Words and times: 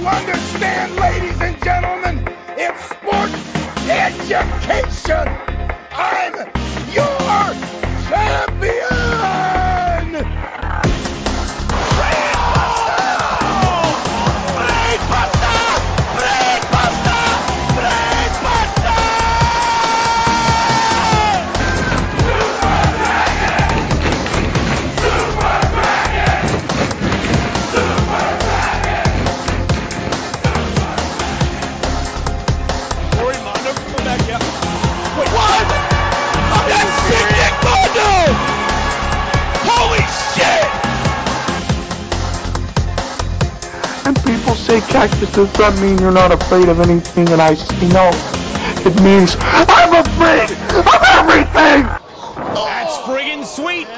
You 0.00 0.06
understand, 0.06 0.96
ladies 0.96 1.38
and 1.42 1.62
gentlemen? 1.62 2.26
It's 2.56 2.82
sports 2.84 3.34
education. 3.86 5.28
I'm 5.92 6.36
your 6.90 8.08
champion. 8.08 8.89
Say 44.70 44.80
cactus 44.82 45.32
does 45.32 45.52
that 45.54 45.76
mean 45.82 45.98
you're 45.98 46.12
not 46.12 46.30
afraid 46.30 46.68
of 46.68 46.78
anything 46.78 47.28
and 47.30 47.42
I 47.42 47.54
say 47.54 47.88
no. 47.88 48.08
It 48.88 49.02
means 49.02 49.34
I'm 49.40 49.94
afraid 49.94 50.48
of 50.78 50.86
everything! 51.10 51.82
That's 52.54 52.96
friggin' 52.98 53.44
sweet. 53.44 53.88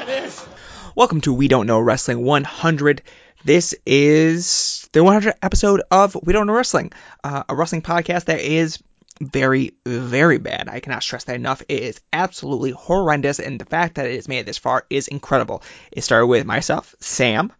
Welcome 0.95 1.21
to 1.21 1.33
We 1.33 1.47
Don't 1.47 1.67
Know 1.67 1.79
Wrestling 1.79 2.23
100. 2.25 3.03
This 3.45 3.75
is 3.85 4.89
the 4.93 5.01
100th 5.01 5.35
episode 5.43 5.83
of 5.91 6.17
We 6.23 6.33
Don't 6.33 6.47
Know 6.47 6.53
Wrestling, 6.53 6.91
uh, 7.23 7.43
a 7.47 7.55
wrestling 7.55 7.83
podcast 7.83 8.25
that 8.25 8.39
is 8.39 8.81
very, 9.21 9.75
very 9.85 10.39
bad. 10.39 10.69
I 10.69 10.79
cannot 10.79 11.03
stress 11.03 11.25
that 11.25 11.35
enough. 11.35 11.61
It 11.69 11.83
is 11.83 12.01
absolutely 12.11 12.71
horrendous, 12.71 13.39
and 13.39 13.61
the 13.61 13.65
fact 13.65 13.95
that 13.95 14.07
it 14.07 14.15
has 14.15 14.27
made 14.27 14.39
it 14.39 14.47
this 14.47 14.57
far 14.57 14.87
is 14.89 15.07
incredible. 15.07 15.61
It 15.91 16.03
started 16.03 16.25
with 16.25 16.47
myself, 16.47 16.95
Sam, 16.99 17.51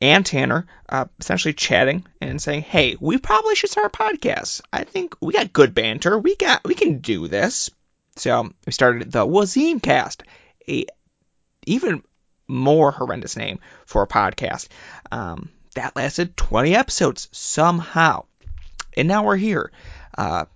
and 0.00 0.24
Tanner, 0.24 0.66
uh, 0.88 1.06
essentially 1.18 1.54
chatting 1.54 2.06
and 2.20 2.40
saying, 2.40 2.62
"Hey, 2.62 2.96
we 3.00 3.18
probably 3.18 3.54
should 3.54 3.70
start 3.70 3.94
a 3.94 3.96
podcast. 3.96 4.62
I 4.72 4.84
think 4.84 5.14
we 5.20 5.32
got 5.32 5.52
good 5.52 5.74
banter. 5.74 6.18
We 6.18 6.36
got, 6.36 6.64
we 6.64 6.74
can 6.74 6.98
do 6.98 7.28
this." 7.28 7.70
So 8.16 8.50
we 8.66 8.72
started 8.72 9.12
the 9.12 9.26
Wazim 9.26 9.80
Cast, 9.80 10.22
a 10.68 10.86
even 11.66 12.02
more 12.48 12.90
horrendous 12.90 13.36
name 13.36 13.60
for 13.86 14.02
a 14.02 14.08
podcast. 14.08 14.68
Um, 15.12 15.50
that 15.74 15.96
lasted 15.96 16.36
20 16.36 16.74
episodes 16.74 17.28
somehow. 17.32 18.24
And 18.96 19.06
now 19.06 19.24
we're 19.24 19.36
here. 19.36 19.70
Uh, 20.16 20.46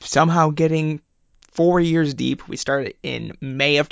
somehow 0.00 0.50
getting 0.50 1.00
four 1.52 1.80
years 1.80 2.14
deep. 2.14 2.46
We 2.48 2.56
started 2.56 2.94
in 3.02 3.36
May 3.40 3.78
of 3.78 3.88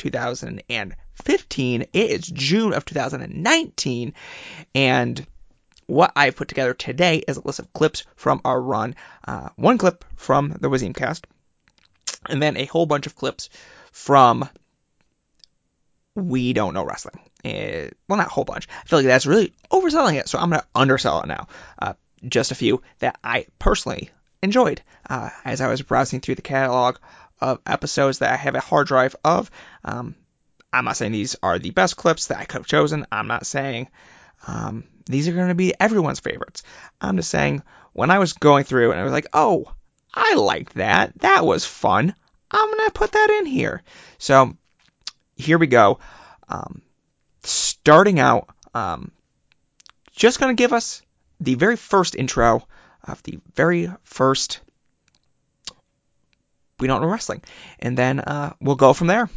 2015. 1.25 1.83
It 1.83 2.11
is 2.11 2.27
June 2.27 2.73
of 2.73 2.85
2019. 2.85 4.15
And 4.75 5.27
what 5.87 6.13
I've 6.17 6.37
put 6.37 6.49
together 6.49 6.75
today 6.75 7.23
is 7.27 7.37
a 7.37 7.47
list 7.47 7.59
of 7.59 7.73
clips 7.73 8.05
from 8.17 8.41
our 8.45 8.61
run. 8.61 8.95
Uh, 9.27 9.51
one 9.57 9.79
clip 9.79 10.05
from 10.17 10.57
the 10.61 10.69
Wazim 10.69 10.95
cast, 10.95 11.27
and 12.29 12.43
then 12.43 12.57
a 12.57 12.65
whole 12.65 12.87
bunch 12.87 13.07
of 13.07 13.17
clips 13.17 13.51
from 13.91 14.49
we 16.15 16.53
don't 16.53 16.75
know 16.75 16.85
wrestling. 16.85 17.21
Uh, 17.45 17.91
well, 18.09 18.19
not 18.19 18.27
a 18.27 18.31
whole 18.31 18.45
bunch. 18.45 18.69
I 18.69 18.87
feel 18.87 18.99
like 19.01 19.07
that's 19.07 19.27
really 19.27 19.53
overselling 19.71 20.15
it, 20.15 20.29
so 20.29 20.39
I'm 20.39 20.51
going 20.51 20.61
to 20.61 20.67
undersell 20.75 21.23
it 21.23 21.27
now. 21.27 21.49
Uh, 21.79 21.95
just 22.27 22.53
a 22.53 22.57
few 22.57 22.83
that 23.01 23.19
I 23.25 23.47
personally 23.59 24.11
enjoyed 24.43 24.83
uh, 25.09 25.31
as 25.45 25.61
I 25.61 25.69
was 25.69 25.83
browsing 25.83 26.21
through 26.21 26.37
the 26.37 26.43
catalog 26.43 26.99
of 27.41 27.61
episodes 27.67 28.21
that 28.21 28.33
I 28.33 28.37
have 28.37 28.55
a 28.55 28.61
hard 28.61 28.87
drive 28.87 29.17
of. 29.25 29.51
Um, 29.85 30.15
I'm 30.73 30.85
not 30.85 30.97
saying 30.97 31.13
these 31.13 31.37
are 31.43 31.59
the 31.59 31.71
best 31.71 31.97
clips 31.97 32.29
that 32.29 32.39
I 32.39 32.45
could 32.45 32.61
have 32.61 32.67
chosen. 32.67 33.07
I'm 33.13 33.27
not 33.27 33.47
saying 33.47 33.89
um, 34.47 34.85
these 35.07 35.29
are 35.29 35.33
going 35.33 35.49
to 35.49 35.55
be 35.55 35.75
everyone's 35.79 36.21
favorites. 36.21 36.63
I'm 37.01 37.17
just 37.17 37.31
saying 37.31 37.63
when 37.93 38.11
I 38.11 38.19
was 38.19 38.33
going 38.33 38.65
through 38.65 38.91
and 38.91 39.01
I 39.01 39.05
was 39.05 39.13
like, 39.13 39.29
oh, 39.33 39.73
I 40.15 40.35
liked 40.35 40.75
that. 40.75 41.19
That 41.21 41.45
was 41.45 41.65
fun. 41.65 42.15
I'm 42.51 42.71
going 42.71 42.85
to 42.87 42.93
put 42.93 43.13
that 43.13 43.31
in 43.41 43.47
here. 43.47 43.83
So 44.19 44.57
here 45.37 45.59
we 45.59 45.67
go. 45.67 45.99
Um, 46.49 46.83
starting 47.43 48.21
out, 48.21 48.49
um, 48.75 49.11
just 50.13 50.41
going 50.41 50.55
to 50.55 50.61
give 50.61 50.73
us 50.73 51.03
the 51.41 51.55
very 51.55 51.77
first 51.77 52.15
intro 52.15 52.67
of 53.05 53.23
the 53.23 53.39
very 53.55 53.91
first 54.05 54.61
We 56.79 56.87
Don't 56.87 57.01
Know 57.01 57.09
Wrestling. 57.09 57.43
And 57.79 57.97
then 57.97 58.21
uh, 58.21 58.53
we'll 58.61 58.77
go 58.77 58.93
from 58.93 59.07
there. 59.07 59.29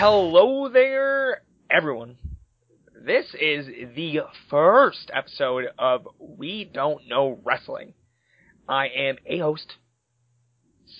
Hello 0.00 0.68
there, 0.68 1.42
everyone. 1.70 2.16
This 3.04 3.26
is 3.40 3.66
the 3.94 4.20
first 4.50 5.10
episode 5.14 5.66
of 5.78 6.06
We 6.18 6.64
Don't 6.72 7.08
Know 7.08 7.38
Wrestling. 7.44 7.94
I 8.68 8.86
am 8.88 9.16
a 9.26 9.38
host, 9.38 9.74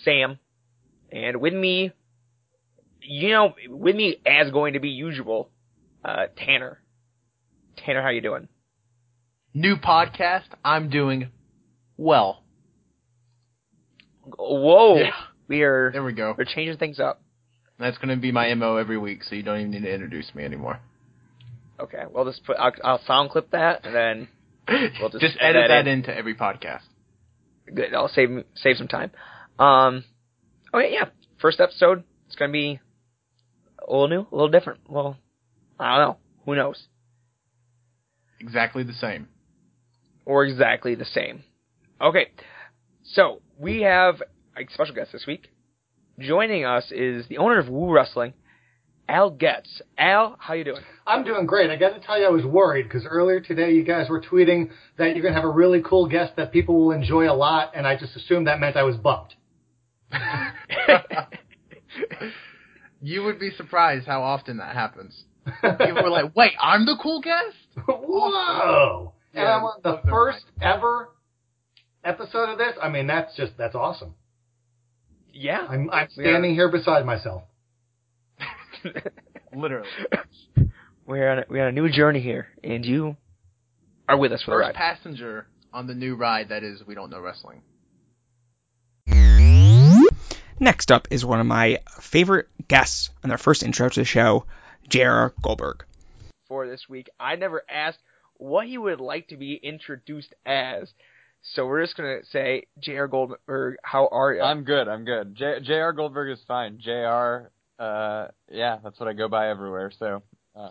Sam, 0.04 0.38
and 1.12 1.40
with 1.40 1.52
me, 1.54 1.92
you 3.00 3.30
know, 3.30 3.54
with 3.68 3.94
me 3.96 4.16
as 4.26 4.50
going 4.50 4.74
to 4.74 4.80
be 4.80 4.90
usual, 4.90 5.50
uh, 6.04 6.26
Tanner. 6.36 6.80
Tanner, 7.76 8.02
how 8.02 8.08
you 8.10 8.20
doing? 8.20 8.48
New 9.54 9.76
podcast. 9.76 10.44
I'm 10.64 10.90
doing 10.90 11.28
well. 11.96 12.42
Whoa, 14.36 14.98
Yeah. 14.98 15.10
we 15.48 15.62
are 15.62 15.90
There 15.92 16.04
we 16.04 16.12
go. 16.12 16.34
we're 16.36 16.44
changing 16.44 16.78
things 16.78 17.00
up. 17.00 17.22
That's 17.78 17.96
going 17.98 18.08
to 18.08 18.16
be 18.16 18.32
my 18.32 18.52
mo 18.54 18.76
every 18.76 18.98
week, 18.98 19.22
so 19.24 19.34
you 19.36 19.42
don't 19.42 19.58
even 19.60 19.70
need 19.70 19.82
to 19.82 19.92
introduce 19.92 20.34
me 20.34 20.44
anymore. 20.44 20.80
Okay, 21.80 22.02
well, 22.10 22.24
just 22.24 22.44
put 22.44 22.56
I'll, 22.58 22.72
I'll 22.82 23.04
sound 23.06 23.30
clip 23.30 23.52
that 23.52 23.86
and 23.86 23.94
then 23.94 24.28
We'll 25.00 25.10
just 25.10 25.20
just 25.22 25.36
edit 25.40 25.66
that 25.68 25.86
in. 25.86 25.98
into 25.98 26.14
every 26.16 26.34
podcast. 26.34 26.82
good. 27.72 27.94
I'll 27.94 28.08
save 28.08 28.44
save 28.56 28.76
some 28.76 28.88
time. 28.88 29.12
Um, 29.58 30.02
okay, 30.74 30.92
yeah. 30.92 31.06
First 31.40 31.60
episode. 31.60 32.02
It's 32.26 32.34
gonna 32.34 32.52
be 32.52 32.80
a 33.86 33.90
little 33.90 34.08
new, 34.08 34.20
a 34.22 34.34
little 34.34 34.50
different. 34.50 34.80
Well, 34.88 35.16
I 35.78 35.96
don't 35.98 36.08
know. 36.08 36.16
Who 36.46 36.56
knows? 36.56 36.82
Exactly 38.40 38.82
the 38.82 38.92
same. 38.92 39.28
Or 40.24 40.44
exactly 40.44 40.94
the 40.96 41.04
same. 41.04 41.44
Okay, 42.00 42.28
so 43.04 43.40
we 43.58 43.82
have 43.82 44.16
a 44.56 44.66
special 44.74 44.94
guest 44.94 45.12
this 45.12 45.26
week. 45.26 45.48
Joining 46.18 46.64
us 46.64 46.90
is 46.90 47.26
the 47.28 47.38
owner 47.38 47.58
of 47.58 47.68
Woo 47.68 47.92
Wrestling, 47.92 48.34
Al 49.08 49.30
Getz. 49.30 49.80
Al, 49.96 50.36
how 50.38 50.54
you 50.54 50.64
doing? 50.64 50.82
I'm 51.06 51.24
doing 51.24 51.46
great. 51.46 51.70
I 51.70 51.76
got 51.76 51.94
to 51.94 52.00
tell 52.00 52.18
you, 52.18 52.26
I 52.26 52.30
was 52.30 52.44
worried 52.44 52.84
because 52.84 53.06
earlier 53.08 53.40
today 53.40 53.72
you 53.72 53.84
guys 53.84 54.08
were 54.08 54.20
tweeting 54.20 54.70
that 54.96 55.14
you're 55.14 55.22
going 55.22 55.34
to 55.34 55.40
have 55.40 55.48
a 55.48 55.52
really 55.52 55.80
cool 55.82 56.08
guest 56.08 56.34
that 56.36 56.52
people 56.52 56.78
will 56.78 56.90
enjoy 56.92 57.30
a 57.30 57.34
lot, 57.34 57.72
and 57.74 57.86
I 57.86 57.96
just 57.96 58.16
assumed 58.16 58.48
that 58.48 58.58
meant 58.58 58.76
I 58.76 58.82
was 58.82 58.96
bumped. 58.96 59.36
You 63.00 63.22
would 63.24 63.38
be 63.38 63.50
surprised 63.56 64.06
how 64.06 64.22
often 64.22 64.56
that 64.56 64.74
happens. 64.74 65.22
People 65.62 66.02
were 66.02 66.10
like, 66.10 66.34
"Wait, 66.34 66.52
I'm 66.60 66.84
the 66.84 66.96
cool 67.00 67.20
guest." 67.20 67.56
Whoa! 67.86 69.14
And 69.34 69.46
I'm 69.46 69.62
on 69.62 69.80
the 69.82 69.92
those 69.92 70.00
are 70.04 70.10
first 70.10 70.44
ever 70.60 71.10
episode 72.04 72.50
of 72.50 72.58
this. 72.58 72.74
I 72.82 72.88
mean, 72.88 73.06
that's 73.06 73.36
just 73.36 73.52
that's 73.56 73.74
awesome. 73.74 74.14
Yeah. 75.38 75.66
I'm 75.68 75.90
I'm 75.90 76.08
We 76.16 76.24
standing 76.24 76.54
here 76.54 76.68
beside 76.70 77.04
myself. 77.06 77.42
Literally. 79.54 79.88
We're 81.06 81.30
on 81.30 81.38
a, 81.38 81.44
we're 81.48 81.62
on 81.62 81.68
a 81.68 81.72
new 81.72 81.88
journey 81.90 82.20
here, 82.20 82.48
and 82.62 82.84
you 82.84 83.16
are 84.06 84.18
with 84.18 84.30
us 84.30 84.42
for 84.42 84.50
the 84.50 84.56
First 84.58 84.66
ride. 84.66 84.74
passenger 84.74 85.46
on 85.72 85.86
the 85.86 85.94
new 85.94 86.14
ride 86.16 86.50
that 86.50 86.62
is 86.62 86.86
We 86.86 86.94
Don't 86.94 87.08
Know 87.08 87.20
Wrestling. 87.20 87.62
Next 90.60 90.90
up 90.90 91.08
is 91.10 91.24
one 91.24 91.40
of 91.40 91.46
my 91.46 91.78
favorite 92.00 92.48
guests 92.68 93.08
on 93.22 93.28
their 93.28 93.38
first 93.38 93.62
intro 93.62 93.88
to 93.88 94.00
the 94.00 94.04
show, 94.04 94.44
J.R. 94.88 95.32
Goldberg. 95.40 95.84
for 96.46 96.66
this 96.66 96.88
week. 96.90 97.08
I 97.18 97.36
never 97.36 97.62
asked 97.70 98.00
what 98.34 98.66
he 98.66 98.76
would 98.76 99.00
like 99.00 99.28
to 99.28 99.36
be 99.36 99.54
introduced 99.54 100.34
as. 100.44 100.92
So 101.42 101.66
we're 101.66 101.82
just 101.82 101.96
gonna 101.96 102.18
say, 102.30 102.64
J.R. 102.80 103.08
Goldberg, 103.08 103.76
how 103.82 104.08
are 104.08 104.34
you? 104.34 104.42
I'm 104.42 104.64
good. 104.64 104.86
I'm 104.88 105.04
good. 105.04 105.34
J- 105.34 105.60
J.R. 105.62 105.92
Goldberg 105.92 106.30
is 106.36 106.44
fine. 106.46 106.78
J.R. 106.78 107.50
Uh, 107.78 108.28
yeah, 108.50 108.78
that's 108.82 108.98
what 109.00 109.08
I 109.08 109.12
go 109.12 109.28
by 109.28 109.48
everywhere. 109.48 109.90
So, 109.98 110.22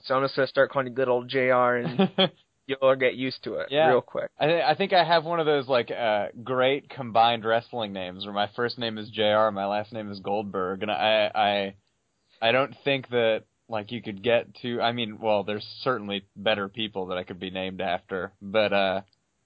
so 0.03 0.15
I'm 0.15 0.23
just 0.23 0.35
gonna 0.35 0.47
start 0.47 0.71
calling 0.71 0.87
you 0.87 0.93
good 0.93 1.07
old 1.07 1.29
J.R. 1.29 1.77
and 1.77 2.09
you'll 2.67 2.95
get 2.95 3.15
used 3.15 3.43
to 3.45 3.55
it 3.55 3.67
Yeah. 3.71 3.87
real 3.87 4.01
quick. 4.01 4.29
I, 4.39 4.45
th- 4.45 4.63
I 4.63 4.75
think 4.75 4.93
I 4.93 5.03
have 5.03 5.23
one 5.23 5.39
of 5.39 5.45
those 5.45 5.67
like 5.67 5.89
uh, 5.89 6.27
great 6.43 6.89
combined 6.89 7.45
wrestling 7.45 7.93
names 7.93 8.25
where 8.25 8.33
my 8.33 8.49
first 8.55 8.77
name 8.77 8.97
is 8.97 9.09
Jr. 9.09 9.47
And 9.47 9.55
my 9.55 9.65
last 9.65 9.93
name 9.93 10.11
is 10.11 10.19
Goldberg, 10.19 10.83
and 10.83 10.91
I 10.91 11.31
I 11.33 12.47
I 12.47 12.51
don't 12.51 12.75
think 12.83 13.09
that 13.09 13.43
like 13.69 13.91
you 13.91 14.01
could 14.01 14.21
get 14.21 14.53
to. 14.61 14.81
I 14.81 14.91
mean, 14.91 15.17
well, 15.19 15.43
there's 15.43 15.65
certainly 15.81 16.25
better 16.35 16.67
people 16.67 17.07
that 17.07 17.17
I 17.17 17.23
could 17.23 17.39
be 17.39 17.49
named 17.49 17.81
after, 17.81 18.31
but 18.41 18.73
uh, 18.73 19.01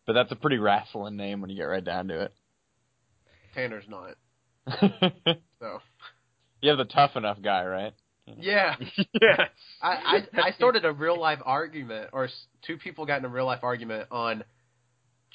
but 0.05 0.13
that's 0.13 0.31
a 0.31 0.35
pretty 0.35 0.57
wrestling 0.57 1.17
name 1.17 1.41
when 1.41 1.49
you 1.49 1.55
get 1.55 1.63
right 1.63 1.83
down 1.83 2.07
to 2.07 2.21
it. 2.21 2.33
Tanner's 3.53 3.85
not. 3.87 4.15
So 5.61 5.79
you 6.61 6.69
have 6.69 6.79
the 6.79 6.85
tough 6.85 7.15
enough 7.15 7.37
guy, 7.41 7.63
right? 7.65 7.93
yeah, 8.39 8.75
yes. 9.21 9.41
I, 9.81 10.23
I 10.33 10.41
I 10.41 10.51
started 10.51 10.85
a 10.85 10.91
real 10.91 11.19
life 11.19 11.39
argument, 11.45 12.09
or 12.13 12.29
two 12.65 12.77
people 12.77 13.05
got 13.05 13.19
in 13.19 13.25
a 13.25 13.29
real 13.29 13.45
life 13.45 13.59
argument 13.63 14.07
on 14.11 14.43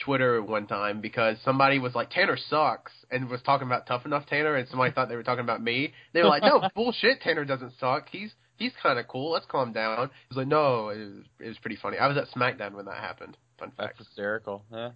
Twitter 0.05 0.43
one 0.43 0.67
time 0.67 1.01
because 1.01 1.37
somebody 1.45 1.79
was 1.79 1.95
like 1.95 2.11
Tanner 2.11 2.37
sucks 2.51 2.93
and 3.11 3.29
was 3.29 3.41
talking 3.43 3.67
about 3.67 3.87
tough 3.87 4.05
enough 4.05 4.27
Tanner, 4.27 4.57
and 4.57 4.69
somebody 4.69 4.93
thought 4.93 5.09
they 5.09 5.17
were 5.17 5.23
talking 5.23 5.45
about 5.45 5.63
me. 5.63 5.93
They 6.13 6.23
were 6.23 6.29
like, 6.29 6.43
no 6.43 6.69
bullshit, 6.75 7.21
Tanner 7.21 7.45
doesn't 7.45 7.75
suck. 7.79 8.09
He's 8.11 8.33
he's 8.57 8.73
kind 8.83 8.99
of 8.99 9.09
cool. 9.09 9.33
Let's 9.33 9.47
calm 9.47 9.73
down. 9.73 9.99
I 9.99 10.03
was 10.29 10.37
like, 10.37 10.49
no, 10.49 10.89
it 10.89 10.99
was, 10.99 11.25
it 11.41 11.49
was 11.49 11.59
pretty 11.59 11.77
funny. 11.77 11.99
I 11.99 12.09
was 12.09 12.17
at 12.17 12.31
SmackDown 12.31 12.75
when 12.75 12.87
that 12.87 12.99
happened. 12.99 13.37
Fun 13.59 13.73
That's 13.77 13.89
fact. 13.89 13.99
hysterical. 13.99 14.65
Yeah. 14.73 14.91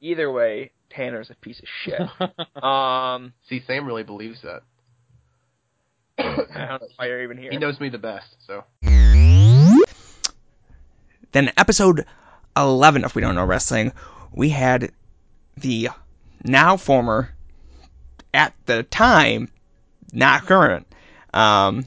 Either 0.00 0.30
way, 0.30 0.70
Tanner's 0.90 1.30
a 1.30 1.34
piece 1.34 1.60
of 1.60 1.66
shit. 1.84 2.62
um, 2.62 3.32
See, 3.48 3.62
Sam 3.66 3.86
really 3.86 4.02
believes 4.02 4.42
that. 4.42 4.62
I 6.18 6.66
don't 6.66 6.82
know 6.82 6.88
why 6.96 7.06
you're 7.06 7.22
even 7.22 7.38
here. 7.38 7.50
He 7.50 7.58
knows 7.58 7.80
me 7.80 7.88
the 7.88 7.98
best, 7.98 8.36
so. 8.46 8.64
Then 11.32 11.52
episode 11.56 12.04
11 12.56 13.04
of 13.04 13.14
We 13.14 13.22
Don't 13.22 13.34
Know 13.36 13.44
Wrestling, 13.44 13.92
we 14.32 14.50
had 14.50 14.90
the 15.56 15.90
now 16.44 16.76
former, 16.76 17.30
at 18.34 18.54
the 18.66 18.82
time, 18.84 19.48
not 20.12 20.46
current, 20.46 20.86
um, 21.32 21.86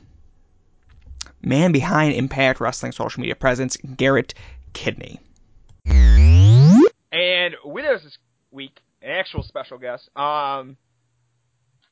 man 1.41 1.71
behind 1.71 2.13
Impact 2.13 2.59
Wrestling 2.59 2.91
social 2.91 3.21
media 3.21 3.35
presence, 3.35 3.77
Garrett 3.97 4.33
Kidney. 4.73 5.19
And 7.23 7.55
with 7.63 7.85
us 7.85 8.03
this 8.03 8.17
week, 8.51 8.79
an 9.01 9.11
actual 9.11 9.43
special 9.43 9.77
guest, 9.77 10.09
um, 10.17 10.75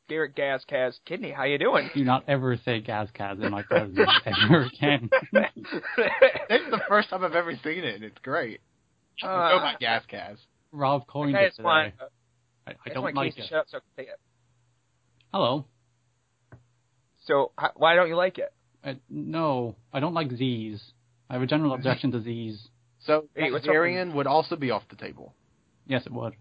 Garrett 0.09 0.35
Gazkaz 0.35 0.95
Kidney. 1.05 1.31
How 1.31 1.43
you 1.45 1.57
doing? 1.57 1.89
Do 1.93 2.03
not 2.03 2.25
ever 2.27 2.57
say 2.65 2.81
Gazcaz 2.81 3.41
in 3.41 3.49
my 3.49 3.61
presence 3.63 3.97
ever 4.25 4.63
again. 4.63 5.09
It's 6.49 6.69
the 6.69 6.81
first 6.89 7.09
time 7.09 7.23
I've 7.23 7.35
ever 7.35 7.53
seen 7.63 7.83
it, 7.85 8.03
it's 8.03 8.17
great. 8.21 8.59
Uh, 9.23 9.27
Go 9.49 9.59
by 9.59 9.75
Gascaz. 9.81 10.37
Rob 10.73 11.07
coined 11.07 11.37
I 11.37 11.41
it 11.43 11.51
today. 11.55 11.63
want, 11.63 11.93
I, 12.67 12.71
I 12.71 12.75
I 12.87 12.89
don't 12.93 13.15
like 13.15 13.37
it. 13.37 13.45
shut 13.47 13.59
up 13.59 13.65
so 13.69 13.77
I 13.77 14.01
can 14.01 14.05
it. 14.09 14.19
Hello. 15.33 15.65
So 17.25 17.51
why 17.75 17.95
don't 17.95 18.09
you 18.09 18.15
like 18.17 18.37
it? 18.37 18.51
Uh, 18.83 18.95
no, 19.09 19.75
I 19.93 19.99
don't 20.01 20.13
like 20.13 20.31
Z's. 20.31 20.81
I 21.29 21.33
have 21.33 21.41
a 21.41 21.47
general 21.47 21.73
objection 21.73 22.11
to 22.11 22.21
Z's. 22.21 22.67
So, 23.05 23.27
Hey, 23.35 23.51
what's 23.51 23.65
would 23.67 24.27
also 24.27 24.55
be 24.55 24.71
off 24.71 24.83
the 24.89 24.95
table. 24.95 25.33
Yes, 25.87 26.05
it 26.05 26.11
would. 26.13 26.33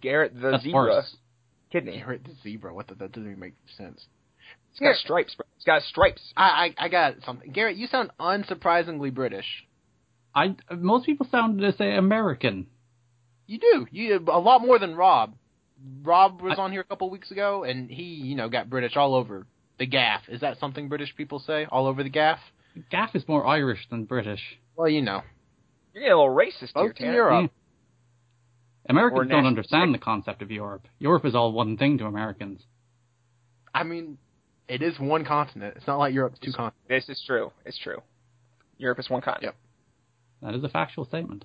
Garrett 0.00 0.34
the 0.34 0.52
That's 0.52 0.62
zebra 0.64 0.80
worse. 0.82 1.16
kidney. 1.70 1.98
Garrett 1.98 2.24
the 2.24 2.34
zebra. 2.42 2.74
What 2.74 2.88
the, 2.88 2.94
that 2.94 3.12
doesn't 3.12 3.26
even 3.28 3.38
make 3.40 3.54
sense. 3.76 4.04
It's 4.70 4.80
got 4.80 4.96
stripes. 4.96 5.34
Bro. 5.34 5.46
It's 5.56 5.64
got 5.64 5.82
stripes. 5.82 6.20
I, 6.36 6.74
I 6.78 6.86
I 6.86 6.88
got 6.88 7.14
something. 7.24 7.50
Garrett, 7.52 7.76
you 7.76 7.86
sound 7.86 8.10
unsurprisingly 8.18 9.14
British. 9.14 9.46
I 10.34 10.56
most 10.76 11.06
people 11.06 11.28
sound 11.30 11.60
to 11.60 11.72
say 11.76 11.94
American. 11.94 12.66
You 13.46 13.58
do. 13.58 13.86
You 13.92 14.16
a 14.26 14.38
lot 14.40 14.62
more 14.62 14.78
than 14.78 14.96
Rob. 14.96 15.34
Rob 16.02 16.40
was 16.40 16.58
I- 16.58 16.62
on 16.62 16.72
here 16.72 16.80
a 16.80 16.84
couple 16.84 17.08
weeks 17.10 17.30
ago, 17.30 17.62
and 17.64 17.88
he, 17.90 18.02
you 18.02 18.34
know, 18.34 18.48
got 18.48 18.68
British 18.70 18.96
all 18.96 19.14
over 19.14 19.46
the 19.78 19.86
gaff. 19.86 20.22
Is 20.28 20.40
that 20.40 20.58
something 20.58 20.88
British 20.88 21.14
people 21.14 21.38
say? 21.38 21.66
All 21.70 21.86
over 21.86 22.02
the 22.02 22.08
gaff? 22.08 22.38
Gaff 22.90 23.14
is 23.14 23.28
more 23.28 23.46
Irish 23.46 23.86
than 23.90 24.04
British. 24.04 24.40
Well, 24.76 24.88
you 24.88 25.02
know, 25.02 25.22
You're 25.94 26.02
getting 26.02 26.12
a 26.12 26.16
little 26.16 26.34
racist 26.34 26.58
here, 26.58 26.68
both 26.74 26.90
in 26.90 26.96
Tanner. 26.96 27.14
Europe. 27.14 27.44
Mm. 27.44 27.50
Americans 28.90 29.20
don't 29.20 29.28
national 29.28 29.46
understand 29.46 29.94
the 29.94 29.98
concept 29.98 30.42
of 30.42 30.50
Europe. 30.50 30.86
Europe 30.98 31.24
is 31.24 31.34
all 31.34 31.52
one 31.52 31.76
thing 31.76 31.98
to 31.98 32.04
Americans. 32.04 32.62
I 33.72 33.84
mean, 33.84 34.18
it 34.68 34.82
is 34.82 34.98
one 34.98 35.24
continent. 35.24 35.74
It's 35.76 35.86
not 35.86 35.98
like 35.98 36.12
Europe's 36.12 36.38
two 36.40 36.52
continents. 36.52 36.78
This 36.88 37.08
is 37.08 37.22
true. 37.26 37.52
It's 37.64 37.78
true. 37.78 38.02
Europe 38.76 38.98
is 38.98 39.08
one 39.08 39.22
continent. 39.22 39.54
Yep. 40.42 40.50
That 40.50 40.58
is 40.58 40.64
a 40.64 40.68
factual 40.68 41.04
statement. 41.04 41.44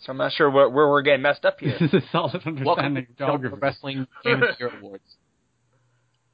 So 0.00 0.12
I'm 0.12 0.18
not 0.18 0.32
sure 0.32 0.50
where, 0.50 0.68
where 0.68 0.88
we're 0.88 1.02
getting 1.02 1.22
messed 1.22 1.44
up 1.44 1.60
here. 1.60 1.76
This 1.80 1.92
is 1.92 2.02
a 2.02 2.10
solid 2.10 2.42
Welcome 2.44 2.58
understanding 2.58 3.06
to 3.06 3.10
of 3.12 3.16
geography. 3.18 3.56
Wrestling 3.60 4.06
Game 4.24 4.34
of 4.34 4.40
the 4.40 4.56
Year 4.58 4.70
Awards. 4.78 5.04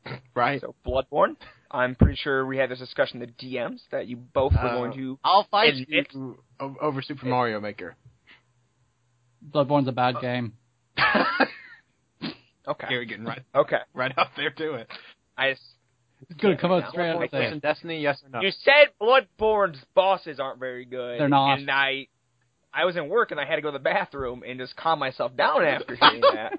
Right? 0.37 0.61
So 0.61 0.77
Bloodborne. 0.87 1.37
I'm 1.71 1.95
pretty 1.95 2.17
sure 2.17 2.47
we 2.47 2.57
had 2.59 2.71
this 2.71 2.79
discussion 2.79 3.21
in 3.23 3.29
the 3.37 3.47
DMs 3.47 3.81
that 3.91 4.07
you 4.07 4.17
both 4.17 4.53
were 4.53 4.59
Uh, 4.59 4.75
going 4.77 4.93
to. 4.95 5.19
I'll 5.25 5.45
fight 5.51 5.75
admit- 5.75 6.13
you 6.15 6.39
over 6.61 7.03
Super 7.03 7.27
Mario 7.27 7.61
Maker. 7.61 7.97
Bloodborne's 9.51 9.87
a 9.87 9.91
Uh, 9.91 9.95
bad 9.95 10.21
game. 10.21 10.53
Okay. 12.69 12.89
Gary 12.89 13.07
getting 13.07 13.25
right, 13.25 13.43
Okay. 13.55 13.79
right 13.95 14.13
up 14.19 14.33
there 14.37 14.51
to 14.51 14.75
it. 14.75 14.89
I 15.39 15.53
just, 15.53 15.63
It's 16.29 16.41
gonna 16.41 16.57
come 16.57 16.73
out 16.73 16.83
Now, 16.83 16.91
straight 16.91 17.11
out 17.11 17.23
and 17.23 17.31
Listen. 17.33 17.59
Destiny, 17.61 18.01
yes 18.01 18.21
or 18.25 18.29
no? 18.31 18.41
You 18.41 18.51
said 18.51 18.89
Bloodborne's 19.01 19.79
bosses 19.95 20.41
aren't 20.41 20.59
very 20.59 20.85
good. 20.85 21.21
They're 21.21 21.29
not. 21.29 21.61
And 21.61 21.71
I, 21.71 22.09
I 22.75 22.85
was 22.85 22.97
in 22.97 23.09
work 23.09 23.31
and 23.31 23.39
I 23.39 23.45
had 23.45 23.55
to 23.57 23.63
go 23.63 23.69
to 23.71 23.79
the 23.79 23.85
bathroom 23.85 24.43
and 24.45 24.59
just 24.59 24.75
calm 24.75 24.99
myself 24.99 25.37
down 25.37 25.63
after 25.65 25.95
hearing 25.95 26.21
that. 26.23 26.59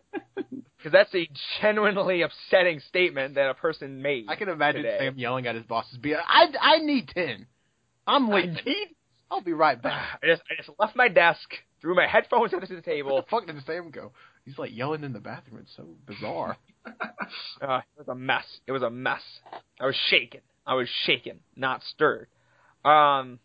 Because 0.78 0.92
that's 0.92 1.14
a 1.16 1.28
genuinely 1.62 2.22
upsetting 2.22 2.80
statement 2.88 3.36
that 3.36 3.50
a 3.50 3.54
person 3.56 4.02
made. 4.02 4.26
I 4.28 4.36
can 4.36 4.50
imagine 4.50 4.84
today. 4.84 4.98
Sam 5.00 5.18
yelling 5.18 5.48
at 5.48 5.56
his 5.56 5.66
bosses, 5.66 5.98
"Be, 5.98 6.16
I, 6.16 6.48
I 6.62 6.78
need 6.80 7.10
ten. 7.10 7.48
I'm 8.06 8.30
leaving. 8.30 8.58
I'll 9.32 9.42
be 9.42 9.54
right 9.54 9.82
back." 9.82 10.20
I 10.24 10.28
just, 10.28 10.44
I 10.52 10.56
just 10.56 10.70
left 10.80 10.96
my 10.96 11.08
desk, 11.08 11.50
threw 11.82 11.96
my 11.96 12.06
headphones 12.08 12.54
onto 12.54 12.68
the 12.68 12.74
Where 12.76 12.82
table. 12.82 13.16
the 13.18 13.24
fuck 13.30 13.48
did 13.48 13.56
Sam 13.66 13.90
go? 13.90 14.12
He's 14.46 14.58
like 14.58 14.72
yelling 14.74 15.04
in 15.04 15.14
the 15.14 15.20
bathroom. 15.20 15.62
It's 15.64 15.76
so 15.76 15.88
bizarre. 16.06 16.58
Uh, 17.62 17.80
it 17.80 18.00
was 18.00 18.08
a 18.08 18.16
mess. 18.16 18.46
It 18.66 18.72
was 18.72 18.82
a 18.82 18.90
mess. 18.90 19.22
I 19.82 19.86
was 19.88 19.96
shaken. 20.10 20.40
I 20.66 20.76
was 20.76 20.88
shaken, 21.06 21.40
not 21.58 21.82
stirred. 21.84 22.28
Um. 22.86 23.40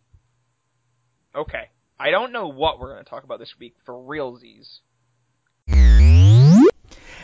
Okay. 1.35 1.71
I 1.99 2.11
don't 2.11 2.31
know 2.31 2.47
what 2.47 2.79
we're 2.79 2.93
going 2.93 3.03
to 3.05 3.11
talk 3.11 3.25
about 3.25 3.41
this 3.41 3.53
week 3.59 3.75
for 3.85 3.95
realsies. 3.95 4.69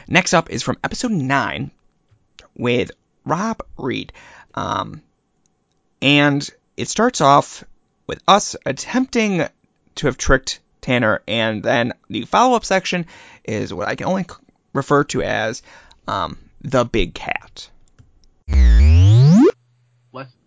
Next 0.09 0.33
up 0.33 0.51
is 0.51 0.63
from 0.63 0.79
episode 0.83 1.13
9 1.13 1.71
with 2.57 2.91
Rob 3.25 3.63
Reed. 3.77 4.13
Um, 4.55 5.03
and 6.01 6.49
it 6.77 6.89
starts 6.89 7.21
off 7.21 7.63
with 8.07 8.23
us 8.27 8.57
attempting 8.65 9.47
to 9.97 10.07
have 10.07 10.17
tricked 10.17 10.61
Tanner, 10.81 11.21
and 11.29 11.63
then 11.63 11.93
the 12.09 12.25
follow 12.25 12.57
up 12.57 12.65
section 12.65 13.07
is 13.45 13.75
what 13.75 13.89
I 13.89 13.97
can 13.97 14.07
only 14.07 14.25
refer 14.73 15.05
to 15.05 15.23
as 15.23 15.63
um, 16.07 16.39
the 16.63 16.85
big 16.85 17.15
cat. 17.15 17.69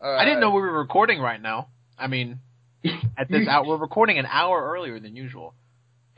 Uh, 0.02 0.16
I 0.16 0.26
didn't 0.26 0.40
know 0.40 0.50
we 0.50 0.62
were 0.62 0.80
recording 0.80 1.20
right 1.20 1.40
now. 1.40 1.68
I 1.98 2.08
mean, 2.08 2.40
at 3.18 3.30
this 3.30 3.48
hour, 3.48 3.66
we're 3.66 3.78
recording 3.78 4.18
an 4.18 4.26
hour 4.26 4.72
earlier 4.74 5.00
than 5.00 5.16
usual, 5.16 5.54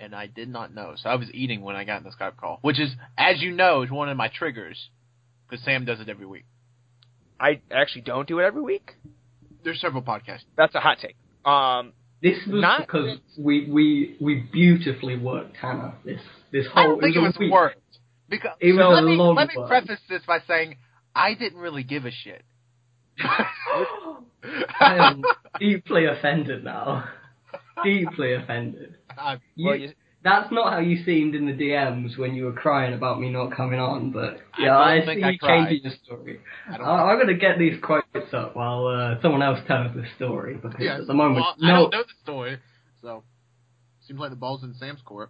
and 0.03 0.13
I 0.15 0.27
did 0.27 0.50
not 0.50 0.74
know. 0.74 0.93
So 0.98 1.10
I 1.10 1.15
was 1.15 1.27
eating 1.33 1.62
when 1.62 1.75
I 1.75 1.83
got 1.86 1.98
in 1.98 2.03
the 2.03 2.12
Skype 2.12 2.38
call, 2.38 2.60
which 2.62 2.79
is, 2.79 2.91
as 3.17 3.41
you 3.41 3.51
know, 3.51 3.81
is 3.83 3.89
one 3.91 4.10
of 4.10 4.17
my 4.17 4.27
triggers 4.29 4.89
because 5.50 5.63
Sam 5.65 5.86
does 5.86 6.00
it 6.00 6.10
every 6.10 6.25
week. 6.25 6.45
I 7.39 7.62
actually 7.72 8.01
don't 8.01 8.27
do 8.27 8.39
it 8.39 8.43
every 8.43 8.62
week. 8.62 8.91
There's 9.63 9.79
several 9.81 10.01
podcasts. 10.03 10.43
That's 10.57 10.75
a 10.75 10.79
hot 10.79 10.98
take. 11.01 11.15
Um, 11.45 11.93
This 12.22 12.38
was 12.48 12.62
Not- 12.62 12.81
because 12.81 13.17
we, 13.38 13.65
we 13.69 14.17
we 14.22 14.36
beautifully 14.51 15.17
worked 15.17 15.55
Hannah. 15.57 15.95
This 16.05 16.22
this 16.51 16.65
I 16.75 16.81
whole 16.83 16.91
don't 16.91 17.01
think 17.01 17.15
it 17.15 17.19
a 17.19 17.22
was 17.22 17.38
worked 17.51 17.79
because 18.29 18.55
It 18.60 18.74
was 18.74 18.93
let 18.95 19.03
a 19.03 19.05
me 19.07 19.15
long 19.15 19.36
let 19.36 19.48
me 19.50 19.55
work. 19.57 19.67
preface 19.67 20.00
this 20.10 20.22
by 20.25 20.39
saying 20.48 20.77
I 21.15 21.33
didn't 21.33 21.60
really 21.60 21.83
give 21.83 22.05
a 22.05 22.12
shit. 22.12 22.43
I 24.79 24.98
am 24.98 25.22
deeply 25.60 26.05
offended 26.05 26.63
now. 26.63 27.05
deeply 27.84 28.34
offended. 28.34 28.96
I- 29.18 29.38
You, 29.56 29.65
well, 29.68 29.75
you, 29.77 29.92
that's 30.24 30.51
not 30.51 30.72
how 30.72 30.80
you 30.80 31.03
seemed 31.03 31.36
in 31.36 31.46
the 31.46 31.51
DMs 31.51 32.18
when 32.18 32.34
you 32.34 32.46
were 32.46 32.53
crying 32.53 32.94
about 32.94 33.20
me 33.20 33.30
not 33.30 33.51
coming 33.56 33.80
on, 33.80 34.12
but 34.12 34.39
I 34.53 34.62
yeah, 34.63 34.68
don't 34.70 34.77
I, 34.77 35.15
see 35.15 35.20
you 35.20 35.38
changing 35.39 35.84
your 35.84 35.94
story. 36.06 36.39
I 36.70 36.77
I, 36.77 37.12
I'm 37.12 37.18
going 37.18 37.27
to 37.27 37.34
get 37.36 37.60
these 37.60 37.77
quotes 37.84 38.34
up 38.34 38.56
while 38.56 38.88
uh, 38.88 39.22
someone 39.22 39.42
else 39.44 39.60
tells 39.68 39.94
the 39.96 40.06
story 40.15 40.56
because 40.56 40.80
Yeah, 40.80 41.00
at 41.00 41.08
the 41.08 41.13
moment, 41.13 41.44
well, 41.44 41.56
I 41.62 41.68
no, 41.68 41.74
don't 41.84 41.92
know 41.92 42.03
the 42.03 42.13
story, 42.24 42.58
so 43.01 43.24
seems 44.08 44.20
like 44.20 44.30
the 44.30 44.36
ball's 44.38 44.63
in 44.63 44.74
Sam's 44.75 45.01
court. 45.03 45.30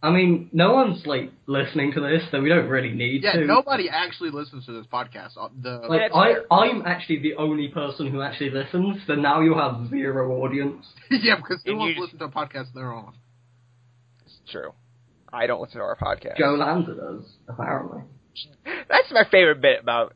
I 0.00 0.10
mean, 0.10 0.48
no 0.52 0.74
one's 0.74 1.04
like 1.06 1.32
listening 1.46 1.92
to 1.94 2.00
this, 2.00 2.22
so 2.30 2.40
we 2.40 2.48
don't 2.48 2.68
really 2.68 2.90
need 2.92 3.24
Yeah, 3.24 3.32
to. 3.32 3.44
nobody 3.44 3.88
actually 3.90 4.30
listens 4.30 4.64
to 4.66 4.72
this 4.72 4.86
podcast. 4.86 5.30
Uh, 5.36 5.48
The 5.60 5.80
Like 5.88 6.12
I, 6.14 6.34
I'm 6.54 6.82
actually 6.86 7.18
the 7.20 7.34
only 7.34 7.66
person 7.68 8.08
who 8.10 8.22
actually 8.22 8.50
listens. 8.50 8.98
So 9.08 9.14
now 9.16 9.40
you 9.40 9.54
have 9.58 9.88
zero 9.90 10.44
audience. 10.44 10.86
yeah, 11.10 11.34
because 11.36 11.60
who 11.64 11.72
And 11.72 11.78
wants 11.80 11.96
to 11.96 12.02
listen 12.02 12.18
to 12.20 12.24
a 12.26 12.28
podcast 12.30 12.66
they're 12.74 12.92
on? 12.92 13.14
it's 14.24 14.38
true. 14.52 14.70
I 15.32 15.46
don't 15.48 15.60
listen 15.60 15.78
to 15.78 15.82
our 15.84 15.96
podcast. 15.96 16.38
Joe 16.38 16.54
Lanza 16.54 16.94
does 16.94 17.24
apparently. 17.48 18.02
That's 18.88 19.10
my 19.10 19.24
favorite 19.30 19.60
bit 19.60 19.80
about 19.80 20.14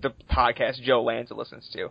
the 0.00 0.10
podcast 0.30 0.80
Joe 0.82 1.02
Lanza 1.02 1.34
listens 1.34 1.68
to. 1.72 1.90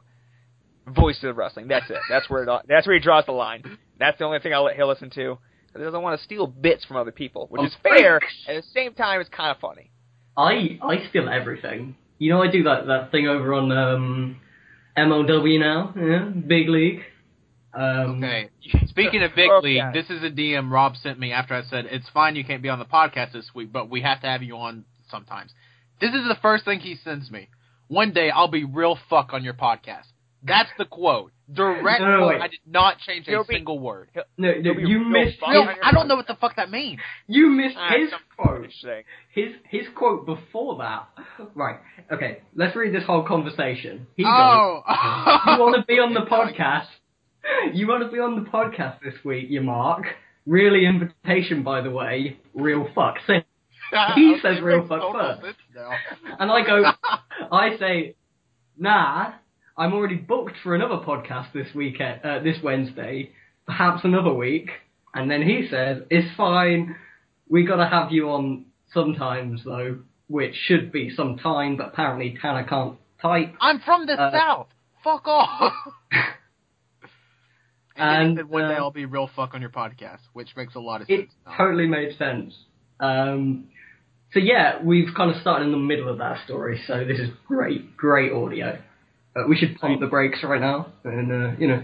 Voices 0.88 1.26
of 1.26 1.36
wrestling. 1.38 1.68
That's 1.68 1.90
it. 1.90 1.98
That's 2.10 2.30
where 2.30 2.44
it, 2.44 2.62
that's 2.68 2.88
where 2.88 2.96
he 2.96 3.02
draws 3.02 3.26
the 3.26 3.34
line. 3.34 3.78
That's 4.00 4.18
the 4.20 4.26
only 4.26 4.40
thing 4.40 4.54
I'll 4.54 4.64
let 4.64 4.76
he'll 4.78 4.88
listen 4.88 5.10
to. 5.12 5.38
'Cause 5.74 5.80
He 5.82 5.86
doesn't 5.86 6.02
want 6.04 6.20
to 6.20 6.24
steal 6.24 6.46
bits 6.46 6.86
from 6.86 6.98
other 6.98 7.12
people, 7.12 7.48
which 7.50 7.62
Oh, 7.62 7.66
is 7.66 7.74
fair. 7.82 8.20
thanks. 8.20 8.46
At 8.48 8.56
the 8.58 8.70
same 8.70 8.94
time, 8.94 9.20
it's 9.22 9.30
kind 9.30 9.50
of 9.52 9.58
funny. 9.58 9.90
I 10.38 10.78
I 10.84 11.08
steal 11.10 11.28
everything. 11.30 11.96
You 12.20 12.30
know, 12.32 12.42
I 12.44 12.48
do 12.48 12.64
that 12.64 12.86
that 12.88 13.12
thing 13.12 13.28
over 13.28 13.54
on 13.56 13.72
um, 13.72 14.40
MLW 14.96 15.60
now, 15.60 15.94
yeah, 15.96 16.26
big 16.26 16.70
league. 16.70 17.04
Um, 17.74 18.24
Okay. 18.24 18.50
Speaking 18.86 19.24
of 19.24 19.34
big 19.36 19.50
Okay. 19.50 19.64
league, 19.82 19.94
this 19.94 20.10
is 20.12 20.24
a 20.24 20.30
DM 20.30 20.72
Rob 20.72 20.96
sent 20.96 21.18
me 21.20 21.32
after 21.32 21.56
I 21.56 21.64
said 21.64 21.88
it's 21.90 22.08
fine 22.10 22.36
you 22.36 22.44
can't 22.44 22.62
be 22.62 22.70
on 22.70 22.78
the 22.80 22.86
podcast 22.86 23.32
this 23.32 23.54
week, 23.56 23.72
but 23.72 23.90
we 23.90 24.02
have 24.02 24.22
to 24.22 24.28
have 24.28 24.44
you 24.44 24.56
on 24.58 24.86
sometimes. 25.10 25.54
This 26.00 26.14
is 26.14 26.28
the 26.28 26.36
first 26.36 26.66
thing 26.66 26.80
he 26.82 26.96
sends 26.96 27.32
me. 27.32 27.50
One 27.88 28.12
day 28.14 28.30
I'll 28.30 28.48
be 28.48 28.64
real 28.64 28.96
fuck 29.10 29.34
on 29.34 29.44
your 29.44 29.56
podcast. 29.56 30.06
That's 30.44 30.70
the 30.78 30.86
quote. 30.86 31.32
Direct 31.52 32.00
No, 32.02 32.08
no, 32.20 32.28
quote. 32.30 32.42
I 32.42 32.48
did 32.48 32.60
not 32.66 33.00
change 33.00 33.28
a 33.28 33.32
He'll 33.32 33.44
be- 33.44 33.56
single 33.56 33.78
word. 33.80 34.10
No, 34.16 34.24
no, 34.38 34.50
It'll 34.52 34.76
be 34.76 34.84
you 34.84 35.00
missed 35.00 35.40
fun. 35.40 35.54
his, 35.68 35.78
I 35.84 35.92
don't 35.92 36.08
know 36.08 36.16
what 36.16 36.28
the 36.28 36.36
fuck 36.40 36.56
that 36.56 36.72
means. 36.72 37.00
you 37.28 37.48
missed 37.50 37.76
Ah, 37.78 37.92
his 37.98 38.10
quote. 38.38 38.68
thing. 38.82 39.04
His 39.34 39.52
his 39.70 39.84
quote 39.96 40.26
before 40.26 40.78
that. 40.78 41.08
Right. 41.54 41.80
Okay. 42.12 42.42
Let's 42.56 42.76
read 42.76 42.94
this 42.96 43.04
whole 43.06 43.24
conversation. 43.24 44.08
He 44.16 44.24
goes, 44.24 44.32
Oh. 44.32 44.84
"You 45.48 45.60
want 45.60 45.76
to 45.76 45.86
be 45.86 46.00
on 46.00 46.14
the 46.14 46.22
podcast? 46.32 46.88
You 47.74 47.88
want 47.88 48.04
to 48.04 48.10
be 48.10 48.20
on 48.20 48.42
the 48.42 48.50
podcast 48.50 49.02
this 49.02 49.16
week, 49.26 49.48
you 49.50 49.60
mark? 49.62 50.06
Really 50.46 50.86
invitation, 50.86 51.62
by 51.64 51.82
the 51.82 51.92
way. 51.92 52.38
Real 52.54 52.88
fuck. 52.96 53.16
So, 53.28 53.34
he 54.16 54.38
says 54.42 54.62
real 54.62 54.88
fuck 54.88 55.12
first. 55.12 55.58
and 56.40 56.50
I 56.52 56.66
go, 56.66 56.84
I 57.52 57.78
say, 57.78 58.16
nah. 58.78 59.34
I'm 59.78 59.94
already 59.94 60.16
booked 60.16 60.54
for 60.64 60.76
another 60.76 60.98
podcast 60.98 61.52
this 61.54 61.68
weekend, 61.74 62.22
uh, 62.24 62.40
this 62.40 62.58
Wednesday, 62.64 63.32
perhaps 63.66 64.04
another 64.04 64.34
week. 64.34 64.70
And 65.16 65.30
then 65.30 65.42
he 65.42 65.68
says, 65.70 66.04
it's 66.10 66.36
fine. 66.36 66.96
We 67.50 67.66
gotta 67.66 67.88
have 67.88 68.12
you 68.12 68.30
on 68.30 68.66
sometimes 68.94 69.62
though, 69.66 70.00
which 70.28 70.56
should 70.56 70.92
be 70.92 71.10
some 71.16 71.38
time, 71.38 71.78
but 71.78 71.88
apparently 71.88 72.38
Tanner 72.42 72.64
can't 72.64 72.98
type. 73.22 73.54
I'm 73.62 73.80
from 73.80 74.06
the 74.06 74.14
Uh, 74.14 74.32
south. 74.32 74.68
Fuck 75.04 75.28
off. 75.28 75.74
and, 77.96 78.28
And, 78.30 78.38
then 78.38 78.48
one 78.50 78.70
day 78.70 78.76
uh, 78.76 78.80
I'll 78.80 78.92
be 78.92 79.06
real 79.06 79.30
fuck 79.36 79.54
on 79.54 79.62
your 79.62 79.70
podcast, 79.70 80.20
which 80.34 80.56
makes 80.56 80.76
a 80.76 80.80
lot 80.80 81.02
of 81.02 81.10
It 81.10 81.20
sense. 81.22 81.32
now. 81.46 81.58
totally 81.58 81.88
made 81.88 82.18
sense. 82.18 82.54
Um, 83.00 83.66
so 84.34 84.40
yeah, 84.40 84.82
we've 84.84 85.10
kind 85.16 85.30
of 85.34 85.40
started 85.42 85.66
in 85.66 85.72
the 85.72 85.78
middle 85.78 86.10
of 86.10 86.18
that 86.20 86.44
story, 86.46 86.82
so 86.88 87.04
this 87.06 87.20
is 87.20 87.30
great, 87.48 87.96
great 87.98 88.32
audio. 88.32 88.80
Uh, 89.36 89.44
we 89.48 89.56
should 89.58 89.78
pump 89.80 90.00
the 90.00 90.08
brakes 90.08 90.40
right 90.44 90.62
now 90.62 90.94
and, 91.04 91.32
uh, 91.32 91.52
you 91.60 91.68
know, 91.68 91.84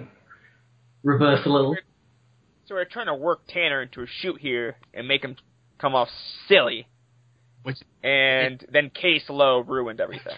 reverse 1.03 1.39
a 1.46 1.50
little. 1.50 1.75
So 2.68 2.75
we're 2.75 2.86
trying 2.86 3.08
to 3.08 3.15
work 3.15 3.41
Tanner 3.48 3.82
into 3.82 4.01
a 4.01 4.06
shoot 4.22 4.39
here 4.39 4.77
and 4.94 5.08
make 5.08 5.24
him 5.24 5.36
come 5.79 5.96
off 5.96 6.10
silly. 6.48 6.88
Which 7.63 7.77
and 8.03 8.63
then 8.72 8.89
Case 8.89 9.24
Low 9.29 9.60
ruined 9.60 10.00
everything. 10.00 10.38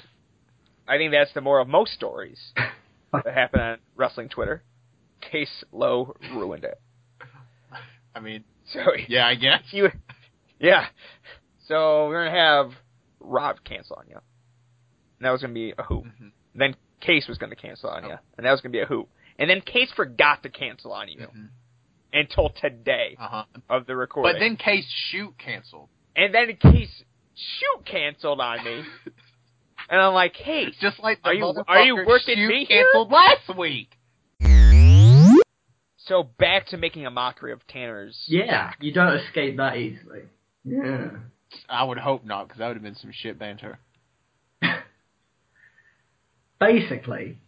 I 0.88 0.98
think 0.98 1.12
that's 1.12 1.34
the 1.34 1.42
more 1.42 1.60
of 1.60 1.68
most 1.68 1.94
stories 1.94 2.40
that 3.14 3.34
happen 3.34 3.60
on 3.60 3.78
wrestling 3.96 4.30
Twitter. 4.30 4.64
Case 5.20 5.64
Low 5.72 6.16
ruined 6.34 6.64
it. 6.64 6.80
I 8.16 8.20
mean, 8.20 8.44
So 8.74 8.80
yeah, 9.08 9.28
I 9.28 9.36
guess. 9.36 9.62
you, 9.72 9.90
yeah. 10.60 10.86
So 11.68 12.08
we're 12.08 12.26
gonna 12.26 12.38
have 12.38 12.72
Rob 13.20 13.58
cancel 13.64 13.98
on 13.98 14.06
you. 14.10 14.16
And 14.16 15.26
that 15.26 15.32
was 15.32 15.42
gonna 15.42 15.54
be 15.54 15.74
a 15.78 15.84
hoop. 15.84 16.06
Mhm. 16.06 16.32
Then 16.56 16.76
Case 17.02 17.28
was 17.28 17.38
gonna 17.38 17.56
cancel 17.56 17.90
on 17.90 18.06
Oh. 18.06 18.08
you, 18.10 18.16
and 18.38 18.46
that 18.46 18.52
was 18.52 18.62
gonna 18.62 18.72
be 18.72 18.80
a 18.80 18.86
hoop. 18.86 19.10
And 19.38 19.50
then 19.50 19.62
Case 19.62 19.92
forgot 19.96 20.44
to 20.44 20.50
cancel 20.50 20.94
on 20.94 21.08
you 21.10 21.20
Mhm. 21.28 21.50
until 22.14 22.50
today 22.50 23.16
Uh-huh. 23.20 23.46
of 23.70 23.86
the 23.88 23.96
recording. 23.96 24.34
But 24.34 24.40
then 24.40 24.56
Case 24.58 24.88
shoot 25.10 25.38
canceled. 25.38 25.90
and 26.16 26.34
then 26.34 26.56
Case 26.58 27.04
shoot 27.36 27.86
canceled 27.86 28.40
on 28.40 28.64
me, 28.64 28.84
and 29.90 30.00
I'm 30.02 30.14
like, 30.14 30.34
Case, 30.34 30.78
Just 30.80 31.00
like 31.00 31.22
the 31.24 31.30
Are 31.30 31.34
you- 31.34 31.44
motherfucker 31.46 31.64
are 31.68 31.82
you 31.84 31.96
working 32.06 32.36
shoot 32.36 32.48
me 32.50 32.66
here? 32.66 32.84
canceled 32.86 33.12
last 33.12 33.56
week. 33.58 33.98
So 35.98 36.24
back 36.24 36.66
to 36.68 36.78
making 36.78 37.06
a 37.06 37.12
mockery 37.12 37.54
of 37.54 37.66
Tanner's. 37.68 38.22
Yeah, 38.28 38.74
you 38.80 38.92
don't 38.92 39.14
escape 39.14 39.56
that 39.58 39.78
easily. 39.78 40.24
Yeah. 40.66 41.12
I 41.70 41.84
would 41.84 41.98
hope 42.00 42.26
not, 42.26 42.48
because 42.48 42.60
that 42.60 42.68
would 42.68 42.76
have 42.78 42.84
been 42.84 42.96
some 42.96 43.12
shit 43.12 43.38
banter. 43.40 43.80
Basically, 46.62 47.40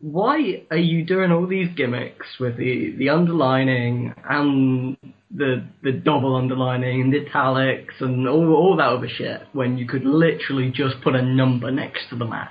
why 0.00 0.62
are 0.70 0.76
you 0.76 1.04
doing 1.04 1.32
all 1.32 1.48
these 1.48 1.68
gimmicks 1.76 2.26
with 2.38 2.56
the, 2.56 2.94
the 2.96 3.08
underlining 3.08 4.14
and 4.24 4.96
the 5.34 5.66
the 5.82 5.92
double 5.92 6.36
underlining 6.36 7.00
and 7.00 7.12
the 7.12 7.26
italics 7.26 7.94
and 8.00 8.28
all, 8.28 8.54
all 8.54 8.76
that 8.76 8.88
other 8.88 9.08
shit 9.08 9.42
when 9.52 9.78
you 9.78 9.86
could 9.86 10.04
literally 10.04 10.70
just 10.70 11.00
put 11.02 11.16
a 11.16 11.22
number 11.22 11.72
next 11.72 12.08
to 12.10 12.16
the 12.16 12.24
match? 12.24 12.50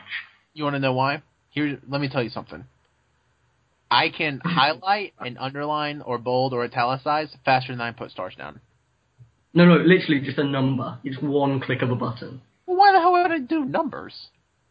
You 0.54 0.66
want 0.66 0.76
to 0.76 0.80
know 0.80 0.94
why? 0.94 1.24
Here, 1.52 1.80
let 1.88 2.02
me 2.02 2.10
tell 2.10 2.24
you 2.24 2.30
something. 2.30 2.66
I 3.90 4.10
can 4.10 4.42
highlight 4.46 5.14
and 5.18 5.38
underline 5.38 6.02
or 6.02 6.18
bold 6.18 6.54
or 6.54 6.66
italicize 6.66 7.30
faster 7.46 7.72
than 7.72 7.82
I 7.82 7.92
put 7.92 8.12
stars 8.12 8.34
down. 8.38 8.60
No, 9.54 9.66
no, 9.66 9.76
literally 9.76 10.22
just 10.22 10.38
a 10.38 10.44
number. 10.44 10.98
It's 11.06 11.22
one 11.22 11.62
click 11.62 11.82
of 11.82 11.90
a 11.90 11.96
button. 11.96 12.42
Well, 12.66 12.78
why 12.78 12.92
the 12.92 13.00
hell 13.00 13.14
would 13.14 13.32
I 13.32 13.40
do 13.40 13.64
numbers? 13.64 14.14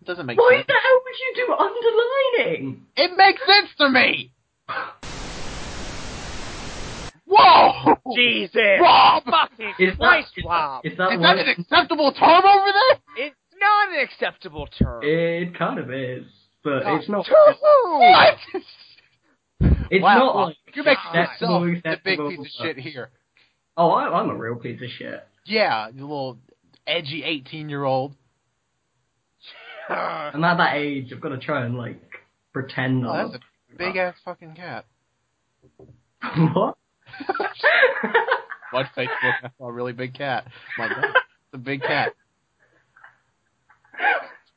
It 0.01 0.07
doesn't 0.07 0.27
make 0.27 0.39
Why 0.39 0.57
sense. 0.57 0.67
the 0.67 0.73
hell 0.73 1.01
would 1.05 1.15
you 1.19 1.33
do 1.37 1.53
underlining? 1.53 2.87
It 2.97 3.17
makes 3.17 3.41
sense 3.47 3.69
to 3.79 3.91
me. 3.91 4.33
Whoa! 7.27 7.97
Jesus, 8.15 8.81
Rob! 8.81 9.25
fucking 9.25 9.75
Is 9.79 9.93
that, 9.93 9.99
Christ, 9.99 10.33
Rob! 10.45 10.85
is 10.85 10.97
that 10.99 11.13
Is 11.13 11.21
why 11.21 11.35
that 11.37 11.47
an 11.47 11.55
acceptable 11.61 12.13
term 12.13 12.43
over 12.45 12.73
there? 12.73 13.27
It's 13.27 13.37
not 13.61 13.89
an 13.93 14.01
acceptable 14.01 14.67
term. 14.79 15.03
it 15.05 15.57
kind 15.57 15.79
of 15.79 15.93
is, 15.93 16.25
but 16.65 16.83
it's 16.87 17.09
not. 17.09 17.27
What? 17.29 18.37
It's 19.91 20.03
wow, 20.03 20.15
not 20.19 20.35
Rob, 20.35 20.47
like 20.49 20.57
you're 20.75 20.85
making 20.85 21.15
yourself 21.15 21.63
the 21.85 21.97
big 22.05 22.19
piece 22.19 22.39
of 22.39 22.47
shit 22.65 22.79
here. 22.79 23.11
Oh, 23.77 23.91
I, 23.91 24.21
I'm 24.21 24.31
a 24.31 24.35
real 24.35 24.57
piece 24.57 24.81
of 24.81 24.89
shit. 24.99 25.27
Yeah, 25.45 25.89
you 25.89 26.03
little 26.03 26.39
edgy 26.87 27.23
18 27.25 27.69
year 27.69 27.85
old. 27.85 28.15
I'm 30.35 30.45
at 30.45 30.57
that 30.59 30.77
age. 30.77 31.13
I've 31.13 31.21
got 31.21 31.31
to 31.31 31.39
try 31.39 31.65
and 31.65 31.77
like 31.77 32.01
pretend. 32.53 33.07
Oh, 33.07 33.11
I'm 33.11 33.31
that's 33.33 33.43
a 33.75 33.77
big 33.77 33.97
ass 33.97 34.15
fucking 34.25 34.55
cat. 34.55 34.87
what? 36.53 36.77
Watch 38.73 38.87
Facebook. 38.97 39.09
I 39.43 39.51
saw 39.59 39.67
a 39.69 39.73
really 39.73 39.93
big 39.93 40.15
cat. 40.15 40.45
I'm 40.79 40.89
like, 40.89 40.97
"Oh, 40.97 41.09
it's 41.09 41.55
a 41.55 41.59
big 41.59 41.83
cat. 41.83 42.13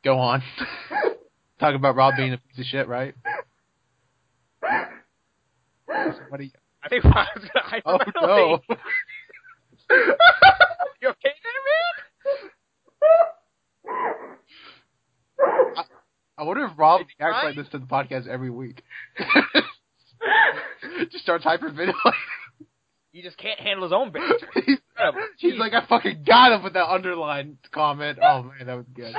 Go 0.03 0.19
on. 0.19 0.43
Talk 1.59 1.75
about 1.75 1.95
Rob 1.95 2.13
being 2.17 2.33
a 2.33 2.37
piece 2.37 2.59
of 2.59 2.65
shit, 2.65 2.87
right? 2.87 3.15
Somebody. 5.87 6.51
I 6.83 6.89
think 6.89 7.03
Rob's 7.05 7.29
gonna 7.53 7.81
Oh 7.85 7.97
hyperventilate. 7.97 8.59
no! 8.69 8.75
You 11.01 11.09
okay 11.09 11.33
there, 11.43 12.51
I 16.37 16.43
wonder 16.43 16.65
if 16.65 16.71
Rob 16.77 17.01
he 17.01 17.23
acts 17.23 17.43
like 17.43 17.55
this 17.55 17.69
to 17.69 17.79
the 17.79 17.85
podcast 17.85 18.27
every 18.27 18.49
week. 18.49 18.83
Just 21.11 21.23
starts 21.23 21.45
hyperventilating. 21.45 21.93
He 23.11 23.21
just 23.21 23.37
can't 23.37 23.59
handle 23.59 23.83
his 23.83 23.93
own 23.93 24.11
banter. 24.11 24.47
he's, 24.65 24.79
he's 25.37 25.59
like, 25.59 25.73
I 25.73 25.85
fucking 25.85 26.23
got 26.25 26.51
him 26.51 26.63
with 26.63 26.73
that 26.73 26.89
underline 26.89 27.57
comment. 27.71 28.17
Oh 28.21 28.43
man, 28.43 28.65
that 28.65 28.75
was 28.75 28.87
good. 28.93 29.13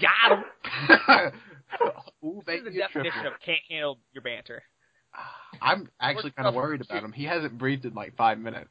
Got 0.00 0.38
him. 0.38 1.32
Ooh, 2.24 2.42
This 2.46 2.60
is 2.60 2.64
the 2.64 2.70
definition 2.78 3.26
of 3.26 3.34
can't 3.44 3.60
handle 3.68 3.98
your 4.12 4.22
banter. 4.22 4.62
I'm 5.60 5.90
actually 6.00 6.30
kind 6.30 6.48
of 6.48 6.54
worried 6.54 6.80
about 6.80 7.04
him. 7.04 7.12
He 7.12 7.24
hasn't 7.24 7.58
breathed 7.58 7.84
in 7.84 7.92
like 7.94 8.16
five 8.16 8.38
minutes. 8.38 8.70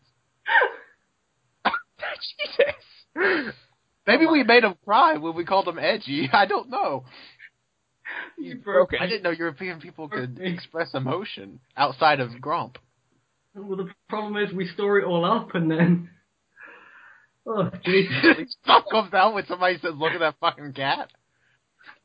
Jesus. 3.14 3.54
Maybe 4.08 4.26
we 4.28 4.44
made 4.44 4.64
him 4.64 4.76
cry 4.84 5.18
when 5.18 5.36
we 5.36 5.46
called 5.46 5.68
him 5.68 5.80
edgy. 5.80 6.30
I 6.34 6.46
don't 6.46 6.70
know. 6.70 7.06
He's 8.38 8.56
broken. 8.56 9.00
I 9.02 9.08
didn't 9.08 9.24
know 9.24 9.32
European 9.32 9.80
people 9.80 10.08
could 10.08 10.40
express 10.40 10.94
emotion 10.94 11.60
outside 11.76 12.20
of 12.20 12.40
grump. 12.40 12.78
Well, 13.56 13.78
the 13.78 13.90
problem 14.10 14.38
is 14.44 14.54
we 14.54 14.68
store 14.68 15.00
it 15.00 15.06
all 15.06 15.26
up 15.26 15.56
and 15.56 15.70
then. 15.70 16.10
Oh, 17.48 17.70
Jesus. 17.84 18.56
Stuff 18.64 18.86
comes 18.90 19.14
out 19.14 19.36
when 19.36 19.46
somebody 19.46 19.78
says, 19.78 19.94
"Look 19.94 20.14
at 20.14 20.20
that 20.20 20.34
fucking 20.40 20.74
cat." 20.74 21.12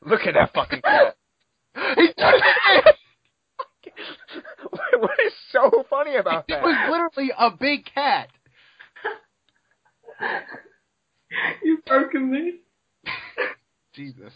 Look 0.05 0.21
at 0.27 0.35
that 0.35 0.53
fucking 0.53 0.81
cat. 0.83 1.15
He's 1.95 2.09
it 2.15 2.95
what 4.99 5.17
is 5.25 5.33
so 5.51 5.83
funny 5.89 6.15
about 6.15 6.45
It 6.47 6.53
that? 6.53 6.59
It 6.59 6.63
was 6.63 6.89
literally 6.91 7.31
a 7.37 7.49
big 7.49 7.85
cat. 7.85 8.29
You've 11.63 11.85
broken 11.85 12.31
me. 12.31 12.59
Jesus. 13.93 14.33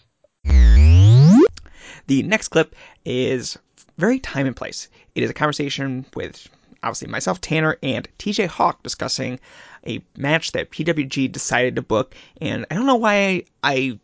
The 2.07 2.23
next 2.23 2.49
clip 2.49 2.75
is 3.03 3.57
very 3.97 4.19
time 4.19 4.45
and 4.45 4.55
place. 4.55 4.89
It 5.15 5.23
is 5.23 5.29
a 5.29 5.33
conversation 5.33 6.05
with 6.15 6.47
obviously 6.83 7.07
myself, 7.07 7.41
Tanner, 7.41 7.77
and 7.81 8.07
TJ 8.19 8.47
Hawk 8.47 8.83
discussing 8.83 9.39
a 9.87 10.01
match 10.17 10.51
that 10.51 10.71
PWG 10.71 11.31
decided 11.31 11.75
to 11.75 11.81
book. 11.81 12.15
And 12.41 12.65
I 12.69 12.75
don't 12.75 12.85
know 12.85 12.95
why 12.95 13.13
I, 13.13 13.45
I 13.63 13.99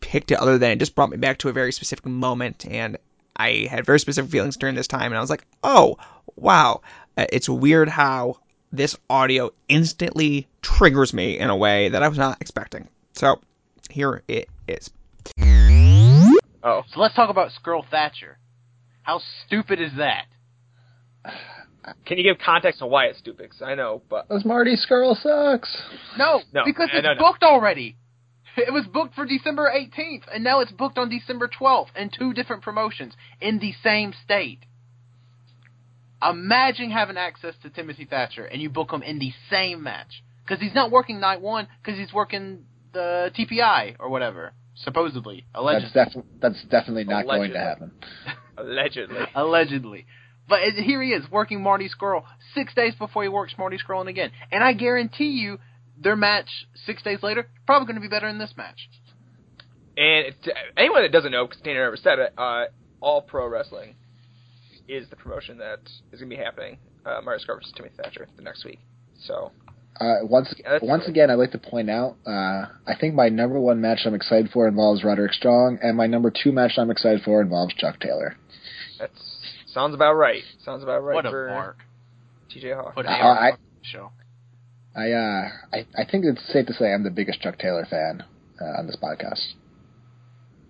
picked 0.00 0.30
it 0.30 0.38
other 0.38 0.58
than 0.58 0.72
it 0.72 0.78
just 0.78 0.94
brought 0.94 1.10
me 1.10 1.16
back 1.16 1.38
to 1.38 1.48
a 1.48 1.52
very 1.52 1.72
specific 1.72 2.06
moment. 2.06 2.66
And 2.66 2.98
I 3.36 3.66
had 3.70 3.86
very 3.86 3.98
specific 3.98 4.30
feelings 4.30 4.56
during 4.56 4.76
this 4.76 4.86
time. 4.86 5.06
And 5.06 5.16
I 5.16 5.20
was 5.20 5.30
like, 5.30 5.44
oh, 5.64 5.96
wow. 6.36 6.82
Uh, 7.16 7.26
it's 7.32 7.48
weird 7.48 7.88
how 7.88 8.36
this 8.72 8.96
audio 9.10 9.50
instantly 9.68 10.48
triggers 10.62 11.12
me 11.12 11.38
in 11.38 11.50
a 11.50 11.56
way 11.56 11.88
that 11.90 12.02
I 12.02 12.08
was 12.08 12.18
not 12.18 12.40
expecting. 12.40 12.88
So 13.12 13.40
here 13.90 14.22
it 14.28 14.48
is. 14.66 14.90
Oh. 16.64 16.82
So 16.92 17.00
let's 17.00 17.14
talk 17.14 17.28
about 17.30 17.50
Scurll 17.62 17.84
Thatcher. 17.90 18.38
How 19.02 19.20
stupid 19.46 19.80
is 19.80 19.92
that? 19.98 20.26
Can 22.06 22.16
you 22.18 22.22
give 22.22 22.38
context 22.44 22.80
on 22.82 22.90
why 22.90 23.06
it's 23.06 23.18
stupid? 23.18 23.50
'Cause 23.50 23.62
I 23.62 23.74
know, 23.74 24.02
but 24.08 24.28
Because 24.28 24.44
Marty 24.44 24.76
Scurll 24.76 25.16
sucks. 25.20 25.76
No, 26.16 26.42
No, 26.52 26.64
because 26.64 26.88
it's 26.92 27.02
no, 27.02 27.14
no. 27.14 27.18
booked 27.18 27.42
already. 27.42 27.96
It 28.56 28.72
was 28.72 28.86
booked 28.86 29.14
for 29.14 29.24
December 29.24 29.68
18th, 29.74 30.24
and 30.32 30.44
now 30.44 30.60
it's 30.60 30.70
booked 30.70 30.98
on 30.98 31.08
December 31.08 31.48
12th 31.48 31.96
in 31.96 32.10
two 32.10 32.32
different 32.34 32.62
promotions 32.62 33.14
in 33.40 33.58
the 33.58 33.72
same 33.82 34.12
state. 34.12 34.60
Imagine 36.28 36.90
having 36.90 37.16
access 37.16 37.54
to 37.62 37.70
Timothy 37.70 38.04
Thatcher 38.04 38.44
and 38.44 38.60
you 38.60 38.70
book 38.70 38.92
him 38.92 39.02
in 39.02 39.18
the 39.18 39.32
same 39.50 39.82
match. 39.82 40.22
Because 40.44 40.60
he's 40.60 40.74
not 40.74 40.90
working 40.90 41.20
night 41.20 41.40
one, 41.40 41.68
because 41.82 41.98
he's 41.98 42.12
working 42.12 42.64
the 42.92 43.30
TPI 43.38 43.96
or 43.98 44.08
whatever, 44.08 44.52
supposedly. 44.74 45.46
Allegedly. 45.54 45.90
That's, 45.94 46.14
def- 46.14 46.24
that's 46.40 46.62
definitely 46.64 47.04
not 47.04 47.24
going 47.26 47.52
to 47.52 47.58
happen. 47.58 47.92
allegedly. 48.58 49.20
Allegedly. 49.34 50.06
But 50.48 50.62
it- 50.62 50.74
here 50.74 51.00
he 51.02 51.10
is, 51.10 51.30
working 51.30 51.62
Marty 51.62 51.88
Scurll 51.88 52.24
six 52.54 52.74
days 52.74 52.94
before 52.96 53.22
he 53.22 53.28
works 53.28 53.54
Marty 53.56 53.78
Scurll 53.78 54.06
again. 54.08 54.30
And 54.50 54.62
I 54.64 54.72
guarantee 54.72 55.30
you, 55.30 55.58
their 55.98 56.16
match 56.16 56.48
six 56.86 57.02
days 57.02 57.22
later 57.22 57.48
probably 57.66 57.86
going 57.86 57.94
to 57.96 58.00
be 58.00 58.08
better 58.08 58.26
than 58.26 58.38
this 58.38 58.54
match. 58.56 58.88
And 59.96 60.26
it, 60.26 60.34
anyone 60.76 61.02
that 61.02 61.12
doesn't 61.12 61.30
know, 61.30 61.46
because 61.46 61.62
Tanner 61.62 61.84
never 61.84 61.96
said 61.96 62.18
it, 62.18 62.34
uh, 62.36 62.64
All 63.00 63.22
Pro 63.22 63.46
Wrestling 63.46 63.94
is 64.88 65.08
the 65.10 65.16
promotion 65.16 65.58
that 65.58 65.80
is 66.12 66.20
going 66.20 66.30
to 66.30 66.36
be 66.36 66.42
happening. 66.42 66.78
Uh, 67.04 67.20
Marty 67.24 67.42
Scurll 67.44 67.56
versus 67.56 67.72
Timothy 67.76 67.94
Thatcher 68.02 68.28
the 68.36 68.42
next 68.42 68.64
week. 68.64 68.78
So 69.26 69.50
Uh, 70.00 70.16
once 70.22 70.52
that's 70.64 70.82
once 70.84 71.06
again, 71.08 71.30
I'd 71.30 71.34
like 71.34 71.50
to 71.52 71.58
point 71.58 71.90
out, 71.90 72.16
uh, 72.26 72.66
I 72.86 72.94
think 72.98 73.14
my 73.14 73.28
number 73.28 73.60
one 73.60 73.80
match 73.80 74.00
I'm 74.06 74.14
excited 74.14 74.50
for 74.52 74.66
involves 74.68 75.04
Roderick 75.04 75.32
Strong, 75.32 75.78
and 75.82 75.96
my 75.96 76.06
number 76.06 76.30
two 76.30 76.52
match 76.52 76.72
I'm 76.78 76.90
excited 76.90 77.22
for 77.22 77.40
involves 77.42 77.74
Chuck 77.74 77.98
Taylor. 78.00 78.36
That 78.98 79.10
sounds 79.72 79.94
about 79.94 80.14
right. 80.14 80.42
Sounds 80.64 80.82
about 80.82 81.02
right 81.02 81.14
what 81.14 81.26
a 81.26 81.30
for 81.30 81.48
mark. 81.48 81.78
TJ 82.50 82.74
Hawk. 82.74 82.94
Put 82.94 83.06
Uh, 83.06 83.10
I- 83.10 83.50
on 83.52 83.58
the 83.80 83.86
show. 83.86 84.12
I, 84.94 85.10
uh, 85.12 85.48
I 85.72 85.86
I 85.96 86.04
think 86.10 86.24
it's 86.26 86.42
safe 86.52 86.66
to 86.66 86.72
say 86.74 86.92
I'm 86.92 87.02
the 87.02 87.10
biggest 87.10 87.40
Chuck 87.40 87.58
Taylor 87.58 87.86
fan 87.88 88.22
uh, 88.60 88.78
on 88.78 88.86
this 88.86 88.96
podcast. 88.96 89.54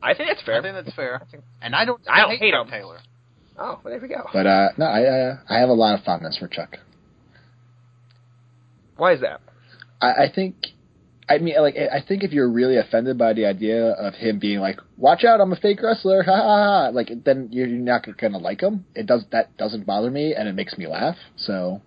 I 0.02 0.14
think 0.14 0.28
that's 0.30 0.42
fair. 0.42 0.58
I 0.58 0.62
think 0.62 0.74
that's 0.84 0.96
fair. 0.96 1.20
I 1.22 1.24
think- 1.30 1.44
And 1.60 1.74
I 1.76 1.84
don't, 1.84 2.00
I 2.08 2.20
don't 2.22 2.36
hate 2.38 2.52
Chuck 2.54 2.66
him. 2.66 2.70
Taylor. 2.72 2.98
Oh, 3.58 3.80
well, 3.82 3.92
there 3.92 4.00
we 4.00 4.08
go. 4.08 4.28
But 4.32 4.46
uh, 4.46 4.68
no, 4.78 4.86
I 4.86 5.02
uh, 5.04 5.36
I 5.48 5.58
have 5.58 5.68
a 5.68 5.74
lot 5.74 5.98
of 5.98 6.04
fondness 6.04 6.36
for 6.38 6.48
Chuck. 6.48 6.76
Why 8.96 9.12
is 9.12 9.20
that? 9.20 9.40
I, 10.00 10.24
I 10.24 10.32
think, 10.34 10.54
I 11.28 11.38
mean, 11.38 11.54
like, 11.60 11.76
I 11.76 12.02
think 12.06 12.22
if 12.22 12.32
you're 12.32 12.50
really 12.50 12.76
offended 12.76 13.18
by 13.18 13.32
the 13.32 13.46
idea 13.46 13.90
of 13.90 14.14
him 14.14 14.38
being 14.38 14.58
like, 14.60 14.78
"Watch 14.96 15.24
out, 15.24 15.40
I'm 15.40 15.52
a 15.52 15.56
fake 15.56 15.80
wrestler," 15.82 16.22
ha 16.22 16.34
ha 16.34 16.42
ha, 16.42 16.88
like, 16.92 17.10
then 17.24 17.48
you're 17.52 17.66
not 17.66 18.06
gonna 18.18 18.38
like 18.38 18.60
him. 18.60 18.84
It 18.94 19.06
does 19.06 19.24
that 19.32 19.56
doesn't 19.56 19.86
bother 19.86 20.10
me, 20.10 20.34
and 20.34 20.48
it 20.48 20.54
makes 20.54 20.76
me 20.76 20.86
laugh. 20.86 21.16
So, 21.36 21.82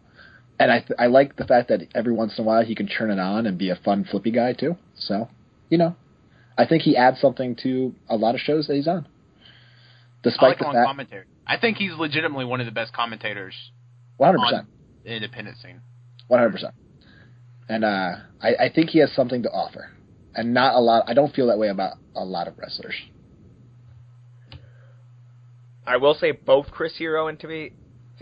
and 0.59 0.71
I 0.71 0.85
I 0.97 1.07
like 1.07 1.35
the 1.35 1.45
fact 1.45 1.69
that 1.69 1.81
every 1.93 2.13
once 2.13 2.33
in 2.37 2.43
a 2.43 2.47
while 2.47 2.63
he 2.63 2.75
can 2.75 2.87
turn 2.87 3.11
it 3.11 3.19
on 3.19 3.45
and 3.45 3.57
be 3.57 3.69
a 3.69 3.75
fun 3.75 4.05
flippy 4.09 4.31
guy 4.31 4.53
too. 4.53 4.77
So, 4.97 5.29
you 5.69 5.77
know, 5.77 5.95
I 6.57 6.65
think 6.65 6.83
he 6.83 6.95
adds 6.95 7.19
something 7.19 7.55
to 7.63 7.93
a 8.09 8.15
lot 8.15 8.35
of 8.35 8.41
shows 8.41 8.67
that 8.67 8.75
he's 8.75 8.87
on. 8.87 9.05
I 9.05 10.29
Despite 10.29 10.41
like 10.49 10.57
the 10.59 10.63
him 10.63 10.69
on 10.69 10.75
fact, 10.75 10.87
commentary. 10.87 11.25
I 11.47 11.57
think 11.57 11.77
he's 11.77 11.91
legitimately 11.93 12.45
one 12.45 12.59
of 12.59 12.65
the 12.65 12.71
best 12.71 12.93
commentators 12.93 13.53
One 14.17 14.33
hundred 14.33 14.45
percent. 14.49 14.67
the 15.03 15.13
independent 15.15 15.57
scene. 15.59 15.81
one 16.27 16.39
hundred 16.39 16.51
percent, 16.51 16.73
and 17.69 17.83
uh, 17.85 18.11
I 18.41 18.55
I 18.65 18.69
think 18.73 18.89
he 18.91 18.99
has 18.99 19.11
something 19.13 19.43
to 19.43 19.49
offer, 19.49 19.91
and 20.33 20.53
not 20.53 20.73
a 20.75 20.79
lot. 20.79 21.03
I 21.07 21.13
don't 21.13 21.33
feel 21.33 21.47
that 21.47 21.57
way 21.59 21.67
about 21.69 21.97
a 22.15 22.23
lot 22.25 22.47
of 22.47 22.57
wrestlers. 22.57 22.95
I 25.87 25.97
will 25.97 26.15
say 26.15 26.31
both 26.31 26.71
Chris 26.71 26.97
Hero 26.97 27.27
and 27.27 27.39
Timothy 27.39 27.73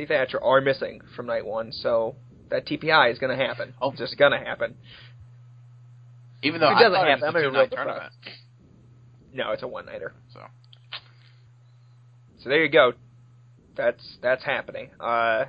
Thatcher 0.07 0.41
are 0.43 0.59
missing 0.59 0.99
from 1.15 1.27
night 1.27 1.45
one, 1.45 1.71
so 1.71 2.15
that 2.49 2.65
TPI 2.65 3.11
is 3.11 3.19
going 3.19 3.37
to 3.37 3.41
happen. 3.45 3.73
Oh. 3.81 3.91
It's 3.91 3.99
just 3.99 4.17
going 4.17 4.31
to 4.33 4.37
happen. 4.37 4.75
Even 6.41 6.59
though 6.59 6.67
If 6.67 6.73
it 6.73 6.75
I 6.75 6.81
doesn't 6.83 6.93
thought 6.93 7.07
happen, 7.07 7.23
it 7.23 7.27
I'm 7.27 7.35
a 7.35 7.41
gonna 7.41 7.51
be 7.51 7.69
two-night 7.69 7.71
tournament. 7.71 8.13
No, 9.33 9.51
it's 9.51 9.63
a 9.63 9.67
one 9.67 9.85
nighter. 9.85 10.13
So 10.33 10.41
So 12.43 12.49
there 12.49 12.61
you 12.63 12.69
go. 12.69 12.91
That's 13.75 14.17
that's 14.21 14.43
happening. 14.43 14.89
Uh, 14.99 15.45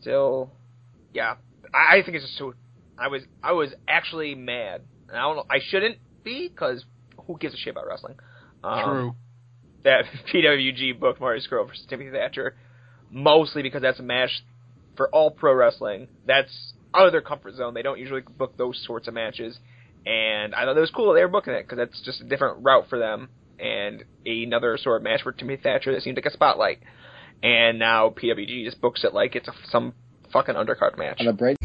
still, 0.00 0.50
yeah. 1.12 1.36
I, 1.72 1.98
I 1.98 2.02
think 2.02 2.16
it's 2.16 2.26
just 2.26 2.38
so. 2.38 2.54
I 2.98 3.08
was 3.08 3.22
I 3.42 3.52
was 3.52 3.70
actually 3.88 4.34
mad. 4.34 4.82
And 5.08 5.16
I 5.16 5.22
don't 5.22 5.36
know. 5.36 5.46
I 5.50 5.58
shouldn't 5.62 5.98
be 6.22 6.48
because 6.48 6.84
who 7.26 7.38
gives 7.38 7.54
a 7.54 7.56
shit 7.56 7.72
about 7.72 7.86
wrestling? 7.86 8.16
Um, 8.62 8.84
true. 8.84 9.14
That 9.84 10.04
PWG 10.32 10.98
booked 10.98 11.20
Marty 11.20 11.40
Scurll 11.40 11.66
versus 11.66 11.84
Timothy 11.88 12.10
Thatcher, 12.10 12.54
mostly 13.10 13.62
because 13.62 13.82
that's 13.82 14.00
a 14.00 14.02
match 14.02 14.44
for 14.96 15.08
all 15.08 15.30
pro 15.30 15.54
wrestling. 15.54 16.08
That's 16.26 16.74
out 16.94 17.06
of 17.06 17.12
their 17.12 17.22
comfort 17.22 17.54
zone. 17.54 17.74
They 17.74 17.82
don't 17.82 17.98
usually 17.98 18.22
book 18.22 18.56
those 18.56 18.82
sorts 18.86 19.08
of 19.08 19.14
matches, 19.14 19.58
and 20.06 20.54
I 20.54 20.64
thought 20.64 20.76
it 20.76 20.80
was 20.80 20.90
cool 20.90 21.08
that 21.08 21.14
they 21.14 21.22
were 21.22 21.28
booking 21.28 21.54
it 21.54 21.62
because 21.62 21.78
that's 21.78 22.00
just 22.02 22.20
a 22.20 22.24
different 22.24 22.64
route 22.64 22.88
for 22.88 22.98
them 22.98 23.28
and 23.58 24.04
another 24.26 24.78
sort 24.78 24.96
of 24.96 25.02
match 25.02 25.22
for 25.22 25.32
Timothy 25.32 25.62
Thatcher 25.62 25.92
that 25.92 26.02
seemed 26.02 26.16
like 26.16 26.26
a 26.26 26.30
spotlight. 26.30 26.80
And 27.42 27.78
now 27.78 28.10
PWG 28.10 28.64
just 28.64 28.80
books 28.80 29.04
it 29.04 29.12
like 29.12 29.36
it's 29.36 29.48
a, 29.48 29.52
some 29.70 29.92
fucking 30.32 30.54
undercard 30.54 30.96
match. 30.98 31.20
On 31.20 31.26
the 31.26 31.32
break, 31.32 31.56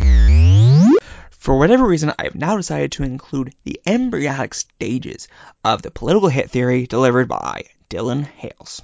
For 1.32 1.58
whatever 1.58 1.86
reason, 1.86 2.12
I 2.20 2.24
have 2.26 2.36
now 2.36 2.58
decided 2.58 2.92
to 2.94 3.04
include 3.04 3.56
the 3.64 3.80
embryonic 3.86 4.54
stages 4.54 5.28
of 5.64 5.82
the 5.82 5.92
political 5.92 6.30
hit 6.30 6.52
theory 6.52 6.86
delivered 6.86 7.28
by 7.28 7.64
Dylan 7.90 8.26
Hales. 8.26 8.82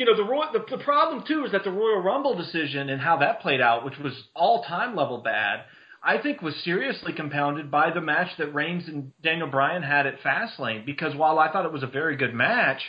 you 0.00 0.06
know 0.06 0.16
the, 0.16 0.24
Roy, 0.24 0.44
the 0.52 0.64
the 0.76 0.82
problem 0.82 1.24
too 1.26 1.44
is 1.44 1.52
that 1.52 1.64
the 1.64 1.70
Royal 1.70 2.00
Rumble 2.00 2.34
decision 2.34 2.88
and 2.88 3.00
how 3.00 3.18
that 3.18 3.40
played 3.40 3.60
out, 3.60 3.84
which 3.84 3.98
was 3.98 4.12
all 4.34 4.62
time 4.62 4.96
level 4.96 5.18
bad, 5.18 5.64
I 6.02 6.18
think 6.18 6.40
was 6.40 6.54
seriously 6.64 7.12
compounded 7.12 7.70
by 7.70 7.90
the 7.90 8.00
match 8.00 8.28
that 8.38 8.54
Reigns 8.54 8.88
and 8.88 9.12
Daniel 9.22 9.48
Bryan 9.48 9.82
had 9.82 10.06
at 10.06 10.20
Fastlane. 10.20 10.86
Because 10.86 11.14
while 11.14 11.38
I 11.38 11.52
thought 11.52 11.66
it 11.66 11.72
was 11.72 11.82
a 11.82 11.88
very 11.88 12.16
good 12.16 12.34
match, 12.34 12.80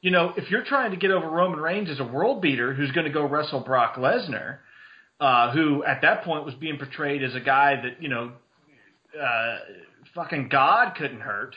you 0.00 0.10
know 0.10 0.32
if 0.36 0.50
you're 0.50 0.64
trying 0.64 0.92
to 0.92 0.96
get 0.96 1.10
over 1.10 1.28
Roman 1.28 1.58
Reigns 1.58 1.90
as 1.90 1.98
a 1.98 2.04
world 2.04 2.40
beater 2.40 2.72
who's 2.72 2.92
going 2.92 3.06
to 3.06 3.12
go 3.12 3.26
wrestle 3.26 3.60
Brock 3.60 3.96
Lesnar, 3.96 4.58
uh, 5.18 5.52
who 5.52 5.82
at 5.84 6.02
that 6.02 6.22
point 6.22 6.44
was 6.44 6.54
being 6.54 6.78
portrayed 6.78 7.22
as 7.22 7.34
a 7.34 7.40
guy 7.40 7.80
that 7.82 8.02
you 8.02 8.08
know 8.08 8.32
uh, 9.20 9.58
fucking 10.14 10.48
God 10.48 10.94
couldn't 10.96 11.20
hurt, 11.20 11.56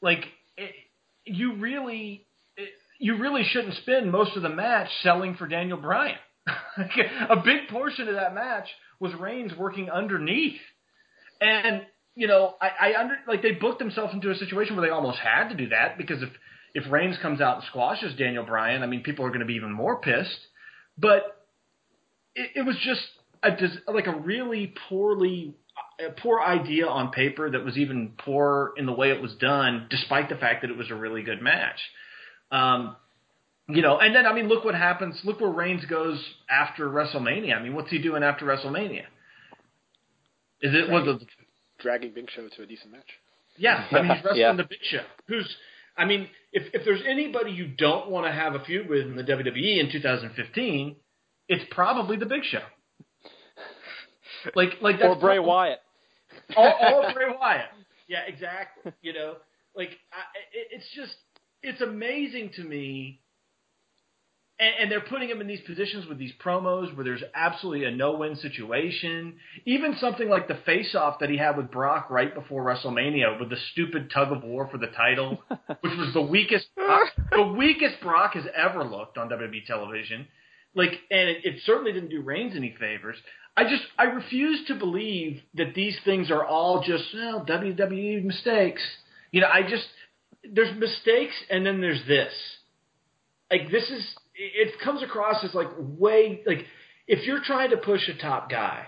like 0.00 0.24
it, 0.56 0.72
you 1.24 1.56
really 1.56 2.26
you 2.98 3.18
really 3.18 3.44
shouldn't 3.44 3.74
spend 3.76 4.10
most 4.10 4.36
of 4.36 4.42
the 4.42 4.48
match 4.48 4.88
selling 5.02 5.34
for 5.36 5.46
Daniel 5.46 5.78
Bryan. 5.78 6.16
a 6.46 7.36
big 7.36 7.68
portion 7.70 8.08
of 8.08 8.14
that 8.14 8.34
match 8.34 8.68
was 9.04 9.14
Reigns 9.14 9.52
working 9.56 9.90
underneath, 9.90 10.60
and 11.40 11.82
you 12.16 12.26
know 12.26 12.54
I, 12.60 12.88
I 12.88 13.00
under 13.00 13.16
like 13.28 13.42
they 13.42 13.52
booked 13.52 13.78
themselves 13.78 14.14
into 14.14 14.30
a 14.30 14.34
situation 14.34 14.74
where 14.74 14.86
they 14.86 14.92
almost 14.92 15.18
had 15.18 15.50
to 15.50 15.54
do 15.54 15.68
that 15.68 15.98
because 15.98 16.22
if 16.22 16.30
if 16.74 16.90
Reigns 16.90 17.16
comes 17.20 17.40
out 17.40 17.56
and 17.56 17.64
squashes 17.64 18.16
Daniel 18.16 18.44
Bryan, 18.44 18.82
I 18.82 18.86
mean 18.86 19.02
people 19.02 19.26
are 19.26 19.28
going 19.28 19.40
to 19.40 19.46
be 19.46 19.54
even 19.54 19.72
more 19.72 20.00
pissed. 20.00 20.40
But 20.96 21.44
it, 22.34 22.50
it 22.56 22.62
was 22.62 22.76
just 22.82 23.02
a 23.42 23.92
like 23.92 24.06
a 24.06 24.16
really 24.16 24.74
poorly 24.88 25.54
a 26.00 26.10
poor 26.10 26.40
idea 26.40 26.86
on 26.86 27.10
paper 27.10 27.50
that 27.50 27.64
was 27.64 27.76
even 27.76 28.14
poor 28.18 28.72
in 28.76 28.86
the 28.86 28.92
way 28.92 29.10
it 29.10 29.20
was 29.20 29.34
done, 29.34 29.86
despite 29.90 30.28
the 30.28 30.36
fact 30.36 30.62
that 30.62 30.70
it 30.70 30.76
was 30.76 30.90
a 30.90 30.94
really 30.94 31.22
good 31.22 31.42
match. 31.42 31.78
Um, 32.50 32.96
you 33.68 33.82
know, 33.82 33.98
and 33.98 34.14
then 34.14 34.26
I 34.26 34.32
mean, 34.34 34.48
look 34.48 34.64
what 34.64 34.74
happens. 34.74 35.18
Look 35.24 35.40
where 35.40 35.50
Reigns 35.50 35.84
goes 35.86 36.22
after 36.50 36.88
WrestleMania. 36.88 37.56
I 37.56 37.62
mean, 37.62 37.74
what's 37.74 37.90
he 37.90 37.98
doing 37.98 38.22
after 38.22 38.44
WrestleMania? 38.44 39.04
Is 40.60 40.74
it 40.74 40.90
was 40.90 41.20
it? 41.20 41.28
dragging 41.80 42.12
Big 42.14 42.30
Show 42.30 42.48
to 42.48 42.62
a 42.62 42.66
decent 42.66 42.92
match. 42.92 43.08
Yeah, 43.56 43.84
I 43.90 44.02
mean, 44.02 44.10
he's 44.16 44.16
wrestling 44.24 44.40
Yeah. 44.40 44.52
the 44.54 44.64
Big 44.64 44.78
Show. 44.82 45.02
Who's, 45.28 45.56
I 45.96 46.04
mean, 46.04 46.28
if 46.52 46.74
if 46.74 46.84
there's 46.84 47.02
anybody 47.06 47.52
you 47.52 47.66
don't 47.68 48.10
want 48.10 48.26
to 48.26 48.32
have 48.32 48.54
a 48.54 48.64
feud 48.64 48.88
with 48.88 49.00
in 49.06 49.16
the 49.16 49.22
WWE 49.24 49.78
in 49.80 49.90
2015, 49.92 50.96
it's 51.48 51.64
probably 51.70 52.16
the 52.16 52.26
Big 52.26 52.42
Show. 52.44 52.62
Like 54.54 54.70
like 54.82 54.96
that's 54.98 55.08
Or 55.08 55.16
Bray 55.18 55.36
prob- 55.36 55.46
Wyatt. 55.46 55.78
or, 56.56 56.66
or 56.68 57.12
Bray 57.12 57.26
Wyatt. 57.40 57.70
Yeah, 58.08 58.20
exactly. 58.26 58.92
You 59.02 59.12
know, 59.14 59.36
Like 59.74 59.90
I, 60.12 60.20
it, 60.52 60.68
it's 60.72 60.86
just 60.94 61.14
it's 61.62 61.80
amazing 61.80 62.50
to 62.56 62.62
me. 62.64 63.20
And, 64.58 64.74
and 64.80 64.90
they're 64.90 65.00
putting 65.00 65.28
him 65.28 65.40
in 65.40 65.46
these 65.46 65.60
positions 65.66 66.06
with 66.06 66.18
these 66.18 66.32
promos 66.44 66.94
where 66.94 67.04
there's 67.04 67.22
absolutely 67.34 67.86
a 67.86 67.90
no-win 67.90 68.36
situation. 68.36 69.34
Even 69.64 69.96
something 70.00 70.28
like 70.28 70.46
the 70.48 70.58
face-off 70.66 71.18
that 71.20 71.30
he 71.30 71.36
had 71.36 71.56
with 71.56 71.70
Brock 71.70 72.08
right 72.10 72.32
before 72.34 72.64
WrestleMania 72.64 73.38
with 73.40 73.50
the 73.50 73.56
stupid 73.72 74.10
tug 74.12 74.30
of 74.30 74.44
war 74.44 74.68
for 74.70 74.78
the 74.78 74.86
title, 74.88 75.42
which 75.80 75.92
was 75.96 76.12
the 76.14 76.22
weakest 76.22 76.66
the 76.76 77.52
weakest 77.56 78.00
Brock 78.00 78.34
has 78.34 78.44
ever 78.54 78.84
looked 78.84 79.18
on 79.18 79.28
WWE 79.28 79.66
television. 79.66 80.26
Like, 80.74 80.92
and 81.10 81.28
it, 81.28 81.44
it 81.44 81.60
certainly 81.64 81.92
didn't 81.92 82.10
do 82.10 82.20
Reigns 82.20 82.56
any 82.56 82.74
favors. 82.78 83.16
I 83.56 83.64
just 83.64 83.82
I 83.96 84.04
refuse 84.04 84.66
to 84.66 84.74
believe 84.74 85.40
that 85.54 85.74
these 85.74 85.96
things 86.04 86.30
are 86.30 86.44
all 86.44 86.82
just 86.82 87.04
well 87.14 87.44
WWE 87.46 88.24
mistakes. 88.24 88.82
You 89.30 89.40
know, 89.40 89.48
I 89.52 89.62
just 89.62 89.86
there's 90.52 90.76
mistakes 90.76 91.34
and 91.50 91.64
then 91.64 91.80
there's 91.80 92.04
this. 92.06 92.32
Like 93.50 93.70
this 93.70 93.88
is 93.90 94.04
it 94.34 94.80
comes 94.82 95.02
across 95.02 95.44
as 95.44 95.54
like 95.54 95.68
way 95.78 96.42
like 96.46 96.66
if 97.06 97.26
you're 97.26 97.42
trying 97.42 97.70
to 97.70 97.76
push 97.76 98.08
a 98.08 98.14
top 98.20 98.50
guy, 98.50 98.86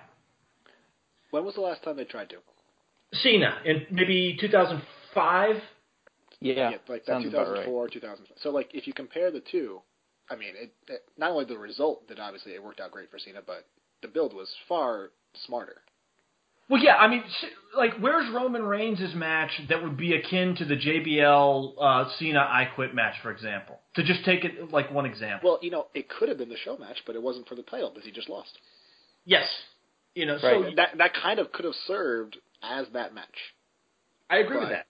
When 1.30 1.44
was 1.44 1.54
the 1.54 1.60
last 1.60 1.82
time 1.82 1.96
they 1.96 2.04
tried 2.04 2.30
to? 2.30 2.36
Cena 3.12 3.58
in 3.64 3.86
maybe 3.90 4.36
2005. 4.40 5.56
Yeah, 6.40 6.72
like 6.88 7.04
that 7.06 7.12
sounds 7.12 7.26
about 7.26 7.46
2004, 7.46 7.88
2005. 7.88 8.38
So 8.42 8.50
like 8.50 8.70
if 8.74 8.86
you 8.86 8.92
compare 8.92 9.30
the 9.30 9.42
two, 9.50 9.80
I 10.30 10.36
mean, 10.36 10.54
it, 10.54 10.72
it 10.88 11.02
not 11.16 11.30
only 11.30 11.44
the 11.46 11.58
result 11.58 12.08
that 12.08 12.18
obviously 12.18 12.52
it 12.52 12.62
worked 12.62 12.80
out 12.80 12.90
great 12.90 13.10
for 13.10 13.18
Cena, 13.18 13.40
but 13.46 13.66
the 14.02 14.08
build 14.08 14.34
was 14.34 14.52
far 14.68 15.10
smarter. 15.46 15.76
Well, 16.68 16.82
yeah, 16.82 16.96
I 16.96 17.06
mean, 17.06 17.22
like, 17.76 17.94
where's 18.00 18.28
Roman 18.34 18.64
Reigns' 18.64 19.14
match 19.14 19.52
that 19.68 19.82
would 19.84 19.96
be 19.96 20.14
akin 20.14 20.56
to 20.56 20.64
the 20.64 20.74
JBL 20.74 21.74
uh, 21.80 22.08
Cena 22.18 22.40
I 22.40 22.64
Quit 22.74 22.92
match, 22.92 23.14
for 23.22 23.30
example? 23.30 23.78
To 23.96 24.02
just 24.04 24.24
take 24.24 24.44
it 24.44 24.70
like 24.72 24.90
one 24.92 25.06
example. 25.06 25.50
Well, 25.50 25.58
you 25.62 25.70
know, 25.70 25.86
it 25.94 26.08
could 26.08 26.28
have 26.28 26.38
been 26.38 26.48
the 26.50 26.56
show 26.64 26.76
match, 26.76 26.98
but 27.06 27.16
it 27.16 27.22
wasn't 27.22 27.48
for 27.48 27.54
the 27.54 27.62
title 27.62 27.90
because 27.90 28.04
he 28.04 28.12
just 28.12 28.28
lost. 28.28 28.50
Yes, 29.24 29.48
you 30.14 30.26
know, 30.26 30.34
Right. 30.34 30.42
so 30.70 30.70
that 30.76 30.98
that 30.98 31.14
kind 31.14 31.38
of 31.38 31.50
could 31.52 31.64
have 31.64 31.74
served 31.86 32.36
as 32.62 32.86
that 32.92 33.14
match. 33.14 33.54
I 34.30 34.38
agree 34.38 34.58
with 34.58 34.68
that. 34.70 34.86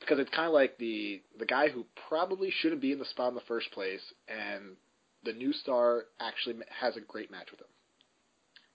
because 0.00 0.18
it's 0.18 0.30
kind 0.30 0.46
of 0.48 0.52
like 0.52 0.78
the 0.78 1.22
the 1.38 1.46
guy 1.46 1.68
who 1.68 1.84
probably 2.08 2.50
shouldn't 2.60 2.80
be 2.80 2.92
in 2.92 2.98
the 2.98 3.04
spot 3.06 3.28
in 3.30 3.34
the 3.34 3.40
first 3.48 3.70
place, 3.72 4.00
and 4.28 4.76
the 5.24 5.32
new 5.32 5.52
star 5.52 6.04
actually 6.20 6.56
has 6.80 6.96
a 6.96 7.00
great 7.00 7.30
match 7.30 7.50
with 7.50 7.60
him. 7.60 7.66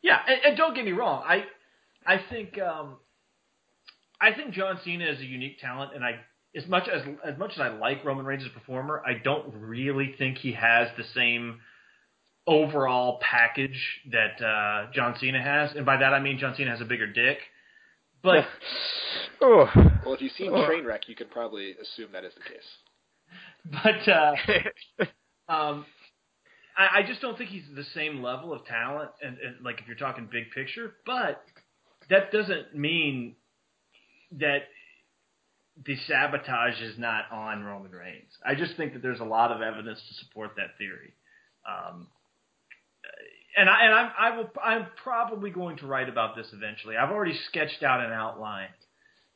Yeah, 0.01 0.19
and, 0.27 0.39
and 0.45 0.57
don't 0.57 0.73
get 0.75 0.85
me 0.85 0.91
wrong, 0.91 1.23
I, 1.25 1.43
I 2.05 2.21
think, 2.29 2.57
um, 2.59 2.95
I 4.21 4.31
think 4.33 4.53
John 4.53 4.79
Cena 4.85 5.05
is 5.05 5.19
a 5.19 5.25
unique 5.25 5.59
talent, 5.59 5.93
and 5.95 6.03
I, 6.05 6.19
as 6.57 6.67
much 6.67 6.87
as 6.87 7.01
as 7.23 7.37
much 7.37 7.51
as 7.53 7.59
I 7.59 7.69
like 7.69 8.03
Roman 8.03 8.25
Reigns 8.25 8.43
as 8.43 8.49
a 8.49 8.59
performer, 8.59 9.01
I 9.05 9.13
don't 9.23 9.53
really 9.61 10.15
think 10.17 10.39
he 10.39 10.53
has 10.53 10.87
the 10.97 11.03
same 11.15 11.59
overall 12.47 13.19
package 13.21 13.79
that 14.11 14.43
uh, 14.43 14.91
John 14.93 15.15
Cena 15.19 15.41
has, 15.41 15.75
and 15.75 15.85
by 15.85 15.97
that 15.97 16.13
I 16.13 16.19
mean 16.19 16.39
John 16.39 16.55
Cena 16.55 16.71
has 16.71 16.81
a 16.81 16.85
bigger 16.85 17.07
dick. 17.07 17.37
But 18.23 18.45
oh. 19.41 19.69
Well, 20.05 20.15
if 20.15 20.21
you've 20.21 20.31
seen 20.33 20.51
Trainwreck, 20.51 21.07
you 21.07 21.15
can 21.15 21.27
probably 21.27 21.75
assume 21.81 22.11
that 22.13 22.23
is 22.23 22.33
the 22.33 22.41
case. 22.41 22.59
but 23.83 24.11
uh, 24.11 24.33
um, 25.53 25.85
I, 26.77 26.99
I 26.99 27.03
just 27.05 27.21
don't 27.21 27.37
think 27.37 27.49
he's 27.49 27.63
the 27.75 27.83
same 27.93 28.23
level 28.23 28.53
of 28.53 28.65
talent, 28.65 29.11
and, 29.21 29.37
and 29.37 29.63
like 29.63 29.79
if 29.79 29.87
you're 29.87 29.97
talking 29.97 30.27
big 30.31 30.51
picture. 30.51 30.93
But 31.05 31.43
that 32.09 32.31
doesn't 32.31 32.75
mean 32.75 33.35
that 34.39 34.63
the 35.85 35.95
sabotage 36.07 36.81
is 36.81 36.97
not 36.97 37.25
on 37.31 37.63
Roman 37.63 37.91
Reigns. 37.91 38.31
I 38.45 38.55
just 38.55 38.75
think 38.77 38.93
that 38.93 39.01
there's 39.01 39.19
a 39.19 39.25
lot 39.25 39.51
of 39.51 39.61
evidence 39.61 39.99
to 40.07 40.25
support 40.25 40.51
that 40.57 40.77
theory. 40.77 41.13
Um, 41.67 42.07
and 43.57 43.69
I 43.69 43.85
and 43.85 43.93
I'm 43.93 44.11
I 44.19 44.37
will 44.37 44.49
I'm 44.63 44.85
probably 45.03 45.49
going 45.49 45.77
to 45.77 45.87
write 45.87 46.09
about 46.09 46.35
this 46.35 46.47
eventually. 46.53 46.95
I've 46.95 47.11
already 47.11 47.37
sketched 47.49 47.83
out 47.83 48.03
an 48.03 48.11
outline. 48.11 48.69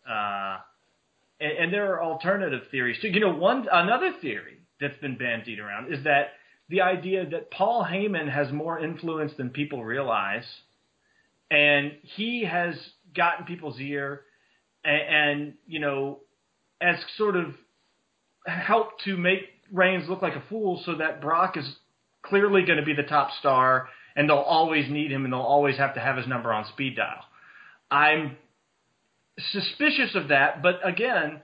Uh, 0.08 0.58
and, 1.40 1.52
and 1.58 1.74
there 1.74 1.94
are 1.94 2.04
alternative 2.04 2.62
theories 2.70 2.98
too. 3.02 3.10
You 3.10 3.20
know, 3.20 3.34
one 3.34 3.68
another 3.72 4.14
theory 4.22 4.58
that's 4.80 4.98
been 4.98 5.18
bandied 5.18 5.60
around 5.60 5.94
is 5.94 6.04
that 6.04 6.34
the 6.70 6.82
idea 6.82 7.30
that 7.30 7.52
Paul 7.52 7.84
Heyman 7.84 8.32
has 8.32 8.52
more 8.52 8.80
influence 8.80 9.34
than 9.38 9.50
people 9.50 9.84
realize, 9.84 10.46
and 11.50 11.94
he 12.04 12.46
has 12.46 12.76
gotten 13.16 13.46
people's 13.46 13.80
ear, 13.80 14.22
and, 14.86 15.02
and 15.02 15.54
you 15.68 15.80
know, 15.80 16.20
as 16.82 16.98
sort 17.18 17.36
of 17.36 17.54
help 18.46 19.00
to 19.06 19.18
make 19.18 19.42
Reigns 19.72 20.10
look 20.10 20.22
like 20.22 20.36
a 20.36 20.44
fool, 20.50 20.82
so 20.86 20.96
that 20.96 21.22
Brock 21.22 21.56
is 21.56 21.76
clearly 22.24 22.64
going 22.66 22.80
to 22.80 22.86
be 22.86 22.94
the 22.94 23.04
top 23.04 23.30
star, 23.40 23.88
and 24.16 24.30
they'll 24.30 24.38
always 24.38 24.90
need 24.90 25.12
him, 25.12 25.24
and 25.24 25.32
they'll 25.32 25.40
always 25.40 25.78
have 25.78 25.94
to 25.94 26.02
have 26.02 26.18
his 26.18 26.28
number 26.28 26.52
on 26.52 26.66
speed 26.66 26.98
dial. 26.98 27.24
I'm 27.90 28.36
suspicious 29.52 30.16
of 30.16 30.28
that, 30.28 30.62
but 30.62 30.86
again, 30.86 31.40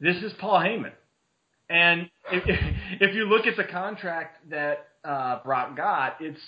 this 0.00 0.16
is 0.22 0.32
Paul 0.40 0.60
Heyman. 0.60 0.92
And 1.68 2.08
if, 2.32 2.44
if 3.00 3.14
you 3.14 3.26
look 3.26 3.46
at 3.46 3.56
the 3.56 3.64
contract 3.64 4.48
that 4.50 4.88
uh, 5.04 5.42
Brock 5.44 5.76
got, 5.76 6.16
it's 6.20 6.40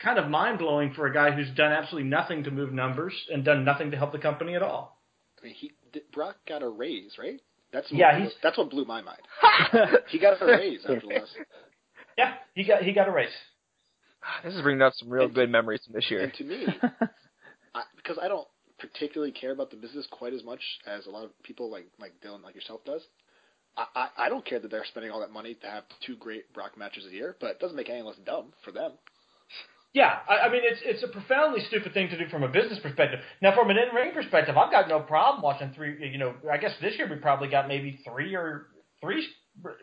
kind 0.00 0.18
of 0.18 0.28
mind 0.28 0.58
blowing 0.58 0.92
for 0.94 1.06
a 1.06 1.14
guy 1.14 1.30
who's 1.30 1.50
done 1.56 1.72
absolutely 1.72 2.08
nothing 2.08 2.44
to 2.44 2.50
move 2.50 2.72
numbers 2.72 3.14
and 3.32 3.44
done 3.44 3.64
nothing 3.64 3.90
to 3.92 3.96
help 3.96 4.12
the 4.12 4.18
company 4.18 4.54
at 4.54 4.62
all. 4.62 5.00
He 5.42 5.72
Brock 6.12 6.36
got 6.48 6.62
a 6.62 6.68
raise, 6.68 7.12
right? 7.18 7.40
That's 7.72 7.86
Yeah, 7.90 8.12
what, 8.12 8.20
he's- 8.22 8.34
that's 8.42 8.56
what 8.58 8.70
blew 8.70 8.84
my 8.84 9.02
mind. 9.02 9.20
he 10.08 10.18
got 10.18 10.40
a 10.40 10.46
raise 10.46 10.80
after 10.88 11.00
the 11.00 11.06
last. 11.14 11.36
Yeah, 12.16 12.34
he 12.54 12.64
got 12.64 12.82
he 12.82 12.92
got 12.92 13.08
a 13.08 13.12
raise. 13.12 13.28
This 14.44 14.54
is 14.54 14.62
bringing 14.62 14.82
up 14.82 14.92
some 14.96 15.10
real 15.10 15.28
good 15.28 15.50
memories 15.50 15.82
from 15.84 15.94
this 15.94 16.10
year. 16.10 16.22
And 16.24 16.32
to 16.34 16.44
me, 16.44 16.66
I, 17.74 17.82
because 17.96 18.18
I 18.22 18.28
don't 18.28 18.46
particularly 18.78 19.32
care 19.32 19.52
about 19.52 19.70
the 19.70 19.76
business 19.76 20.06
quite 20.10 20.32
as 20.32 20.42
much 20.44 20.60
as 20.86 21.06
a 21.06 21.10
lot 21.10 21.24
of 21.24 21.30
people 21.42 21.70
like 21.70 21.86
like 21.98 22.12
Dylan, 22.24 22.42
like 22.42 22.54
yourself, 22.54 22.80
does. 22.84 23.02
I, 23.76 23.86
I, 23.94 24.08
I 24.26 24.28
don't 24.28 24.44
care 24.46 24.60
that 24.60 24.70
they're 24.70 24.84
spending 24.86 25.10
all 25.10 25.20
that 25.20 25.32
money 25.32 25.54
to 25.62 25.66
have 25.66 25.82
two 26.06 26.16
great 26.16 26.52
Brock 26.54 26.78
matches 26.78 27.04
a 27.06 27.10
year, 27.12 27.36
but 27.40 27.50
it 27.50 27.58
doesn't 27.60 27.76
make 27.76 27.88
it 27.88 27.92
any 27.92 28.02
less 28.02 28.16
dumb 28.24 28.52
for 28.64 28.70
them. 28.70 28.92
Yeah, 29.94 30.18
I, 30.28 30.48
I 30.48 30.52
mean 30.52 30.62
it's 30.64 30.80
it's 30.84 31.02
a 31.04 31.08
profoundly 31.08 31.60
stupid 31.68 31.94
thing 31.94 32.08
to 32.08 32.18
do 32.18 32.28
from 32.28 32.42
a 32.42 32.48
business 32.48 32.80
perspective. 32.80 33.20
Now, 33.40 33.54
from 33.54 33.70
an 33.70 33.76
in 33.78 33.94
ring 33.94 34.12
perspective, 34.12 34.56
I've 34.56 34.72
got 34.72 34.88
no 34.88 34.98
problem 34.98 35.40
watching 35.40 35.72
three. 35.72 36.10
You 36.10 36.18
know, 36.18 36.34
I 36.52 36.58
guess 36.58 36.72
this 36.82 36.98
year 36.98 37.08
we 37.08 37.16
probably 37.16 37.48
got 37.48 37.68
maybe 37.68 38.00
three 38.04 38.34
or 38.34 38.66
three 39.00 39.24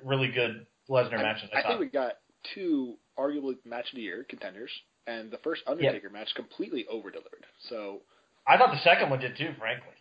really 0.03 0.27
good 0.27 0.67
Lesnar 0.89 1.19
I, 1.19 1.23
matches. 1.23 1.49
I, 1.55 1.61
I 1.61 1.67
think 1.67 1.79
we 1.79 1.87
got 1.87 2.15
two 2.53 2.95
arguably 3.17 3.55
match 3.65 3.85
of 3.89 3.95
the 3.95 4.01
year 4.01 4.25
contenders, 4.27 4.69
and 5.07 5.31
the 5.31 5.37
first 5.45 5.61
Undertaker 5.65 6.09
match 6.09 6.29
completely 6.35 6.85
over 6.87 7.09
delivered. 7.09 7.45
So 7.69 8.01
I 8.45 8.57
thought 8.57 8.71
the 8.71 8.83
second 8.83 9.09
one 9.09 9.19
did 9.19 9.37
too, 9.37 9.53
frankly. 9.57 9.93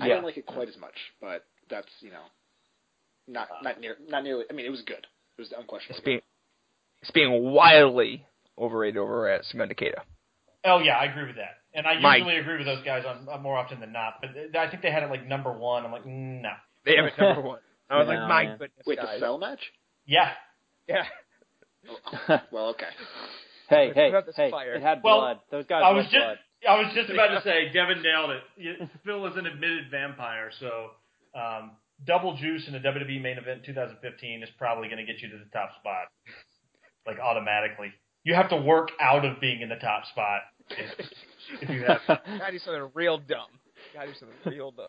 I 0.00 0.06
Yeah. 0.06 0.14
didn't 0.14 0.24
like 0.24 0.38
it 0.38 0.46
quite 0.46 0.68
as 0.68 0.78
much, 0.78 0.96
but 1.20 1.44
that's 1.68 1.88
you 2.00 2.10
know 2.10 2.24
not 3.28 3.50
uh. 3.50 3.56
not 3.62 3.78
near 3.78 3.98
not 4.08 4.24
nearly. 4.24 4.46
I 4.48 4.54
mean, 4.54 4.64
it 4.64 4.70
was 4.70 4.80
good. 4.86 5.06
It 5.36 5.40
was 5.42 5.52
unquestionably. 5.52 5.96
It's 5.98 6.04
being, 6.04 6.20
it's 7.02 7.10
being 7.10 7.52
wildly 7.52 8.24
overrated 8.58 8.96
over 8.98 9.28
at 9.28 9.42
Takeda. 9.44 10.00
Oh 10.64 10.78
yeah, 10.80 10.96
I 10.96 11.04
agree 11.04 11.26
with 11.26 11.36
that, 11.36 11.58
and 11.74 11.86
I 11.86 11.98
My- 12.00 12.16
usually 12.16 12.36
agree 12.38 12.56
with 12.58 12.66
those 12.66 12.84
guys 12.84 13.04
on, 13.04 13.28
on 13.28 13.42
more 13.42 13.56
often 13.58 13.80
than 13.80 13.92
not. 13.92 14.14
But 14.20 14.32
th- 14.34 14.54
I 14.54 14.68
think 14.70 14.82
they 14.82 14.90
had 14.90 15.02
it 15.02 15.10
like 15.10 15.26
number 15.26 15.52
one. 15.52 15.84
I'm 15.84 15.92
like, 15.92 16.04
mm, 16.04 16.40
no. 16.42 16.50
They 16.86 16.96
have 16.96 17.04
it 17.06 17.12
number 17.18 17.42
one. 17.42 17.58
I 17.90 17.98
was 17.98 18.08
No, 18.08 18.14
like, 18.14 18.28
my 18.28 18.44
man. 18.44 18.58
goodness, 18.58 18.86
Wait, 18.86 18.96
guys. 18.98 19.08
the 19.14 19.20
cell 19.20 19.38
match? 19.38 19.60
Yeah. 20.06 20.30
Yeah. 20.88 21.04
Well, 22.50 22.68
okay. 22.70 22.88
Hey, 23.68 23.92
hey, 23.94 24.08
put 24.10 24.16
out 24.16 24.26
this 24.26 24.36
hey! 24.36 24.50
fire. 24.50 24.74
It 24.74 24.82
had 24.82 25.00
Well, 25.02 25.20
blood. 25.20 25.40
Those 25.50 25.66
guys 25.66 25.82
I 25.84 25.92
was 25.92 26.04
just 26.06 26.16
blood. 26.16 26.38
I 26.68 26.78
was 26.78 26.92
just 26.94 27.10
about 27.10 27.28
to 27.28 27.42
say 27.44 27.68
Devin 27.72 28.02
nailed 28.02 28.30
it. 28.30 28.42
You- 28.56 28.88
Phil 29.04 29.26
is 29.26 29.36
an 29.36 29.44
admitted 29.46 29.90
vampire, 29.90 30.50
so 30.60 30.90
um, 31.38 31.72
double 32.06 32.36
juice 32.36 32.66
in 32.68 32.74
a 32.74 32.80
WWE 32.80 33.20
main 33.20 33.36
event 33.36 33.60
in 33.60 33.74
2015 33.74 34.42
is 34.42 34.48
probably 34.56 34.88
going 34.88 35.04
to 35.04 35.10
get 35.10 35.20
you 35.20 35.28
to 35.28 35.36
the 35.38 35.44
top 35.52 35.70
spot, 35.80 36.08
like 37.06 37.18
automatically. 37.18 37.92
You 38.24 38.34
have 38.34 38.48
to 38.50 38.56
work 38.56 38.88
out 39.00 39.24
of 39.24 39.40
being 39.40 39.60
in 39.60 39.68
the 39.68 39.76
top 39.76 40.06
spot 40.06 40.40
if, 40.70 41.06
if 41.60 41.68
you 41.68 41.84
have. 41.84 42.00
Gotta 42.06 42.52
do 42.52 42.58
something 42.58 42.90
real 42.94 43.18
dumb. 43.18 43.48
Gotta 43.92 44.08
do 44.08 44.14
something 44.18 44.36
real 44.46 44.70
dumb. 44.70 44.86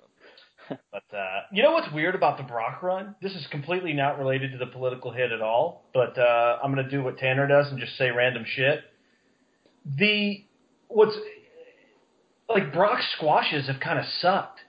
But 0.92 1.04
uh, 1.16 1.42
you 1.52 1.62
know 1.62 1.74
what's 1.74 1.92
weird 1.94 2.16
about 2.16 2.38
the 2.38 2.44
Brock 2.44 2.82
run? 2.82 3.16
This 3.22 3.34
is 3.34 3.46
completely 3.52 3.94
not 3.94 4.18
related 4.18 4.52
to 4.54 4.58
the 4.58 4.66
political 4.66 5.12
hit 5.12 5.32
at 5.32 5.42
all. 5.42 5.86
But 5.94 6.18
uh, 6.18 6.58
I'm 6.64 6.74
going 6.74 6.84
to 6.84 6.90
do 6.90 7.04
what 7.04 7.18
Tanner 7.18 7.48
does 7.48 7.68
and 7.70 7.80
just 7.80 7.98
say 7.98 8.10
random 8.10 8.46
shit. 8.48 8.80
The 9.86 10.44
what's 10.88 11.16
like 12.50 12.74
Brock 12.74 13.00
squashes 13.18 13.68
have 13.68 13.80
kind 13.80 14.00
of 14.00 14.06
sucked. 14.20 14.62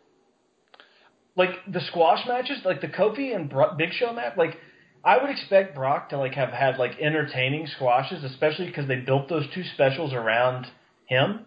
Like 1.37 1.51
the 1.71 1.81
squash 1.81 2.27
matches, 2.27 2.59
like 2.65 2.81
the 2.81 2.89
Kofi 2.89 3.35
and 3.35 3.49
Bro- 3.49 3.77
Big 3.77 3.93
Show 3.93 4.13
match, 4.13 4.37
like 4.37 4.57
I 5.07 5.19
would 5.19 5.31
expect 5.31 5.77
Brock 5.77 6.09
to 6.09 6.19
like 6.19 6.35
have 6.35 6.51
had 6.51 6.79
like 6.79 6.99
entertaining 7.01 7.69
squashes, 7.69 8.25
especially 8.25 8.67
because 8.67 8.89
they 8.89 8.97
built 8.97 9.29
those 9.29 9.45
two 9.55 9.63
specials 9.75 10.13
around 10.13 10.67
him. 11.07 11.47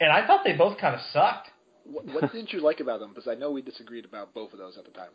And 0.00 0.10
I 0.10 0.26
thought 0.26 0.40
they 0.44 0.54
both 0.54 0.78
kind 0.78 0.96
of 0.96 1.00
sucked. 1.12 1.48
What, 1.84 2.06
what 2.06 2.32
didn't 2.32 2.52
you 2.52 2.60
like 2.60 2.80
about 2.80 2.98
them? 2.98 3.10
Because 3.10 3.28
I 3.28 3.36
know 3.36 3.52
we 3.52 3.62
disagreed 3.62 4.04
about 4.04 4.34
both 4.34 4.52
of 4.52 4.58
those 4.58 4.76
at 4.76 4.84
the 4.84 4.90
time. 4.90 5.10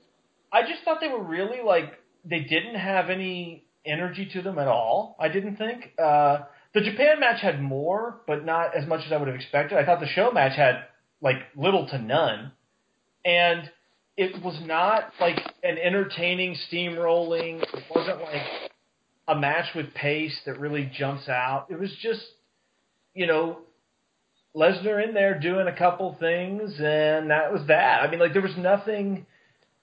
I 0.52 0.62
just 0.62 0.84
thought 0.86 1.00
they 1.02 1.10
were 1.10 1.22
really 1.22 1.62
like 1.62 1.94
they 2.24 2.40
didn't 2.40 2.76
have 2.76 3.10
any 3.10 3.66
energy 3.86 4.30
to 4.32 4.42
them 4.42 4.58
at 4.60 4.70
all. 4.70 5.18
I 5.20 5.28
didn't 5.28 5.58
think 5.58 5.92
uh, 6.02 6.40
the 6.74 6.82
Japan 6.82 7.20
match 7.20 7.42
had 7.42 7.62
more, 7.62 8.22
but 8.28 8.46
not 8.46 8.78
as 8.78 8.88
much 8.88 9.02
as 9.06 9.12
I 9.12 9.18
would 9.18 9.28
have 9.28 9.36
expected. 9.36 9.78
I 9.78 9.86
thought 9.86 10.00
the 10.00 10.08
show 10.08 10.32
match 10.32 10.56
had 10.56 10.86
like 11.22 11.38
little 11.58 11.86
to 11.90 11.98
none, 11.98 12.54
and 13.26 13.70
it 14.18 14.44
was 14.44 14.60
not 14.66 15.12
like 15.22 15.38
an 15.64 15.78
entertaining 15.78 16.58
steamrolling. 16.72 17.62
It 17.62 17.84
wasn't 17.94 18.22
like 18.22 18.42
a 19.28 19.36
match 19.36 19.76
with 19.76 19.94
pace 19.94 20.38
that 20.46 20.60
really 20.60 20.92
jumps 20.98 21.30
out. 21.30 21.68
It 21.70 21.80
was 21.80 21.92
just 22.02 22.22
you 23.14 23.28
know 23.28 23.60
Lesnar 24.56 25.06
in 25.08 25.14
there 25.14 25.40
doing 25.40 25.68
a 25.68 25.78
couple 25.78 26.16
things, 26.20 26.74
and 26.80 27.30
that 27.30 27.54
was 27.54 27.62
that. 27.68 28.02
I 28.02 28.10
mean, 28.10 28.20
like 28.20 28.34
there 28.34 28.42
was 28.42 28.58
nothing, 28.58 29.28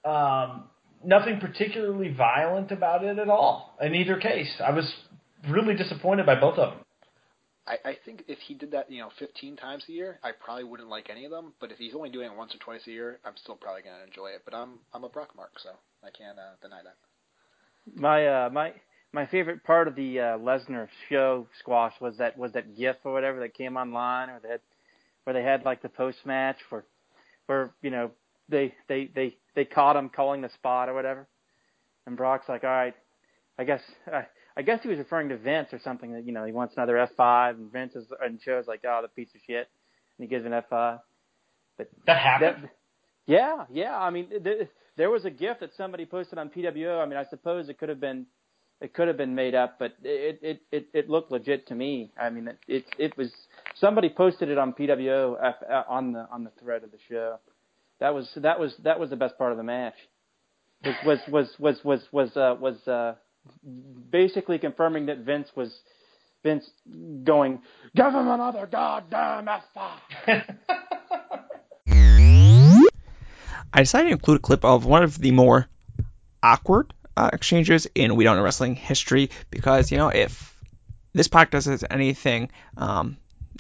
um, 0.05 0.64
nothing 1.05 1.38
particularly 1.38 2.12
violent 2.12 2.73
about 2.73 3.05
it 3.05 3.18
at 3.18 3.29
all. 3.29 3.77
In 3.81 3.94
either 3.94 4.18
case, 4.18 4.51
I 4.64 4.73
was 4.73 4.92
really 5.49 5.77
disappointed 5.77 6.27
by 6.27 6.35
both 6.35 6.59
of 6.59 6.73
them. 6.73 6.84
I, 7.66 7.79
I 7.85 7.96
think 8.05 8.24
if 8.29 8.38
he 8.38 8.55
did 8.55 8.72
that, 8.72 8.90
you 8.90 9.00
know, 9.00 9.09
15 9.18 9.57
times 9.57 9.85
a 9.88 9.92
year, 9.92 10.18
I 10.22 10.33
probably 10.33 10.64
wouldn't 10.64 10.88
like 10.88 11.09
any 11.11 11.24
of 11.24 11.31
them. 11.31 11.55
But 11.61 11.72
if 11.72 11.79
he's 11.79 11.94
only 11.94 12.11
doing 12.11 12.31
it 12.31 12.37
once 12.37 12.55
or 12.55 12.59
twice 12.59 12.87
a 12.87 12.90
year, 12.90 13.18
I'm 13.24 13.37
still 13.37 13.55
probably 13.55 13.83
going 13.83 13.96
to 13.96 14.07
enjoy 14.07 14.29
it. 14.29 14.42
But 14.44 14.55
I'm 14.55 14.81
I'm 14.92 15.05
a 15.05 15.09
Brock 15.09 15.31
mark, 15.37 15.53
so 15.62 15.70
I 16.03 16.11
can't 16.11 16.38
uh, 16.38 16.57
deny 16.62 16.81
that. 16.83 16.96
My 18.00 18.27
uh 18.27 18.50
my 18.50 18.72
my 19.12 19.27
favorite 19.27 19.62
part 19.64 19.88
of 19.88 19.94
the 19.94 20.18
uh, 20.18 20.38
Lesnar 20.38 20.88
show 21.09 21.46
squash 21.61 21.94
was 22.00 22.16
that 22.18 22.37
was 22.37 22.53
that 22.53 22.77
GIF 22.77 22.96
or 23.05 23.12
whatever 23.12 23.40
that 23.40 23.55
came 23.55 23.77
online, 23.77 24.29
or 24.29 24.40
had 24.48 24.61
where 25.24 25.35
they 25.35 25.42
had 25.42 25.64
like 25.64 25.83
the 25.83 25.88
post 25.88 26.18
match 26.24 26.57
for 26.68 26.85
where 27.46 27.70
you 27.83 27.90
know 27.90 28.11
they 28.48 28.74
they 28.88 29.11
they 29.14 29.37
they 29.55 29.64
caught 29.64 29.96
him 29.96 30.11
calling 30.11 30.40
the 30.40 30.50
spot 30.50 30.88
or 30.88 30.94
whatever, 30.94 31.27
and 32.07 32.16
Brock's 32.16 32.48
like, 32.48 32.64
all 32.64 32.70
right, 32.70 32.94
I 33.59 33.64
guess 33.64 33.81
I, 34.12 34.27
I 34.57 34.62
guess 34.62 34.81
he 34.83 34.88
was 34.88 34.99
referring 34.99 35.31
to 35.31 35.37
Vince 35.37 35.69
or 35.73 35.81
something 35.81 36.12
that 36.12 36.27
you 36.27 36.33
know 36.33 36.45
he 36.45 36.53
wants 36.53 36.75
another 36.77 36.95
F5, 37.19 37.51
and 37.57 37.73
Vince 37.73 37.97
is 37.97 38.07
and 38.23 38.40
shows 38.43 38.67
like, 38.67 38.83
oh, 38.87 39.01
the 39.03 39.09
piece 39.09 39.35
of 39.35 39.40
shit, 39.47 39.69
and 40.19 40.21
he 40.21 40.27
gives 40.27 40.47
an 40.47 40.53
F5. 40.53 41.01
But 41.77 41.90
that 42.07 42.19
happened. 42.19 42.64
That, 42.64 42.71
yeah, 43.27 43.64
yeah. 43.73 43.97
I 43.99 44.11
mean, 44.11 44.29
th- 44.31 44.69
there 44.97 45.11
was 45.11 45.25
a 45.25 45.31
gift 45.31 45.61
that 45.61 45.71
somebody 45.77 46.07
posted 46.07 46.38
on 46.38 46.51
PWO. 46.51 47.03
I 47.03 47.07
mean, 47.07 47.19
I 47.19 47.25
suppose 47.25 47.69
it 47.69 47.79
could 47.79 47.88
have 47.88 48.01
been 48.01 48.27
it 48.81 48.93
could 48.93 49.09
have 49.09 49.17
been 49.17 49.35
made 49.35 49.55
up, 49.55 49.77
but 49.79 49.95
it 50.03 50.38
it 50.43 50.62
it, 50.71 50.87
it 50.93 51.11
looked 51.11 51.33
legit 51.33 51.67
to 51.69 51.75
me. 51.75 52.12
I 52.21 52.31
mean, 52.31 52.49
it 52.49 52.59
it, 52.69 52.85
it 52.99 53.17
was 53.17 53.33
somebody 53.77 54.09
posted 54.09 54.49
it 54.51 54.59
on 54.59 54.73
PWO 54.73 55.37
uh, 55.43 55.83
on 55.88 56.12
the 56.12 56.29
on 56.31 56.45
the 56.45 56.51
thread 56.61 56.85
of 56.85 56.90
the 56.93 56.99
show. 57.09 57.38
That 58.01 58.14
was 58.14 58.29
that 58.37 58.61
was 58.61 58.75
that 58.83 59.01
was 59.01 59.11
the 59.11 59.17
best 59.17 59.38
part 59.38 59.53
of 59.53 59.59
the 59.59 59.64
match. 59.64 59.95
Was 61.07 61.19
was 61.27 61.49
was 61.59 61.79
was 61.85 61.85
was 61.85 62.03
was 62.12 62.37
uh, 62.37 62.57
was 62.61 62.87
uh, 62.87 63.14
basically 64.11 64.59
confirming 64.59 65.07
that 65.07 65.19
Vince 65.19 65.49
was 65.55 65.81
Vince 66.43 66.71
going, 67.25 67.63
give 67.97 68.07
him 68.07 68.29
another 68.29 68.67
goddamn 68.71 69.47
F5. 69.47 70.57
I 73.73 73.81
decided 73.81 74.11
to 74.11 74.13
include 74.13 74.37
a 74.39 74.43
clip 74.43 74.65
of 74.65 74.85
one 74.85 75.03
of 75.03 75.19
the 75.19 75.33
more 75.33 75.67
awkward 76.43 76.95
uh, 77.17 77.31
exchanges 77.33 77.89
in 77.95 78.15
We 78.15 78.25
Don't 78.25 78.37
Know 78.37 78.43
Wrestling 78.43 78.77
history 78.77 79.31
because, 79.51 79.91
you 79.91 79.99
know, 79.99 80.11
if 80.11 80.57
this 81.13 81.27
podcast 81.29 81.69
is 81.73 81.85
anything, 81.91 82.51
um, 82.77 83.17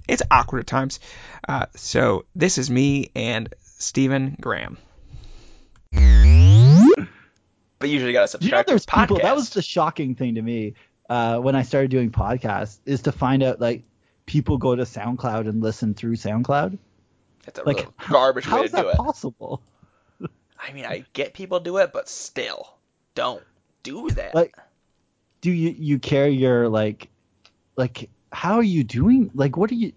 it's 0.06 0.22
awkward 0.30 0.60
at 0.60 0.66
times. 0.66 1.00
Uh, 1.48 1.66
so 1.74 2.26
this 2.36 2.58
is 2.58 2.70
me 2.70 3.10
and 3.16 3.52
Stephen 3.62 4.36
Graham. 4.40 4.78
But 7.78 7.88
usually 7.90 8.12
got 8.12 8.22
to 8.22 8.28
subscribe 8.28 8.50
you 8.50 8.56
know, 8.56 8.64
there's 8.66 8.86
people. 8.86 9.18
That 9.18 9.34
was 9.34 9.50
the 9.50 9.62
shocking 9.62 10.14
thing 10.14 10.36
to 10.36 10.42
me 10.42 10.74
uh, 11.08 11.38
when 11.38 11.54
I 11.54 11.62
started 11.62 11.90
doing 11.90 12.10
podcasts 12.10 12.78
is 12.86 13.02
to 13.02 13.12
find 13.12 13.42
out 13.42 13.60
like 13.60 13.82
people 14.26 14.58
go 14.58 14.74
to 14.74 14.82
SoundCloud 14.82 15.48
and 15.48 15.62
listen 15.62 15.94
through 15.94 16.16
SoundCloud. 16.16 16.78
It's 17.46 17.58
a 17.58 17.64
like, 17.64 17.86
garbage 18.08 18.44
how 18.44 18.60
way 18.60 18.64
is 18.64 18.70
to 18.70 18.78
do 18.78 18.82
that 18.84 18.90
it. 18.90 18.96
possible? 18.96 19.60
I 20.58 20.72
mean, 20.72 20.86
I 20.86 21.04
get 21.12 21.34
people 21.34 21.60
do 21.60 21.76
it, 21.78 21.92
but 21.92 22.08
still, 22.08 22.74
don't 23.14 23.42
do 23.82 24.08
that. 24.10 24.34
Like, 24.34 24.56
do 25.42 25.50
you 25.50 25.74
you 25.78 25.98
carry 25.98 26.32
your 26.32 26.68
like, 26.68 27.08
like 27.76 28.08
how 28.32 28.54
are 28.54 28.62
you 28.62 28.82
doing? 28.82 29.30
Like, 29.34 29.56
what 29.56 29.70
are 29.70 29.74
you? 29.74 29.92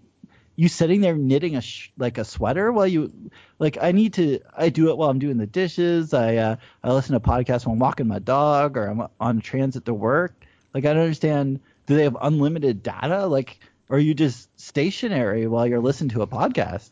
You 0.58 0.68
sitting 0.68 1.00
there 1.00 1.14
knitting 1.14 1.54
a 1.54 1.60
sh- 1.60 1.92
like 1.96 2.18
a 2.18 2.24
sweater 2.24 2.72
while 2.72 2.88
you 2.88 3.12
like 3.60 3.78
I 3.80 3.92
need 3.92 4.14
to 4.14 4.40
I 4.56 4.70
do 4.70 4.88
it 4.90 4.98
while 4.98 5.08
I'm 5.08 5.20
doing 5.20 5.38
the 5.38 5.46
dishes. 5.46 6.12
I 6.12 6.34
uh, 6.34 6.56
I 6.82 6.92
listen 6.92 7.12
to 7.12 7.20
podcasts 7.20 7.64
while 7.64 7.74
I'm 7.74 7.78
walking 7.78 8.08
my 8.08 8.18
dog 8.18 8.76
or 8.76 8.88
I'm 8.88 9.06
on 9.20 9.40
transit 9.40 9.84
to 9.84 9.94
work. 9.94 10.34
Like 10.74 10.84
I 10.84 10.94
don't 10.94 11.02
understand. 11.02 11.60
Do 11.86 11.94
they 11.94 12.02
have 12.02 12.16
unlimited 12.20 12.82
data? 12.82 13.26
Like, 13.26 13.60
or 13.88 13.98
are 13.98 14.00
you 14.00 14.14
just 14.14 14.48
stationary 14.60 15.46
while 15.46 15.64
you're 15.64 15.78
listening 15.78 16.10
to 16.10 16.22
a 16.22 16.26
podcast? 16.26 16.90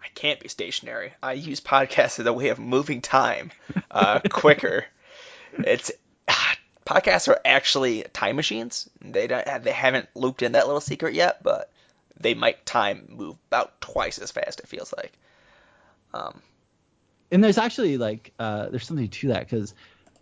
I 0.00 0.06
can't 0.14 0.38
be 0.38 0.46
stationary. 0.46 1.12
I 1.20 1.32
use 1.32 1.60
podcasts 1.60 2.20
as 2.20 2.26
a 2.26 2.32
way 2.32 2.50
of 2.50 2.60
moving 2.60 3.00
time 3.00 3.50
uh, 3.90 4.20
quicker. 4.30 4.86
It's 5.58 5.90
podcasts 6.86 7.26
are 7.26 7.40
actually 7.44 8.04
time 8.12 8.36
machines. 8.36 8.88
They 9.00 9.26
don't, 9.26 9.44
they 9.64 9.72
haven't 9.72 10.08
looped 10.14 10.42
in 10.42 10.52
that 10.52 10.66
little 10.66 10.80
secret 10.80 11.14
yet, 11.14 11.42
but 11.42 11.70
they 12.20 12.34
make 12.34 12.64
time 12.64 13.06
move 13.08 13.36
about 13.50 13.80
twice 13.80 14.18
as 14.18 14.30
fast. 14.30 14.60
It 14.60 14.68
feels 14.68 14.92
like. 14.96 15.12
Um, 16.14 16.42
and 17.30 17.44
there's 17.44 17.58
actually 17.58 17.98
like 17.98 18.32
uh, 18.38 18.68
there's 18.68 18.86
something 18.86 19.08
to 19.08 19.28
that 19.28 19.40
because 19.40 19.74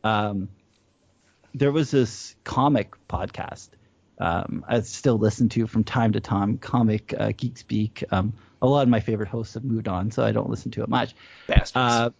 um, 0.04 0.48
there 1.54 1.72
was 1.72 1.90
this 1.90 2.34
comic 2.44 2.94
podcast 3.08 3.68
um, 4.18 4.64
I 4.66 4.80
still 4.80 5.18
listen 5.18 5.48
to 5.50 5.66
from 5.66 5.84
time 5.84 6.12
to 6.12 6.20
time, 6.20 6.58
comic 6.58 7.14
uh, 7.18 7.32
geek 7.36 7.58
speak. 7.58 8.04
Um, 8.10 8.32
a 8.62 8.66
lot 8.66 8.82
of 8.82 8.88
my 8.88 9.00
favorite 9.00 9.28
hosts 9.28 9.54
have 9.54 9.64
moved 9.64 9.88
on, 9.88 10.10
so 10.10 10.24
I 10.24 10.32
don't 10.32 10.48
listen 10.48 10.70
to 10.72 10.82
it 10.82 10.88
much. 10.88 11.14
Bastards. 11.46 11.72
Uh, 11.74 12.10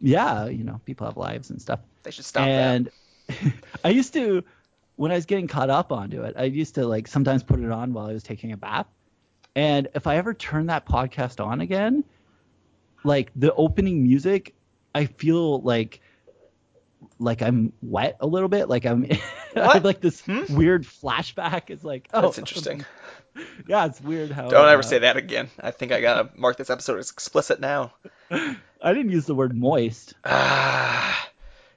yeah, 0.00 0.46
you 0.46 0.64
know, 0.64 0.80
people 0.86 1.06
have 1.06 1.16
lives 1.16 1.50
and 1.50 1.60
stuff. 1.60 1.80
They 2.04 2.10
should 2.10 2.24
stop 2.24 2.46
and 2.46 2.90
I 3.84 3.90
used 3.90 4.12
to, 4.14 4.44
when 5.00 5.10
I 5.10 5.14
was 5.14 5.24
getting 5.24 5.46
caught 5.46 5.70
up 5.70 5.92
onto 5.92 6.24
it, 6.24 6.34
I 6.36 6.44
used 6.44 6.74
to 6.74 6.86
like 6.86 7.08
sometimes 7.08 7.42
put 7.42 7.58
it 7.58 7.70
on 7.72 7.94
while 7.94 8.08
I 8.08 8.12
was 8.12 8.22
taking 8.22 8.52
a 8.52 8.58
bath. 8.58 8.86
And 9.56 9.88
if 9.94 10.06
I 10.06 10.18
ever 10.18 10.34
turn 10.34 10.66
that 10.66 10.84
podcast 10.84 11.42
on 11.42 11.62
again, 11.62 12.04
like 13.02 13.30
the 13.34 13.54
opening 13.54 14.02
music, 14.02 14.54
I 14.94 15.06
feel 15.06 15.62
like 15.62 16.02
like 17.18 17.40
I'm 17.40 17.72
wet 17.80 18.18
a 18.20 18.26
little 18.26 18.50
bit. 18.50 18.68
Like 18.68 18.84
I'm 18.84 19.06
I 19.56 19.72
have 19.72 19.86
like 19.86 20.02
this 20.02 20.22
weird 20.26 20.84
flashback. 20.84 21.70
It's 21.70 21.82
like 21.82 22.10
oh 22.12 22.20
That's 22.20 22.36
interesting. 22.36 22.84
yeah, 23.66 23.86
it's 23.86 24.02
weird 24.02 24.30
how 24.30 24.48
Don't 24.48 24.68
ever 24.68 24.80
uh, 24.80 24.82
say 24.82 24.98
that 24.98 25.16
again. 25.16 25.48
I 25.58 25.70
think 25.70 25.92
I 25.92 26.02
gotta 26.02 26.28
mark 26.36 26.58
this 26.58 26.68
episode 26.68 26.98
as 26.98 27.10
explicit 27.10 27.58
now. 27.58 27.94
I 28.30 28.58
didn't 28.84 29.12
use 29.12 29.24
the 29.24 29.34
word 29.34 29.56
moist. 29.56 30.12
Ah, 30.26 31.26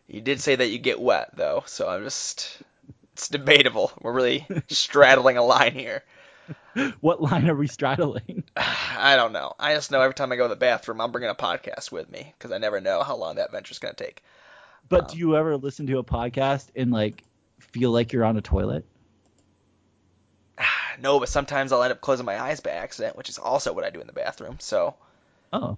you 0.09 0.19
did 0.19 0.41
say 0.41 0.57
that 0.57 0.67
you 0.67 0.77
get 0.77 0.99
wet 0.99 1.29
though, 1.37 1.63
so 1.65 1.87
I'm 1.87 2.03
just 2.03 2.61
it's 3.13 3.29
debatable. 3.29 3.91
We're 4.01 4.13
really 4.13 4.45
straddling 4.69 5.37
a 5.37 5.43
line 5.43 5.73
here. 5.73 6.03
What 6.99 7.21
line 7.21 7.49
are 7.49 7.55
we 7.55 7.67
straddling? 7.67 8.43
I 8.57 9.15
don't 9.15 9.31
know. 9.31 9.53
I 9.59 9.75
just 9.75 9.91
know 9.91 10.01
every 10.01 10.13
time 10.13 10.31
I 10.31 10.35
go 10.35 10.43
to 10.43 10.49
the 10.49 10.55
bathroom, 10.55 10.99
I'm 11.01 11.11
bringing 11.11 11.29
a 11.29 11.35
podcast 11.35 11.91
with 11.91 12.11
me 12.11 12.33
because 12.37 12.51
I 12.51 12.57
never 12.57 12.81
know 12.81 13.01
how 13.03 13.15
long 13.15 13.35
that 13.35 13.51
venture's 13.51 13.79
gonna 13.79 13.93
take. 13.93 14.23
But 14.89 15.01
um, 15.03 15.07
do 15.11 15.17
you 15.17 15.35
ever 15.37 15.55
listen 15.57 15.87
to 15.87 15.99
a 15.99 16.03
podcast 16.03 16.67
and 16.75 16.91
like 16.91 17.23
feel 17.59 17.91
like 17.91 18.11
you're 18.11 18.25
on 18.25 18.37
a 18.37 18.41
toilet? 18.41 18.85
No, 21.01 21.19
but 21.19 21.27
sometimes 21.29 21.71
I'll 21.71 21.81
end 21.81 21.91
up 21.91 22.01
closing 22.01 22.25
my 22.25 22.39
eyes 22.39 22.59
by 22.59 22.69
accident, 22.69 23.17
which 23.17 23.27
is 23.29 23.39
also 23.39 23.73
what 23.73 23.83
I 23.83 23.89
do 23.89 23.99
in 23.99 24.05
the 24.05 24.13
bathroom. 24.13 24.57
So 24.59 24.93
Oh. 25.51 25.77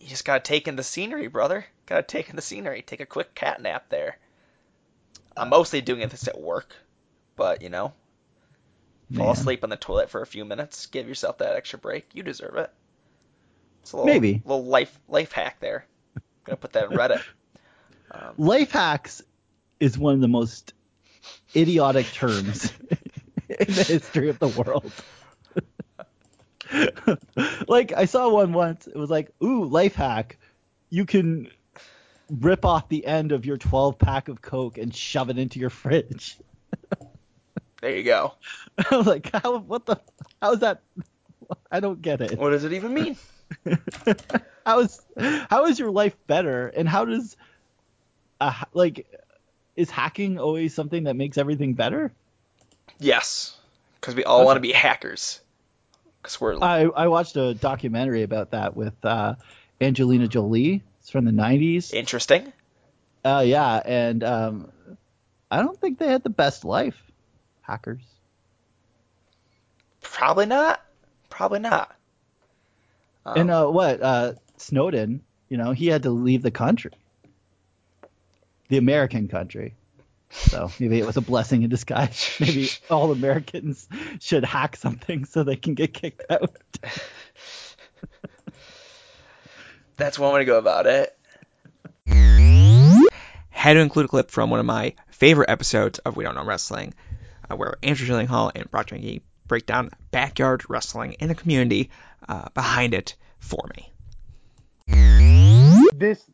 you 0.00 0.08
just 0.08 0.24
gotta 0.24 0.40
take 0.40 0.68
in 0.68 0.76
the 0.76 0.82
scenery, 0.82 1.28
brother. 1.28 1.66
Gotta 1.84 2.02
take 2.02 2.30
in 2.30 2.36
the 2.36 2.40
scenery. 2.42 2.80
Take 2.82 3.00
a 3.00 3.06
quick 3.06 3.34
cat 3.34 3.60
nap 3.60 3.90
there. 3.90 4.16
I'm 5.36 5.48
mostly 5.48 5.80
doing 5.80 6.08
this 6.08 6.28
at 6.28 6.40
work, 6.40 6.74
but 7.36 7.62
you 7.62 7.68
know, 7.68 7.92
fall 9.14 9.26
Man. 9.26 9.32
asleep 9.36 9.64
on 9.64 9.70
the 9.70 9.76
toilet 9.76 10.10
for 10.10 10.22
a 10.22 10.26
few 10.26 10.44
minutes. 10.44 10.86
Give 10.86 11.08
yourself 11.08 11.38
that 11.38 11.56
extra 11.56 11.78
break. 11.78 12.08
You 12.14 12.22
deserve 12.22 12.56
it. 12.56 12.70
It's 13.82 13.92
a 13.92 13.96
little, 13.96 14.12
Maybe. 14.12 14.42
little 14.44 14.64
life 14.64 14.98
life 15.08 15.32
hack 15.32 15.58
there. 15.60 15.86
I'm 16.16 16.22
gonna 16.44 16.56
put 16.56 16.72
that 16.72 16.90
in 16.90 16.96
Reddit. 16.96 17.22
Um, 18.10 18.34
Life 18.38 18.72
hacks 18.72 19.22
is 19.78 19.96
one 19.96 20.14
of 20.14 20.20
the 20.20 20.28
most 20.28 20.74
idiotic 21.54 22.06
terms 22.06 22.72
in 23.48 23.66
the 23.74 23.84
history 23.84 24.28
of 24.28 24.38
the 24.38 24.48
world. 24.48 24.92
like 27.68 27.92
I 27.92 28.04
saw 28.04 28.28
one 28.30 28.52
once. 28.52 28.86
It 28.86 28.96
was 28.96 29.10
like, 29.10 29.32
"Ooh, 29.42 29.64
life 29.64 29.94
hack. 29.94 30.38
You 30.88 31.04
can 31.06 31.48
rip 32.30 32.64
off 32.64 32.88
the 32.88 33.04
end 33.04 33.32
of 33.32 33.44
your 33.44 33.56
12 33.56 33.98
pack 33.98 34.28
of 34.28 34.40
Coke 34.40 34.78
and 34.78 34.94
shove 34.94 35.30
it 35.30 35.38
into 35.38 35.58
your 35.58 35.70
fridge." 35.70 36.38
there 37.80 37.96
you 37.96 38.04
go. 38.04 38.34
I 38.90 38.96
was 38.96 39.06
like, 39.06 39.30
"How? 39.32 39.58
What 39.58 39.86
the? 39.86 40.00
How 40.40 40.52
is 40.52 40.60
that? 40.60 40.82
I 41.70 41.80
don't 41.80 42.00
get 42.00 42.20
it." 42.20 42.38
What 42.38 42.50
does 42.50 42.64
it 42.64 42.72
even 42.72 42.94
mean? 42.94 43.16
how 44.66 44.80
is 44.80 45.00
how 45.48 45.66
is 45.66 45.78
your 45.78 45.90
life 45.90 46.16
better, 46.26 46.68
and 46.68 46.88
how 46.88 47.04
does 47.04 47.36
uh, 48.40 48.54
like 48.72 49.06
is 49.76 49.90
hacking 49.90 50.38
always 50.38 50.74
something 50.74 51.04
that 51.04 51.16
makes 51.16 51.38
everything 51.38 51.74
better? 51.74 52.12
Yes, 52.98 53.56
because 54.00 54.14
we 54.14 54.24
all 54.24 54.44
want 54.44 54.56
to 54.56 54.60
be 54.60 54.72
hackers. 54.72 55.40
Because 56.22 56.40
we're 56.40 56.58
I 56.60 56.82
I 56.82 57.08
watched 57.08 57.36
a 57.36 57.54
documentary 57.54 58.22
about 58.22 58.50
that 58.50 58.76
with 58.76 58.94
uh, 59.04 59.34
Angelina 59.80 60.28
Jolie. 60.28 60.82
It's 61.10 61.12
from 61.12 61.24
the 61.24 61.32
'90s. 61.32 61.92
interesting. 61.92 62.52
Uh, 63.24 63.42
yeah, 63.44 63.82
and 63.84 64.22
um, 64.22 64.70
I 65.50 65.60
don't 65.60 65.76
think 65.80 65.98
they 65.98 66.06
had 66.06 66.22
the 66.22 66.30
best 66.30 66.64
life. 66.64 67.02
Hackers. 67.62 68.02
Probably 70.00 70.46
not. 70.46 70.80
Probably 71.28 71.58
not. 71.58 71.96
Um, 73.26 73.38
and 73.38 73.50
uh, 73.50 73.66
what? 73.66 74.00
Uh, 74.00 74.34
Snowden. 74.56 75.22
You 75.48 75.56
know, 75.56 75.72
he 75.72 75.88
had 75.88 76.04
to 76.04 76.10
leave 76.10 76.42
the 76.42 76.52
country, 76.52 76.92
the 78.68 78.76
American 78.76 79.26
country. 79.26 79.74
So 80.30 80.70
maybe 80.78 81.00
it 81.00 81.06
was 81.06 81.16
a 81.16 81.22
blessing 81.22 81.64
in 81.64 81.70
disguise. 81.70 82.36
Maybe 82.40 82.68
all 82.88 83.10
Americans 83.10 83.88
should 84.20 84.44
hack 84.44 84.76
something 84.76 85.24
so 85.24 85.42
they 85.42 85.56
can 85.56 85.74
get 85.74 85.92
kicked 85.92 86.22
out. 86.30 86.56
That's 90.00 90.18
one 90.18 90.32
way 90.32 90.38
to 90.40 90.46
go 90.46 90.56
about 90.56 90.86
it. 90.86 91.14
Had 93.50 93.74
to 93.74 93.80
include 93.80 94.06
a 94.06 94.08
clip 94.08 94.30
from 94.30 94.48
one 94.48 94.58
of 94.58 94.64
my 94.64 94.94
favorite 95.10 95.50
episodes 95.50 95.98
of 95.98 96.16
We 96.16 96.24
Don't 96.24 96.34
Know 96.34 96.44
Wrestling, 96.44 96.94
uh, 97.50 97.56
where 97.56 97.76
Andrew 97.82 98.08
Shillinghall 98.08 98.50
and 98.54 98.70
Brock 98.70 98.86
Janke 98.86 99.20
break 99.46 99.66
down 99.66 99.90
backyard 100.10 100.62
wrestling 100.70 101.16
and 101.20 101.28
the 101.28 101.34
community 101.34 101.90
uh, 102.26 102.48
behind 102.54 102.94
it 102.94 103.14
for 103.40 103.68
me. 103.76 103.92
This 105.92 106.24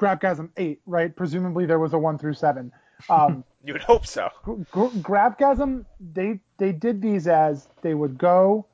Grabgasm 0.00 0.50
8, 0.56 0.80
right? 0.84 1.14
Presumably 1.14 1.64
there 1.66 1.78
was 1.78 1.92
a 1.92 1.98
1 1.98 2.18
through 2.18 2.34
7. 2.34 2.72
Um, 3.08 3.44
You 3.64 3.74
would 3.74 3.82
hope 3.82 4.04
so. 4.04 4.28
Gr- 4.72 4.86
Grabgasm, 4.86 5.84
they 6.00 6.40
they 6.58 6.72
did 6.72 7.00
these 7.00 7.28
as 7.28 7.68
they 7.82 7.94
would 7.94 8.18
go 8.18 8.66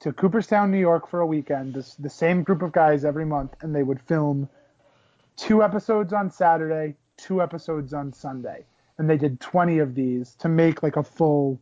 to 0.00 0.12
Cooperstown, 0.12 0.70
New 0.70 0.78
York 0.78 1.08
for 1.08 1.20
a 1.20 1.26
weekend, 1.26 1.74
this, 1.74 1.94
the 1.94 2.10
same 2.10 2.42
group 2.42 2.62
of 2.62 2.72
guys 2.72 3.04
every 3.04 3.24
month, 3.24 3.54
and 3.62 3.74
they 3.74 3.82
would 3.82 4.00
film 4.00 4.48
two 5.36 5.62
episodes 5.62 6.12
on 6.12 6.30
Saturday, 6.30 6.94
two 7.16 7.42
episodes 7.42 7.92
on 7.92 8.12
Sunday. 8.12 8.64
And 8.98 9.08
they 9.08 9.16
did 9.16 9.40
20 9.40 9.78
of 9.78 9.94
these 9.94 10.34
to 10.36 10.48
make 10.48 10.82
like 10.82 10.96
a 10.96 11.02
full 11.02 11.60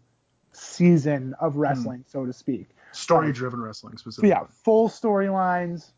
season 0.53 1.35
of 1.40 1.57
wrestling, 1.57 2.05
so 2.07 2.25
to 2.27 2.33
speak. 2.33 2.68
Story 2.92 3.33
driven 3.33 3.61
wrestling 3.61 3.96
specifically. 3.99 4.31
yeah, 4.31 4.44
full 4.64 4.88
storylines, 4.88 5.90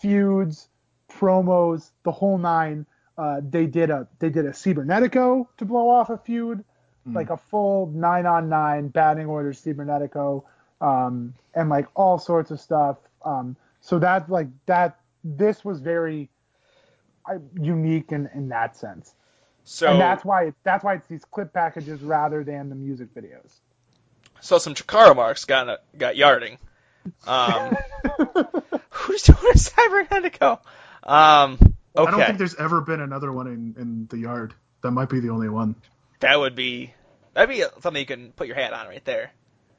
feuds, 0.00 0.68
promos, 1.10 1.90
the 2.02 2.12
whole 2.12 2.36
nine. 2.38 2.84
Uh, 3.16 3.40
they 3.48 3.66
did 3.66 3.90
a 3.90 4.06
they 4.18 4.28
did 4.28 4.44
a 4.44 4.50
Cybernetico 4.50 5.46
to 5.56 5.64
blow 5.64 5.88
off 5.88 6.10
a 6.10 6.18
feud, 6.18 6.64
Mm. 7.08 7.14
like 7.14 7.28
a 7.30 7.36
full 7.36 7.86
nine 7.88 8.24
on 8.24 8.48
nine 8.48 8.88
batting 8.88 9.26
order 9.26 9.52
Cybernetico, 9.52 10.42
um, 10.80 11.34
and 11.54 11.68
like 11.68 11.86
all 11.94 12.18
sorts 12.18 12.50
of 12.50 12.60
stuff. 12.60 12.98
Um, 13.24 13.56
so 13.80 13.98
that 13.98 14.30
like 14.30 14.48
that 14.66 14.98
this 15.22 15.64
was 15.64 15.80
very 15.80 16.30
uh, 17.28 17.38
unique 17.60 18.12
in 18.12 18.28
in 18.34 18.48
that 18.48 18.76
sense. 18.76 19.14
So 19.64 19.92
and 19.92 20.00
that's 20.00 20.24
why 20.24 20.44
it, 20.48 20.54
that's 20.62 20.84
why 20.84 20.94
it's 20.94 21.08
these 21.08 21.24
clip 21.24 21.52
packages 21.52 22.02
rather 22.02 22.44
than 22.44 22.68
the 22.68 22.74
music 22.74 23.14
videos. 23.14 23.50
so 24.40 24.58
some 24.58 24.74
Chikara 24.74 25.16
marks 25.16 25.44
got 25.46 25.80
got 25.96 26.16
yarding. 26.16 26.58
Um, 27.26 27.76
who's 28.90 29.22
doing 29.22 29.38
a 29.38 29.56
Cybernetico? 29.58 30.58
Um, 31.02 31.58
I 31.96 32.10
don't 32.10 32.24
think 32.24 32.38
there's 32.38 32.54
ever 32.54 32.80
been 32.80 33.00
another 33.00 33.30
one 33.30 33.46
in, 33.46 33.74
in 33.78 34.06
the 34.08 34.18
yard. 34.18 34.54
That 34.82 34.90
might 34.90 35.08
be 35.10 35.20
the 35.20 35.30
only 35.30 35.48
one. 35.48 35.74
that 36.20 36.38
would 36.38 36.54
be 36.54 36.92
that'd 37.34 37.48
be 37.54 37.62
something 37.80 38.00
you 38.00 38.06
can 38.06 38.32
put 38.32 38.46
your 38.46 38.56
hat 38.56 38.72
on 38.72 38.86
right 38.88 39.04
there. 39.04 39.32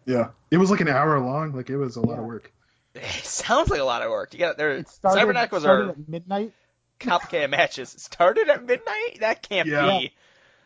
Yeah. 0.06 0.30
It 0.52 0.58
was 0.58 0.70
like 0.72 0.82
an 0.82 0.88
hour 0.88 1.20
long. 1.20 1.54
Like 1.54 1.70
it 1.70 1.78
was 1.78 1.96
a 1.96 2.02
lot 2.02 2.20
of 2.20 2.26
work. 2.26 2.52
It 2.96 3.26
sounds 3.26 3.70
like 3.70 3.82
a 3.82 3.84
lot 3.84 4.04
of 4.04 4.10
work. 4.10 4.32
You 4.34 4.40
got 4.40 4.58
there. 4.58 4.86
Started, 4.86 5.20
Cyberneticos 5.28 5.60
started 5.60 5.88
are 5.88 5.90
at 5.90 6.08
midnight. 6.10 6.54
complicated 6.98 7.52
matches. 7.52 7.90
Started 7.90 8.48
at 8.50 8.64
midnight. 8.66 9.18
That 9.20 9.42
can't 9.48 9.68
Yeah. 9.68 10.00
be. 10.00 10.14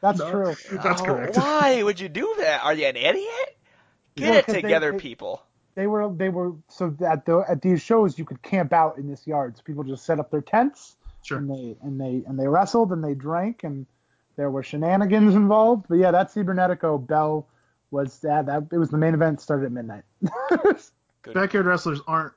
That's 0.02 0.20
No, 0.20 0.30
true. 0.30 0.56
That's 0.84 1.02
Oh, 1.02 1.06
correct. 1.06 1.38
Why 1.38 1.82
would 1.82 2.00
you 2.00 2.08
do 2.08 2.36
that? 2.38 2.64
Are 2.64 2.74
you 2.76 2.86
an 2.86 2.96
idiot? 2.98 3.58
Get 4.16 4.26
Yeah, 4.26 4.34
it 4.40 4.46
'cause 4.46 4.56
they- 4.56 4.62
together, 4.62 4.92
they- 4.92 5.00
people. 5.00 5.42
they 5.74 5.88
were 5.88 6.14
they 6.14 6.30
were 6.30 6.54
so 6.68 6.96
at 7.08 7.26
the 7.26 7.44
at 7.50 7.62
these 7.64 7.82
shows 7.82 8.20
you 8.20 8.26
could 8.26 8.44
camp 8.44 8.74
out 8.74 8.98
in 9.00 9.08
this 9.10 9.26
yard. 9.26 9.58
So 9.58 9.64
people 9.64 9.84
just 9.84 10.06
set 10.06 10.20
up 10.20 10.30
their 10.30 10.42
tents 10.42 10.96
Sure. 11.24 11.40
and 11.40 11.50
they 11.50 11.78
and 11.82 12.00
they 12.00 12.24
and 12.28 12.38
they 12.40 12.48
wrestled 12.48 12.92
and 12.92 13.04
they 13.04 13.16
drank 13.16 13.64
and 13.64 13.88
there 14.36 14.52
were 14.52 14.62
shenanigans 14.62 15.34
involved. 15.34 15.86
But 15.90 15.96
yeah, 15.96 16.12
that 16.12 16.32
Cybernetico 16.32 17.06
bell 17.08 17.48
was 17.92 18.20
that 18.20 18.46
that 18.48 18.68
it 18.72 18.78
was 18.78 18.90
the 18.90 18.98
main 18.98 19.14
event 19.14 19.42
started 19.42 19.66
at 19.68 19.72
midnight. 19.72 20.04
Backyard 21.34 21.66
wrestlers 21.66 22.00
aren't 22.08 22.34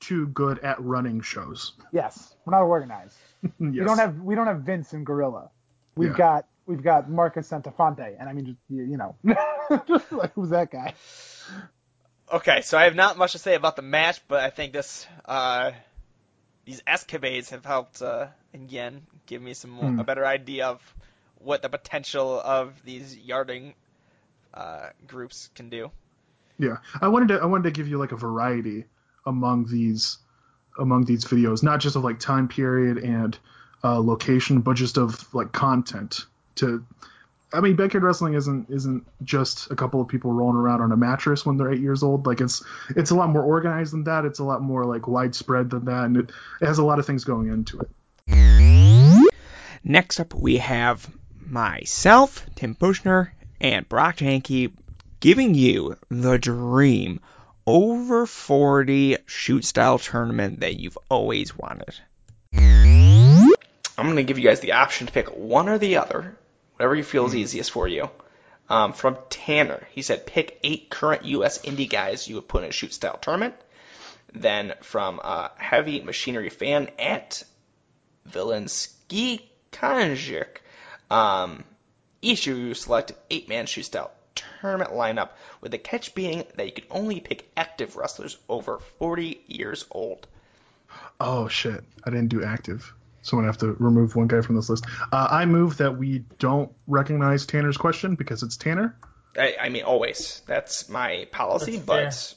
too 0.00 0.26
good 0.28 0.58
at 0.60 0.80
running 0.80 1.20
shows. 1.20 1.72
yes, 1.92 2.34
we're 2.44 2.52
not 2.52 2.62
organized. 2.62 3.16
We 3.58 3.78
don't 3.78 3.98
have 3.98 4.20
we 4.20 4.34
don't 4.34 4.46
have 4.46 4.60
Vince 4.62 4.92
and 4.92 5.04
Gorilla. 5.06 5.50
We've 5.96 6.10
Yeah. 6.10 6.16
got 6.16 6.46
we've 6.66 6.82
got 6.82 7.10
Marcus 7.10 7.48
Santafonte, 7.50 8.16
and 8.18 8.28
I 8.28 8.32
mean 8.32 8.46
just 8.46 8.58
you, 8.68 8.84
you 8.84 8.96
know, 8.96 9.16
just 9.88 10.10
like 10.12 10.32
who's 10.34 10.50
that 10.50 10.70
guy? 10.70 10.94
Okay, 12.32 12.62
so 12.62 12.78
I 12.78 12.84
have 12.84 12.94
not 12.94 13.18
much 13.18 13.32
to 13.32 13.38
say 13.38 13.54
about 13.54 13.76
the 13.76 13.82
match, 13.82 14.20
but 14.28 14.40
I 14.40 14.50
think 14.50 14.72
this 14.72 15.06
uh, 15.24 15.72
these 16.64 16.82
escapades 16.86 17.50
have 17.50 17.64
helped 17.64 18.00
uh, 18.00 18.28
again 18.54 19.02
give 19.26 19.42
me 19.42 19.54
some 19.54 19.70
more, 19.70 19.90
Hmm. 19.90 19.98
a 20.00 20.04
better 20.04 20.24
idea 20.24 20.68
of 20.68 20.94
what 21.38 21.60
the 21.62 21.68
potential 21.68 22.40
of 22.40 22.72
these 22.84 23.16
yarding 23.18 23.74
uh, 24.54 24.90
groups 25.06 25.50
can 25.54 25.68
do. 25.68 25.90
Yeah, 26.58 26.76
I 27.00 27.08
wanted 27.08 27.28
to 27.28 27.40
I 27.40 27.46
wanted 27.46 27.64
to 27.64 27.70
give 27.70 27.88
you 27.88 27.98
like 27.98 28.12
a 28.12 28.16
variety 28.16 28.84
among 29.26 29.66
these 29.66 30.18
among 30.78 31.04
these 31.04 31.24
videos, 31.24 31.62
not 31.62 31.80
just 31.80 31.96
of 31.96 32.04
like 32.04 32.18
time 32.18 32.48
period 32.48 32.98
and 32.98 33.38
uh, 33.84 33.98
location, 33.98 34.60
but 34.60 34.74
just 34.74 34.98
of 34.98 35.32
like 35.34 35.52
content. 35.52 36.26
To, 36.56 36.84
I 37.52 37.60
mean, 37.60 37.76
backyard 37.76 38.04
wrestling 38.04 38.34
isn't 38.34 38.70
isn't 38.70 39.06
just 39.24 39.70
a 39.70 39.76
couple 39.76 40.00
of 40.00 40.08
people 40.08 40.32
rolling 40.32 40.56
around 40.56 40.80
on 40.82 40.92
a 40.92 40.96
mattress 40.96 41.44
when 41.44 41.56
they're 41.56 41.72
eight 41.72 41.80
years 41.80 42.02
old. 42.02 42.26
Like 42.26 42.40
it's 42.40 42.62
it's 42.90 43.10
a 43.10 43.14
lot 43.14 43.30
more 43.30 43.42
organized 43.42 43.92
than 43.92 44.04
that. 44.04 44.24
It's 44.24 44.38
a 44.38 44.44
lot 44.44 44.62
more 44.62 44.84
like 44.84 45.08
widespread 45.08 45.70
than 45.70 45.86
that, 45.86 46.04
and 46.04 46.16
it, 46.16 46.32
it 46.60 46.66
has 46.66 46.78
a 46.78 46.84
lot 46.84 46.98
of 46.98 47.06
things 47.06 47.24
going 47.24 47.48
into 47.48 47.80
it. 47.80 47.90
Next 49.84 50.20
up, 50.20 50.32
we 50.32 50.58
have 50.58 51.10
myself, 51.44 52.46
Tim 52.54 52.74
Bushner, 52.74 53.34
and 53.62 53.88
Brock 53.88 54.16
Janke 54.16 54.72
giving 55.20 55.54
you 55.54 55.96
the 56.10 56.36
dream 56.36 57.20
over 57.64 58.26
40 58.26 59.18
shoot 59.26 59.64
style 59.64 59.98
tournament 60.00 60.60
that 60.60 60.78
you've 60.78 60.98
always 61.08 61.56
wanted. 61.56 61.94
I'm 62.54 64.06
going 64.06 64.16
to 64.16 64.24
give 64.24 64.38
you 64.38 64.48
guys 64.48 64.60
the 64.60 64.72
option 64.72 65.06
to 65.06 65.12
pick 65.12 65.28
one 65.28 65.68
or 65.68 65.78
the 65.78 65.98
other, 65.98 66.36
whatever 66.74 66.96
you 66.96 67.04
feel 67.04 67.26
is 67.26 67.36
easiest 67.36 67.70
for 67.70 67.86
you. 67.86 68.10
Um, 68.68 68.94
from 68.94 69.16
Tanner, 69.30 69.86
he 69.92 70.02
said 70.02 70.26
pick 70.26 70.58
eight 70.64 70.90
current 70.90 71.24
U.S. 71.26 71.58
indie 71.58 71.88
guys 71.88 72.26
you 72.26 72.36
would 72.36 72.48
put 72.48 72.64
in 72.64 72.70
a 72.70 72.72
shoot 72.72 72.92
style 72.92 73.18
tournament. 73.18 73.54
Then 74.32 74.74
from 74.80 75.20
uh, 75.22 75.48
Heavy 75.56 76.00
Machinery 76.00 76.48
fan 76.48 76.90
at 76.98 77.44
Villansky 78.28 79.42
Kanjik, 79.70 80.62
um, 81.10 81.64
each 82.22 82.46
of 82.46 82.56
you 82.56 82.74
select 82.74 83.12
eight 83.30 83.48
man 83.48 83.66
shoot 83.66 83.84
style 83.84 84.12
tournament 84.34 84.92
lineup, 84.92 85.30
with 85.60 85.72
the 85.72 85.78
catch 85.78 86.14
being 86.14 86.44
that 86.56 86.66
you 86.66 86.72
can 86.72 86.84
only 86.90 87.20
pick 87.20 87.50
active 87.56 87.96
wrestlers 87.96 88.38
over 88.48 88.78
40 88.98 89.40
years 89.46 89.84
old. 89.90 90.26
Oh 91.20 91.48
shit! 91.48 91.84
I 92.04 92.10
didn't 92.10 92.28
do 92.28 92.44
active, 92.44 92.92
so 93.22 93.36
I'm 93.36 93.42
gonna 93.42 93.52
have 93.52 93.58
to 93.58 93.72
remove 93.72 94.16
one 94.16 94.28
guy 94.28 94.40
from 94.40 94.56
this 94.56 94.68
list. 94.68 94.84
Uh, 95.12 95.28
I 95.30 95.46
move 95.46 95.78
that 95.78 95.96
we 95.96 96.24
don't 96.38 96.72
recognize 96.86 97.46
Tanner's 97.46 97.76
question 97.76 98.14
because 98.14 98.42
it's 98.42 98.56
Tanner. 98.56 98.96
I, 99.38 99.56
I 99.60 99.68
mean, 99.70 99.84
always. 99.84 100.42
That's 100.46 100.88
my 100.88 101.26
policy, 101.30 101.78
That's 101.78 102.34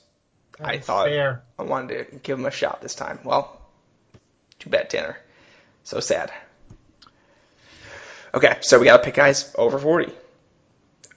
but 0.58 0.58
fair. 0.58 0.68
I 0.68 0.80
thought 0.80 1.08
fair. 1.08 1.44
I 1.60 1.64
wanted 1.64 2.12
to 2.12 2.16
give 2.18 2.40
him 2.40 2.46
a 2.46 2.52
shot 2.52 2.82
this 2.82 2.96
time. 2.96 3.20
Well, 3.24 3.62
too 4.60 4.70
bad, 4.70 4.90
Tanner. 4.90 5.18
So 5.84 6.00
sad. 6.00 6.32
Okay, 8.36 8.58
so 8.62 8.80
we 8.80 8.86
gotta 8.86 9.02
pick 9.04 9.16
guys 9.16 9.54
over 9.58 9.80
40. 9.80 10.12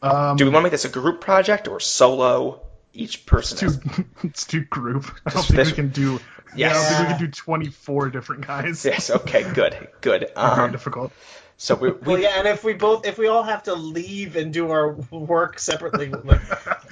Um, 0.00 0.36
Do 0.36 0.44
we 0.44 0.50
want 0.50 0.62
to 0.62 0.64
make 0.64 0.72
this 0.72 0.84
a 0.84 0.88
group 0.88 1.20
project 1.20 1.66
or 1.68 1.80
solo? 1.80 2.60
Each 2.94 3.26
person 3.26 3.58
Let's 3.68 3.76
has 4.22 4.44
do, 4.46 4.64
group. 4.64 5.06
I 5.26 5.30
don't 5.30 5.42
think 5.44 5.56
this- 5.56 5.68
we 5.70 5.74
can 5.74 5.88
do. 5.88 6.20
Yeah, 6.56 6.70
I 6.70 6.72
don't 6.72 6.84
think 6.84 7.00
we 7.00 7.06
can 7.14 7.18
do 7.26 7.30
24 7.30 8.08
different 8.10 8.46
guys. 8.46 8.84
Yes. 8.84 9.10
Okay. 9.10 9.52
Good. 9.52 9.88
Good. 10.00 10.20
Very 10.34 10.34
Um, 10.36 10.72
difficult. 10.72 11.12
so 11.58 11.74
we, 11.74 11.90
we 11.90 11.98
Well, 12.06 12.18
yeah, 12.18 12.38
and 12.38 12.48
if 12.48 12.64
we 12.64 12.72
both, 12.72 13.06
if 13.06 13.18
we 13.18 13.26
all 13.28 13.42
have 13.42 13.64
to 13.64 13.74
leave 13.74 14.36
and 14.36 14.50
do 14.52 14.70
our 14.70 14.92
work 15.10 15.58
separately, 15.58 16.08
like, 16.24 16.40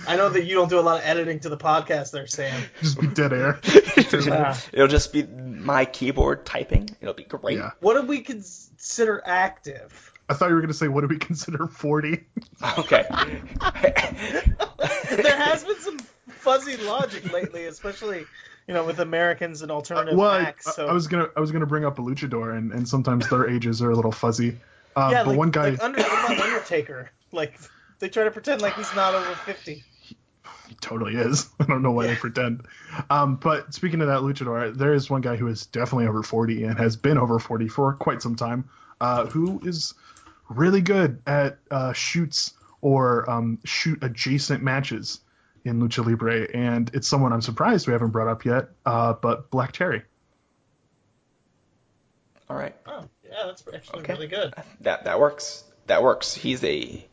I 0.09 0.17
know 0.17 0.29
that 0.29 0.45
you 0.45 0.55
don't 0.57 0.69
do 0.69 0.79
a 0.79 0.83
lot 0.83 0.99
of 0.99 1.07
editing 1.07 1.41
to 1.41 1.49
the 1.49 1.57
podcast 1.57 2.11
there, 2.11 2.27
Sam. 2.27 2.61
Just 2.83 3.01
be 3.01 3.07
dead 3.07 3.33
air. 3.33 3.61
Yeah. 4.13 4.57
It'll 4.73 4.89
just 4.89 5.13
be 5.13 5.23
my 5.25 5.85
keyboard 5.87 6.45
typing. 6.45 6.91
It'll 7.01 7.15
be 7.15 7.25
great. 7.25 7.57
Yeah. 7.59 7.71
What 7.81 7.95
do 7.95 8.03
we 8.07 8.21
consider 8.21 9.23
active? 9.25 10.13
I 10.29 10.35
thought 10.35 10.49
you 10.49 10.55
were 10.55 10.61
going 10.61 10.69
to 10.69 10.75
say, 10.75 10.89
what 10.89 11.03
do 11.03 11.07
we 11.07 11.19
consider 11.21 11.67
40? 11.67 12.25
Okay. 12.79 13.05
there 15.11 15.37
has 15.37 15.65
been 15.65 15.81
some 15.81 15.99
fuzzy 16.47 16.77
logic 16.77 17.33
lately, 17.33 17.67
especially 17.67 18.25
you 18.69 18.75
know 18.75 18.85
with 18.85 19.01
Americans 19.01 19.63
and 19.63 19.71
alternative 19.71 20.19
well, 20.19 20.31
I, 20.31 20.43
acts. 20.43 20.75
So 20.75 20.87
I 20.87 20.93
was 20.93 21.07
gonna 21.07 21.29
I 21.37 21.41
was 21.41 21.51
gonna 21.51 21.67
bring 21.67 21.85
up 21.85 21.99
a 21.99 22.03
luchador, 22.03 22.57
and, 22.57 22.73
and 22.73 22.89
sometimes 22.89 23.29
their 23.29 23.49
ages 23.49 23.83
are 23.83 23.91
a 23.91 23.95
little 23.95 24.13
fuzzy. 24.13 24.57
Uh, 24.95 25.11
yeah, 25.13 25.25
but 25.25 25.31
like, 25.31 25.39
one 25.39 25.51
guy, 25.51 25.71
like 25.71 25.83
Under, 25.83 26.03
what 26.03 26.33
about 26.33 26.47
Undertaker, 26.47 27.11
like 27.33 27.59
they 27.99 28.09
try 28.09 28.25
to 28.25 28.31
pretend 28.31 28.63
like 28.63 28.75
he's 28.75 28.95
not 28.95 29.15
over 29.15 29.35
fifty. 29.35 29.83
he 30.69 30.75
totally 30.81 31.17
is. 31.17 31.49
I 31.61 31.65
don't 31.65 31.83
know 31.83 31.93
why 31.93 32.07
they 32.07 32.17
pretend. 32.17 32.63
Um, 33.11 33.37
but 33.37 33.75
speaking 33.75 34.01
of 34.01 34.07
that 34.07 34.21
luchador, 34.21 34.75
there 34.75 34.95
is 34.95 35.11
one 35.11 35.21
guy 35.21 35.37
who 35.37 35.49
is 35.49 35.67
definitely 35.67 36.07
over 36.07 36.23
40 36.23 36.65
and 36.65 36.79
has 36.79 36.97
been 36.97 37.19
over 37.19 37.39
40 37.39 37.69
for 37.69 37.93
quite 37.95 38.23
some 38.23 38.37
time, 38.37 38.69
uh, 39.01 39.27
who 39.27 39.61
is 39.65 39.95
really 40.49 40.81
good 40.81 41.23
at 41.27 41.59
uh, 41.71 41.93
shoots 41.93 42.53
or 42.81 43.29
um, 43.29 43.59
shoot 43.65 44.03
adjacent 44.03 44.63
matches 44.63 45.21
in 45.65 45.81
lucha 45.81 46.05
libre, 46.07 46.47
and 46.55 46.91
it's 46.95 47.09
someone 47.09 47.33
I'm 47.33 47.43
surprised 47.43 47.87
we 47.87 47.93
haven't 47.93 48.11
brought 48.11 48.29
up 48.29 48.45
yet. 48.45 48.69
Uh, 48.85 49.15
but 49.15 49.51
Black 49.51 49.73
Terry. 49.73 50.03
All 52.49 52.57
right. 52.57 52.75
Oh, 52.87 53.05
yeah, 53.25 53.47
that's 53.47 53.65
actually 53.75 54.01
Okay. 54.01 54.13
really 54.13 54.29
good. 54.29 54.55
That 54.83 55.05
that 55.05 55.19
works. 55.19 55.65
That 55.87 56.03
works. 56.03 56.35
He's 56.35 56.63
a 56.63 57.05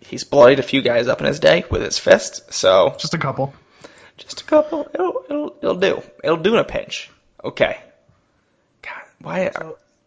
he's 0.00 0.22
bloodied 0.24 0.60
a 0.60 0.62
few 0.62 0.82
guys 0.82 1.08
up 1.08 1.20
in 1.20 1.26
his 1.26 1.40
day 1.40 1.64
with 1.68 1.82
his 1.82 1.98
fist. 1.98 2.52
So 2.52 2.94
just 2.98 3.14
a 3.14 3.18
couple. 3.18 3.52
Just 4.18 4.42
a 4.42 4.44
couple. 4.44 4.86
It'll 4.94 5.22
it'll 5.28 5.56
it'll 5.60 5.74
do. 5.76 6.02
It'll 6.22 6.36
do 6.36 6.54
in 6.54 6.60
a 6.60 6.64
pinch. 6.64 7.10
Okay. 7.42 7.78
God, 8.82 9.02
why? 9.20 9.50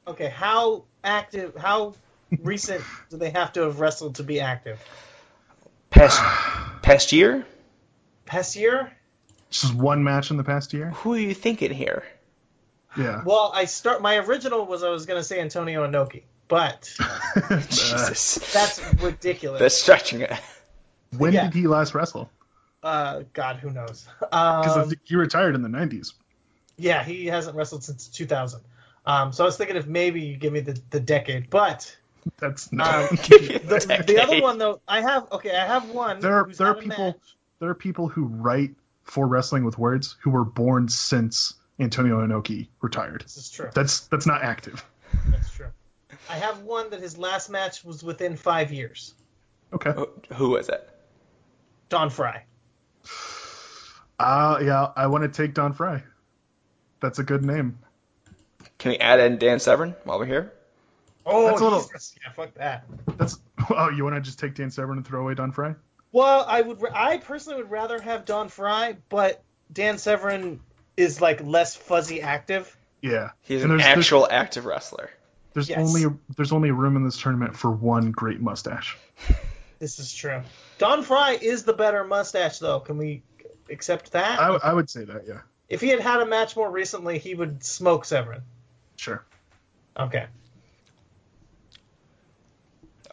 Okay, 0.07 0.29
how 0.29 0.85
active? 1.03 1.55
How 1.55 1.95
recent 2.37 2.83
do 3.09 3.17
they 3.17 3.29
have 3.31 3.53
to 3.53 3.61
have 3.61 3.79
wrestled 3.79 4.15
to 4.15 4.23
be 4.23 4.39
active? 4.39 4.79
Past 5.89 6.19
past 6.81 7.11
year? 7.11 7.45
Past 8.25 8.55
year? 8.55 8.91
Just 9.49 9.73
one 9.73 10.03
match 10.03 10.29
in 10.31 10.37
the 10.37 10.43
past 10.43 10.73
year. 10.73 10.91
Who 10.91 11.13
are 11.15 11.19
you 11.19 11.33
thinking 11.33 11.73
here? 11.73 12.03
Yeah. 12.97 13.23
Well, 13.25 13.51
I 13.53 13.65
start. 13.65 14.01
My 14.01 14.17
original 14.17 14.65
was 14.65 14.83
I 14.83 14.89
was 14.89 15.05
going 15.05 15.19
to 15.19 15.23
say 15.23 15.39
Antonio 15.39 15.87
Inoki, 15.87 16.23
but 16.47 16.95
Jesus. 17.69 18.35
that's 18.53 18.81
ridiculous. 19.01 19.59
That's 19.59 19.75
stretching 19.75 20.21
it. 20.21 20.33
When 21.17 21.33
Yeah. 21.33 21.43
did 21.43 21.53
he 21.53 21.67
last 21.67 21.95
wrestle? 21.95 22.29
Uh, 22.83 23.23
God, 23.33 23.57
who 23.57 23.71
knows? 23.71 24.07
Because 24.19 24.77
Um, 24.77 24.91
he 25.03 25.15
retired 25.15 25.55
in 25.55 25.61
the 25.61 25.69
90s. 25.69 26.13
yeah, 26.77 27.03
he 27.03 27.25
hasn't 27.25 27.55
wrestled 27.55 27.83
since 27.83 28.07
2000. 28.07 28.61
Um, 29.05 29.33
so 29.33 29.43
I 29.43 29.45
was 29.45 29.57
thinking 29.57 29.75
if 29.75 29.87
maybe 29.87 30.21
you 30.21 30.37
give 30.37 30.53
me 30.53 30.59
the, 30.59 30.79
the 30.91 30.99
decade, 30.99 31.49
but 31.49 31.95
That's 32.37 32.71
um, 32.71 32.77
the, 32.79 34.03
the 34.07 34.21
other 34.21 34.41
one 34.41 34.57
though, 34.57 34.81
I 34.87 35.01
have 35.01 35.31
okay, 35.33 35.55
I 35.55 35.65
have 35.65 35.89
one. 35.89 36.19
there 36.19 36.35
are 36.35 36.51
there 36.51 36.67
are 36.67 36.75
people 36.75 37.19
there 37.59 37.69
are 37.69 37.75
people 37.75 38.07
who 38.07 38.25
write 38.25 38.71
for 39.03 39.27
wrestling 39.27 39.63
with 39.63 39.77
words 39.77 40.15
who 40.21 40.29
were 40.29 40.45
born 40.45 40.87
since 40.87 41.55
Antonio 41.79 42.25
Inoki 42.25 42.67
retired. 42.81 43.23
This 43.23 43.37
is 43.37 43.49
true. 43.49 43.69
That's 43.73 44.01
that's 44.07 44.25
not 44.25 44.43
active. 44.43 44.85
That's 45.29 45.51
true. 45.51 45.67
I 46.29 46.35
have 46.35 46.61
one 46.63 46.89
that 46.91 47.01
his 47.01 47.17
last 47.17 47.49
match 47.49 47.83
was 47.83 48.03
within 48.03 48.35
five 48.35 48.71
years. 48.71 49.13
Okay. 49.73 49.93
Who 50.35 50.49
was 50.51 50.69
it? 50.69 50.87
Don 51.89 52.09
Frye. 52.09 52.43
Uh 54.19 54.59
yeah, 54.61 54.91
I 54.95 55.07
want 55.07 55.23
to 55.23 55.29
take 55.29 55.53
Don 55.53 55.73
Frye. 55.73 56.03
That's 57.01 57.19
a 57.19 57.23
good 57.23 57.45
name. 57.45 57.79
Can 58.77 58.91
we 58.91 58.97
add 58.97 59.19
in 59.19 59.37
Dan 59.37 59.59
Severn 59.59 59.95
while 60.03 60.19
we're 60.19 60.25
here? 60.25 60.53
Oh, 61.25 61.47
That's 61.47 61.61
a 61.61 61.63
little- 61.63 61.81
Jesus. 61.81 62.15
yeah, 62.23 62.31
fuck 62.31 62.53
that. 62.55 62.85
That's 63.17 63.37
oh, 63.69 63.89
you 63.89 64.03
want 64.03 64.15
to 64.15 64.21
just 64.21 64.39
take 64.39 64.55
Dan 64.55 64.71
Severn 64.71 64.97
and 64.97 65.05
throw 65.07 65.21
away 65.21 65.33
Don 65.35 65.51
Frye? 65.51 65.75
Well, 66.11 66.45
I 66.47 66.61
would. 66.61 66.79
I 66.93 67.17
personally 67.17 67.61
would 67.61 67.69
rather 67.71 68.01
have 68.01 68.25
Don 68.25 68.49
Frye, 68.49 68.97
but 69.09 69.43
Dan 69.71 69.97
Severn 69.97 70.59
is 70.97 71.21
like 71.21 71.41
less 71.43 71.75
fuzzy 71.75 72.21
active. 72.21 72.75
Yeah. 73.01 73.29
He's 73.41 73.63
And 73.63 73.71
an 73.71 73.77
there's- 73.77 73.85
there's- 73.93 74.05
actual 74.05 74.27
active 74.29 74.65
wrestler. 74.65 75.09
There's 75.53 75.69
Yes. 75.69 75.79
only 75.79 76.05
there's 76.37 76.51
only 76.51 76.71
room 76.71 76.95
in 76.95 77.03
this 77.03 77.17
tournament 77.19 77.55
for 77.55 77.69
one 77.71 78.11
great 78.11 78.39
mustache. 78.41 78.97
This 79.79 79.97
is 79.97 80.13
true. 80.13 80.41
Don 80.77 81.03
Frye 81.03 81.37
is 81.41 81.63
the 81.63 81.71
better 81.71 82.03
mustache, 82.03 82.59
though. 82.59 82.81
Can 82.81 82.97
we 82.97 83.23
accept 83.69 84.11
that? 84.11 84.37
I, 84.37 84.47
I 84.61 84.73
would 84.73 84.89
say 84.89 85.05
that, 85.05 85.25
yeah. 85.25 85.39
if 85.69 85.79
he 85.79 85.87
had 85.87 86.01
had 86.01 86.19
a 86.19 86.25
match 86.25 86.57
more 86.57 86.69
recently, 86.69 87.17
he 87.17 87.33
would 87.33 87.63
smoke 87.63 88.03
Severn. 88.03 88.41
Sure. 88.97 89.23
Okay. 89.97 90.25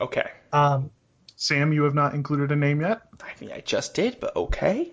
Okay. 0.01 0.31
Um, 0.53 0.91
Sam, 1.37 1.73
you 1.73 1.85
have 1.85 1.95
not 1.95 2.15
included 2.15 2.53
a 2.53 2.57
name 2.57 2.81
yet. 2.81 3.03
I 3.23 3.33
mean, 3.41 3.53
I 3.53 3.61
just 3.61 3.95
did, 3.95 4.21
but 4.21 4.35
okay. 4.37 4.91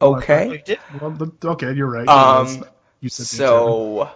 Well, 0.00 0.14
I 0.14 0.18
Okay. 0.18 0.62
thought- 0.66 1.18
Well, 1.18 1.32
okay, 1.52 1.72
you're 1.72 1.90
right. 1.90 2.06
Um. 2.08 2.64
you 3.00 3.08
said 3.08 3.26
So, 3.26 4.10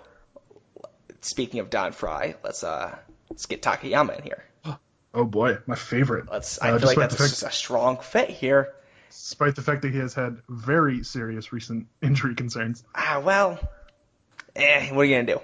speaking 1.20 1.61
of 1.61 1.70
Don 1.70 1.93
Frye, 1.93 2.36
let's 2.45 2.64
uh 2.64 2.97
let's 3.30 3.47
get 3.47 3.62
Takayama 3.62 4.18
in 4.18 4.24
here. 4.24 4.45
Oh 5.12 5.24
boy, 5.24 5.59
my 5.66 5.74
favorite. 5.74 6.30
Let's. 6.30 6.59
Uh, 6.62 6.66
I 6.66 6.66
feel 6.66 6.72
like 6.74 6.80
despite 6.82 7.11
that's 7.11 7.16
the 7.22 7.28
just 7.28 7.43
a 7.43 7.51
strong 7.51 7.99
fit 7.99 8.30
here. 8.30 8.72
Despite 9.09 9.57
the 9.57 9.62
fact 9.62 9.82
that 9.82 9.93
he 9.93 9.99
has 9.99 10.14
had 10.14 10.38
very 10.49 11.03
serious 11.03 11.53
recent 11.53 11.88
injury 12.03 12.36
concerns. 12.36 12.84
Ah, 12.95 13.20
well, 13.24 13.59
eh. 14.55 14.91
What 14.93 15.01
are 15.03 15.05
you 15.07 15.16
gonna 15.16 15.26
do? 15.34 15.41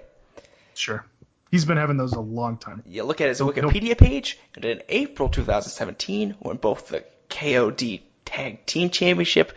Sure. 0.75 1.05
He's 1.51 1.65
been 1.65 1.77
having 1.77 1.97
those 1.97 2.13
a 2.13 2.21
long 2.21 2.59
time. 2.59 2.83
You 2.87 3.05
look 3.05 3.21
at 3.21 3.29
his 3.29 3.39
He'll- 3.39 3.51
he'll- 3.53 3.71
Wikipedia 3.71 3.97
page, 3.97 4.39
and 4.55 4.65
in 4.65 4.83
April 4.89 5.29
2017, 5.29 6.35
won 6.41 6.57
both 6.57 6.89
the 6.89 7.05
KOD 7.29 8.03
Tag 8.25 8.67
Team 8.67 8.91
Championship 8.91 9.53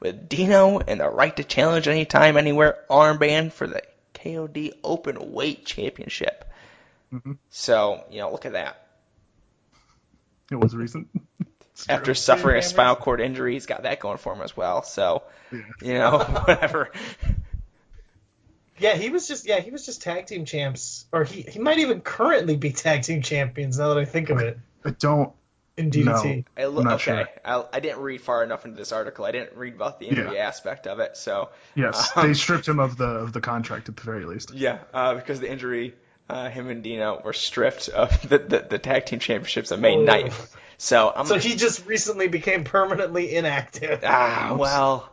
with 0.00 0.28
Dino 0.28 0.78
and 0.80 1.00
the 1.00 1.08
right 1.08 1.36
to 1.36 1.44
challenge 1.44 1.86
anytime, 1.88 2.36
anywhere 2.36 2.78
armband 2.90 3.52
for 3.52 3.66
the 3.66 3.82
KOD 4.14 4.72
Open 4.82 5.32
Weight 5.32 5.66
Championship. 5.66 6.50
Mhm. 7.12 7.36
So, 7.50 8.04
you 8.10 8.18
know, 8.20 8.32
look 8.32 8.46
at 8.46 8.52
that. 8.52 8.86
It 10.50 10.56
was 10.56 10.74
recent. 10.74 11.08
After 11.88 12.14
suffering 12.14 12.58
a 12.58 12.62
spinal 12.62 12.96
cord 12.96 13.20
injury, 13.20 13.54
he's 13.54 13.66
got 13.66 13.82
that 13.82 14.00
going 14.00 14.18
for 14.18 14.32
him 14.32 14.42
as 14.42 14.56
well. 14.56 14.82
So, 14.82 15.22
you 15.82 15.94
know, 15.94 16.18
whatever. 16.46 16.90
Yeah, 18.78 18.94
he 18.96 19.10
was 19.10 19.28
just 19.28 19.46
yeah 19.46 19.60
he 19.60 19.70
was 19.70 19.84
just 19.86 20.02
tag 20.02 20.26
team 20.26 20.44
champs, 20.44 21.06
or 21.12 21.24
he 21.24 21.42
he 21.42 21.58
might 21.58 21.78
even 21.78 22.00
currently 22.00 22.56
be 22.56 22.72
tag 22.72 23.02
team 23.02 23.22
champions. 23.22 23.78
Now 23.78 23.88
that 23.94 23.98
I 23.98 24.04
think 24.04 24.30
of 24.30 24.38
it, 24.40 24.58
I 24.84 24.90
don't. 24.90 25.32
in 25.76 25.90
DDT. 25.90 26.44
I 26.56 26.64
lo- 26.66 26.78
I'm 26.78 26.84
not 26.84 26.94
okay, 26.94 27.02
sure. 27.24 27.28
I, 27.44 27.64
I 27.72 27.80
didn't 27.80 28.00
read 28.00 28.20
far 28.20 28.42
enough 28.44 28.64
into 28.64 28.76
this 28.76 28.92
article. 28.92 29.24
I 29.24 29.32
didn't 29.32 29.56
read 29.56 29.74
about 29.74 29.98
the 30.00 30.06
injury 30.06 30.38
aspect 30.38 30.86
of 30.86 31.00
it. 31.00 31.16
So, 31.16 31.50
Yes, 31.74 32.10
um, 32.16 32.26
they 32.28 32.34
stripped 32.34 32.68
him 32.68 32.78
of 32.80 32.96
the 32.96 33.06
of 33.06 33.32
the 33.32 33.40
contract 33.40 33.88
at 33.88 33.96
the 33.96 34.02
very 34.02 34.24
least. 34.24 34.52
Yeah, 34.54 34.78
uh, 34.92 35.14
because 35.14 35.40
the 35.40 35.50
injury, 35.50 35.94
uh, 36.28 36.48
him 36.50 36.68
and 36.68 36.82
Dino 36.82 37.20
were 37.24 37.32
stripped 37.32 37.88
of 37.88 38.22
the, 38.28 38.38
the, 38.38 38.66
the 38.70 38.78
tag 38.78 39.06
team 39.06 39.18
championships 39.18 39.72
on 39.72 39.80
May 39.80 39.96
Oh. 39.96 40.04
9th. 40.06 40.54
So 40.76 41.12
I'm 41.14 41.26
so 41.26 41.38
he 41.38 41.54
just 41.54 41.86
recently 41.86 42.26
became 42.28 42.64
permanently 42.64 43.34
inactive. 43.34 44.00
ah 44.04 44.56
well, 44.58 45.08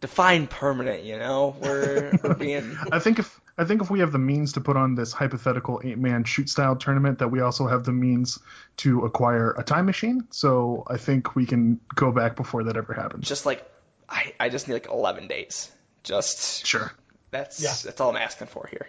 define 0.00 0.46
permanent. 0.46 1.04
You 1.04 1.18
know, 1.18 1.56
we're 1.60 2.12
we're 2.22 2.34
being 2.38 2.76
I 2.92 2.98
think 2.98 3.18
if 3.18 3.40
I 3.58 3.64
think 3.64 3.82
if 3.82 3.90
we 3.90 4.00
have 4.00 4.12
the 4.12 4.18
means 4.18 4.54
to 4.54 4.60
put 4.60 4.76
on 4.76 4.94
this 4.94 5.12
hypothetical 5.12 5.80
eight 5.84 5.98
man 5.98 6.24
shoot 6.24 6.48
style 6.48 6.76
tournament, 6.76 7.18
that 7.18 7.28
we 7.28 7.40
also 7.40 7.66
have 7.66 7.84
the 7.84 7.92
means 7.92 8.38
to 8.78 9.04
acquire 9.04 9.52
a 9.52 9.62
time 9.62 9.86
machine. 9.86 10.26
So 10.30 10.84
I 10.86 10.96
think 10.96 11.34
we 11.36 11.46
can 11.46 11.80
go 11.94 12.10
back 12.12 12.36
before 12.36 12.64
that 12.64 12.76
ever 12.76 12.94
happens. 12.94 13.28
just 13.28 13.44
like 13.46 13.68
I 14.08 14.32
I 14.40 14.48
just 14.48 14.66
need 14.68 14.74
like 14.74 14.88
11 14.88 15.28
days. 15.28 15.70
Just 16.02 16.66
sure. 16.66 16.90
That's 17.30 17.60
Yeah. 17.62 17.74
that's 17.84 18.00
all 18.00 18.10
I'm 18.10 18.16
asking 18.16 18.46
for 18.48 18.68
here. 18.70 18.88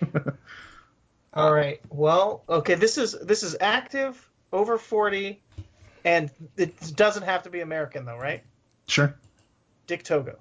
All 1.34 1.52
right. 1.52 1.80
Well, 1.90 2.42
okay. 2.48 2.74
This 2.74 2.98
is 2.98 3.12
this 3.12 3.42
is 3.42 3.56
active 3.60 4.16
over 4.52 4.78
forty, 4.78 5.42
and 6.04 6.30
it 6.56 6.96
doesn't 6.96 7.24
have 7.24 7.42
to 7.42 7.50
be 7.50 7.60
American 7.60 8.04
though, 8.06 8.16
right? 8.16 8.42
Sure. 8.86 9.14
Dick 9.88 10.04
Togo. 10.04 10.38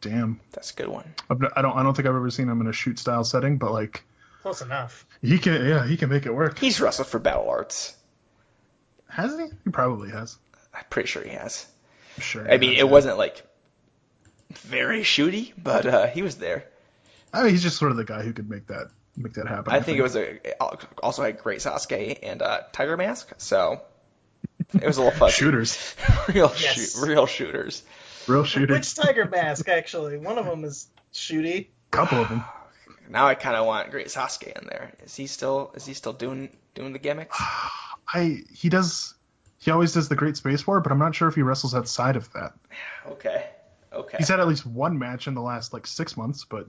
Damn. 0.00 0.38
That's 0.52 0.70
a 0.70 0.74
good 0.74 0.88
one. 0.88 1.12
I've 1.28 1.42
n- 1.42 1.50
I 1.56 1.62
don't 1.62 1.76
I 1.76 1.82
don't 1.82 1.94
think 1.94 2.06
I've 2.08 2.14
ever 2.14 2.30
seen 2.30 2.48
him 2.48 2.60
in 2.60 2.68
a 2.68 2.72
shoot 2.72 2.98
style 2.98 3.24
setting, 3.24 3.58
but 3.58 3.72
like 3.72 4.04
Close 4.42 4.62
enough. 4.62 5.04
he 5.20 5.38
can 5.38 5.66
yeah 5.66 5.86
he 5.86 5.96
can 5.96 6.08
make 6.08 6.24
it 6.26 6.34
work. 6.34 6.58
He's 6.58 6.80
wrestled 6.80 7.08
for 7.08 7.18
Battle 7.18 7.48
Arts. 7.50 7.94
Has 9.08 9.36
he? 9.36 9.46
He 9.64 9.70
probably 9.70 10.10
has. 10.10 10.38
I'm 10.72 10.84
pretty 10.88 11.08
sure 11.08 11.22
he 11.22 11.30
has. 11.30 11.66
Sure. 12.20 12.50
I 12.50 12.56
mean, 12.58 12.74
it 12.78 12.88
wasn't 12.88 13.18
like 13.18 13.42
very 14.52 15.00
shooty, 15.02 15.52
but 15.60 15.84
uh, 15.86 16.06
he 16.06 16.22
was 16.22 16.36
there. 16.36 16.64
I 17.32 17.42
mean, 17.42 17.50
he's 17.52 17.62
just 17.62 17.76
sort 17.76 17.90
of 17.90 17.96
the 17.96 18.04
guy 18.04 18.22
who 18.22 18.32
could 18.32 18.48
make 18.48 18.68
that 18.68 18.88
make 19.16 19.34
that 19.34 19.46
happen. 19.48 19.72
I 19.72 19.80
think 19.80 19.98
it 19.98 20.02
was 20.02 20.16
a 20.16 20.38
also 21.02 21.22
had 21.22 21.38
great 21.38 21.58
Sasuke 21.60 22.18
and 22.22 22.40
uh, 22.40 22.60
Tiger 22.72 22.96
Mask. 22.96 23.30
So 23.38 23.82
It 24.72 24.86
was 24.86 24.96
a 24.96 25.02
little 25.02 25.18
fuzzy. 25.18 25.32
Shooters. 25.34 25.94
real 26.28 26.52
Yes. 26.58 26.94
shoot, 26.94 27.06
real 27.06 27.26
shooters. 27.26 27.82
Real 28.26 28.44
shooters. 28.44 28.76
Which 28.76 28.94
tiger 28.94 29.24
mask, 29.30 29.68
actually? 29.68 30.18
One 30.18 30.38
of 30.38 30.46
them 30.46 30.64
is 30.64 30.88
shooty. 31.12 31.68
Couple 31.90 32.18
of 32.20 32.28
them. 32.28 32.44
Now 33.08 33.26
I 33.26 33.34
kind 33.34 33.56
of 33.56 33.66
want 33.66 33.90
Great 33.90 34.06
Sasuke 34.06 34.56
in 34.56 34.68
there. 34.68 34.92
Is 35.02 35.16
he 35.16 35.26
still? 35.26 35.72
Is 35.74 35.84
he 35.84 35.94
still 35.94 36.12
doing 36.12 36.56
doing 36.76 36.92
the 36.92 37.00
gimmicks? 37.00 37.36
I 38.14 38.42
he 38.52 38.68
does 38.68 39.14
he 39.58 39.70
always 39.72 39.92
does 39.92 40.08
the 40.08 40.14
Great 40.14 40.36
Space 40.36 40.64
War, 40.66 40.80
but 40.80 40.92
I'm 40.92 40.98
not 40.98 41.14
sure 41.14 41.26
if 41.26 41.34
he 41.34 41.42
wrestles 41.42 41.74
outside 41.74 42.16
of 42.16 42.32
that. 42.32 42.52
Okay. 43.10 43.46
Okay. 43.92 44.18
He's 44.18 44.28
had 44.28 44.38
at 44.38 44.46
least 44.46 44.64
one 44.64 44.96
match 44.98 45.26
in 45.26 45.34
the 45.34 45.40
last 45.40 45.72
like 45.72 45.86
six 45.86 46.16
months, 46.16 46.44
but 46.44 46.68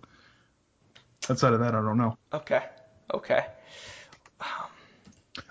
outside 1.30 1.54
of 1.54 1.60
that, 1.60 1.76
I 1.76 1.82
don't 1.82 1.98
know. 1.98 2.18
Okay. 2.34 2.64
Okay. 3.14 3.46
Uh, 4.42 4.66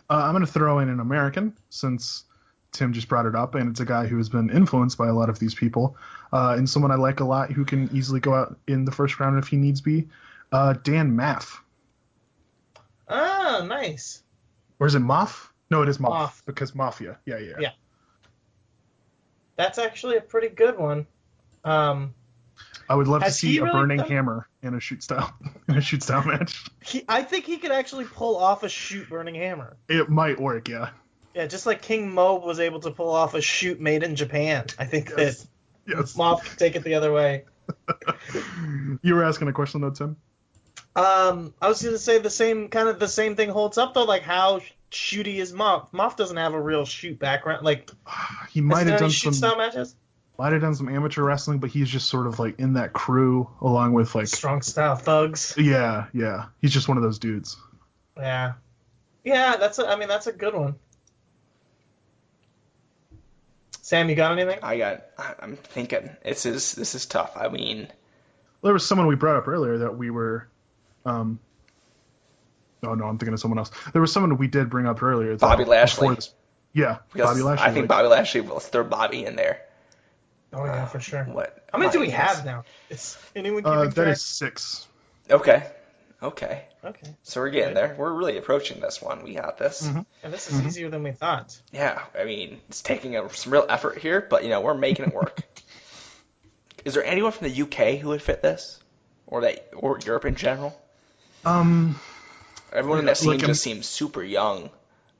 I'm 0.09 0.33
going 0.33 0.45
to 0.45 0.51
throw 0.51 0.81
in 0.81 0.89
an 0.89 0.99
American 0.99 1.57
since 1.69 2.25
Tim 2.73 2.93
just 2.93 3.09
brought 3.09 3.27
it 3.27 3.35
up, 3.35 3.55
and 3.55 3.71
it's 3.71 3.81
a 3.81 3.85
guy 3.85 4.07
who 4.07 4.17
has 4.19 4.29
been 4.29 4.51
influenced 4.51 4.97
by 4.97 5.09
a 5.09 5.13
lot 5.13 5.29
of 5.29 5.39
these 5.39 5.55
people, 5.55 5.97
uh, 6.33 6.55
and 6.57 6.69
someone 6.69 6.91
I 6.91 6.97
like 6.97 7.21
a 7.21 7.25
lot 7.25 7.51
who 7.51 7.65
can 7.65 7.91
easily 7.95 8.21
go 8.21 8.35
out 8.35 8.59
in 8.67 8.85
the 8.85 8.93
first 8.93 9.19
round 9.19 9.39
if 9.39 9.49
he 9.49 9.57
needs 9.57 9.81
be. 9.81 10.09
Uh, 10.53 10.75
Dan 10.75 11.17
Maff. 11.17 11.59
Ah, 13.09 13.65
nice. 13.67 14.23
Or 14.79 14.87
is 14.87 14.95
it 14.95 15.03
Moff? 15.03 15.49
No, 15.71 15.83
it 15.83 15.89
is 15.89 15.99
Moff, 15.99 16.13
Moff. 16.13 16.45
because 16.47 16.75
Mafia. 16.75 17.19
Yeah, 17.27 17.39
yeah. 17.39 17.55
Yeah. 17.59 17.71
That's 19.57 19.79
actually 19.79 20.17
a 20.17 20.21
pretty 20.21 20.49
good 20.49 20.79
one. 20.79 21.07
Um, 21.65 22.15
I 22.89 22.95
would 22.95 23.07
love 23.09 23.23
to 23.23 23.31
see 23.31 23.59
a 23.59 23.65
really 23.65 23.73
burning 23.79 23.99
done- 23.99 24.09
hammer 24.09 24.49
in 24.63 24.75
a 24.75 24.81
shoot 24.81 25.03
style 25.03 25.33
in 25.69 25.77
a 25.77 25.81
shoot 25.81 26.03
style 26.03 26.25
match. 26.25 26.65
he, 26.85 27.05
I 27.09 27.23
think 27.23 27.45
he 27.45 27.59
could 27.59 27.71
actually 27.71 28.05
pull 28.07 28.37
off 28.37 28.63
a 28.63 28.69
shoot 28.69 29.09
burning 29.09 29.35
hammer. 29.35 29.77
It 29.89 30.09
might 30.09 30.41
work, 30.41 30.69
yeah. 30.69 30.91
Yeah, 31.35 31.47
just 31.47 31.67
like 31.67 31.81
King 31.83 32.13
Mo 32.13 32.37
was 32.37 32.59
able 32.61 32.81
to 32.81 32.91
pull 32.91 33.11
off 33.11 33.35
a 33.35 33.41
shoot 33.41 33.81
made 33.81 34.03
in 34.03 34.17
Japan. 34.17 34.67
I 34.79 34.85
think 34.85 35.15
that 35.15 35.45
Yes. 35.87 36.17
Moth 36.17 36.45
could 36.45 36.59
take 36.59 36.77
it 36.77 36.85
the 36.85 36.95
other 36.95 37.13
way. 37.13 37.45
You 39.03 39.15
were 39.15 39.25
asking 39.25 39.49
a 39.49 39.53
question 39.53 39.81
though, 39.81 39.91
Tim. 39.91 40.17
Um, 40.97 41.55
I 41.63 41.69
was 41.69 41.83
gonna 41.83 41.99
say 41.99 42.19
the 42.19 42.31
same 42.31 42.69
kind 42.69 42.89
of 42.89 42.99
the 42.99 43.09
same 43.09 43.37
thing 43.37 43.49
holds 43.49 43.79
up 43.79 43.95
though. 43.95 44.05
Like 44.05 44.23
how 44.23 44.61
shooty 44.91 45.37
is 45.37 45.53
Moth? 45.53 45.93
Moth 45.93 46.17
doesn't 46.17 46.37
have 46.37 46.53
a 46.53 46.61
real 46.61 46.85
shoot 46.85 47.19
background. 47.19 47.65
Like 47.65 47.91
He 48.51 48.61
might 48.61 48.87
have 48.89 48.99
done 49.01 49.11
some 49.11 49.33
style 49.33 49.57
matches. 49.57 49.95
might 50.39 50.53
have 50.53 50.63
done 50.63 50.75
some 50.75 50.89
amateur 50.89 51.23
wrestling, 51.23 51.59
but 51.61 51.71
he's 51.71 51.89
just 51.89 52.09
sort 52.09 52.27
of 52.27 52.39
like 52.41 52.59
in 52.59 52.73
that 52.75 52.93
crew 52.93 53.49
along 53.61 53.93
with 53.93 54.15
like 54.15 54.27
Strong 54.27 54.63
style 54.63 54.97
thugs. 54.97 55.55
Yeah, 55.57 56.07
yeah. 56.13 56.47
He's 56.61 56.73
just 56.73 56.89
one 56.89 56.97
of 56.97 57.03
those 57.05 57.19
dudes. 57.21 57.57
Yeah, 58.17 58.55
yeah. 59.25 59.57
That's 59.57 59.79
a, 59.79 59.87
I 59.89 59.97
mean 59.97 60.09
that's 60.09 60.27
a 60.27 60.33
good 60.33 60.55
one. 60.55 60.75
Sam, 63.91 64.09
you 64.09 64.15
got 64.15 64.31
anything? 64.39 64.61
I 64.63 64.79
got. 64.79 65.03
I- 65.19 65.35
I'm 65.41 65.57
thinking. 65.57 66.11
This 66.23 66.47
is 66.47 66.77
this 66.77 66.95
is 66.95 67.07
tough. 67.07 67.33
I 67.35 67.49
mean, 67.49 67.89
There 68.63 68.73
was 68.73 68.87
someone 68.87 69.09
we 69.09 69.17
brought 69.17 69.35
up 69.35 69.49
earlier 69.49 69.79
that 69.79 69.99
we 69.99 70.11
were 70.11 70.47
um 71.05 71.41
Oh 72.85 72.95
no, 72.95 73.07
I'm 73.07 73.19
thinking 73.19 73.35
of 73.35 73.41
someone 73.41 73.59
else. 73.59 73.73
There 73.93 74.01
was 74.01 74.13
someone 74.13 74.39
we 74.39 74.47
did 74.47 74.71
bring 74.71 74.87
up 74.87 75.03
earlier. 75.03 75.33
that 75.33 75.41
Bobby 75.41 75.65
Lashley. 75.65 76.15
this- 76.15 76.33
yeah, 76.73 76.99
because 77.13 77.31
Bobby 77.31 77.43
Lashley. 77.43 77.65
I 77.67 77.73
think 77.73 77.83
like- 77.83 77.89
Bobby 77.89 78.07
Lashley. 78.07 78.43
Let's 78.43 78.69
throw 78.69 78.85
Bobby 78.85 79.25
in 79.25 79.35
there. 79.35 79.61
Oh 80.53 80.65
yeah, 80.65 80.87
for 80.87 81.01
sure. 81.01 81.25
What? 81.25 81.65
How 81.73 81.79
many 81.81 81.91
do 81.91 81.99
we 81.99 82.11
have 82.11 82.45
now? 82.45 82.63
Is 82.91 83.19
anyone 83.35 83.65
keeping 83.65 83.77
uh, 83.77 83.85
that 83.87 83.95
track? 83.97 84.09
is 84.13 84.23
six. 84.23 84.87
Okay. 85.29 85.69
Okay. 86.23 86.65
Okay. 86.85 87.15
So 87.23 87.41
we're 87.41 87.51
getting 87.51 87.75
there. 87.75 87.95
We're 87.99 88.13
really 88.13 88.37
approaching 88.37 88.81
this 88.81 89.01
one. 89.01 89.23
We 89.23 89.35
got 89.35 89.59
this. 89.59 89.87
Mm-hmm. 89.87 90.01
Yeah, 90.23 90.31
this 90.31 90.51
is 90.51 90.61
easier 90.67 90.91
than 90.91 91.03
we 91.03 91.13
thought. 91.13 91.59
Yeah. 91.73 92.03
I 92.19 92.25
mean, 92.25 92.61
it's 92.69 92.83
taking 92.83 93.17
a, 93.17 93.29
some 93.31 93.53
real 93.53 93.65
effort 93.69 93.99
here, 93.99 94.27
but 94.29 94.43
you 94.43 94.51
know 94.51 94.61
we're 94.61 94.75
making 94.75 95.07
it 95.07 95.15
work. 95.15 95.41
is 96.85 96.95
there 96.95 97.05
anyone 97.05 97.33
from 97.33 97.49
the 97.49 97.63
UK 97.63 98.01
who 98.01 98.09
would 98.09 98.23
fit 98.23 98.43
this, 98.43 98.79
or 99.27 99.43
that, 99.43 99.71
or 99.75 99.99
Europe 100.05 100.27
in 100.27 100.35
general? 100.35 100.79
Um 101.45 101.99
Everyone 102.73 103.01
in 103.01 103.07
that 103.07 103.17
scene 103.17 103.33
Like, 103.33 103.43
um, 103.43 103.49
just 103.49 103.63
seems 103.63 103.89
super 103.89 104.23
young. 104.23 104.71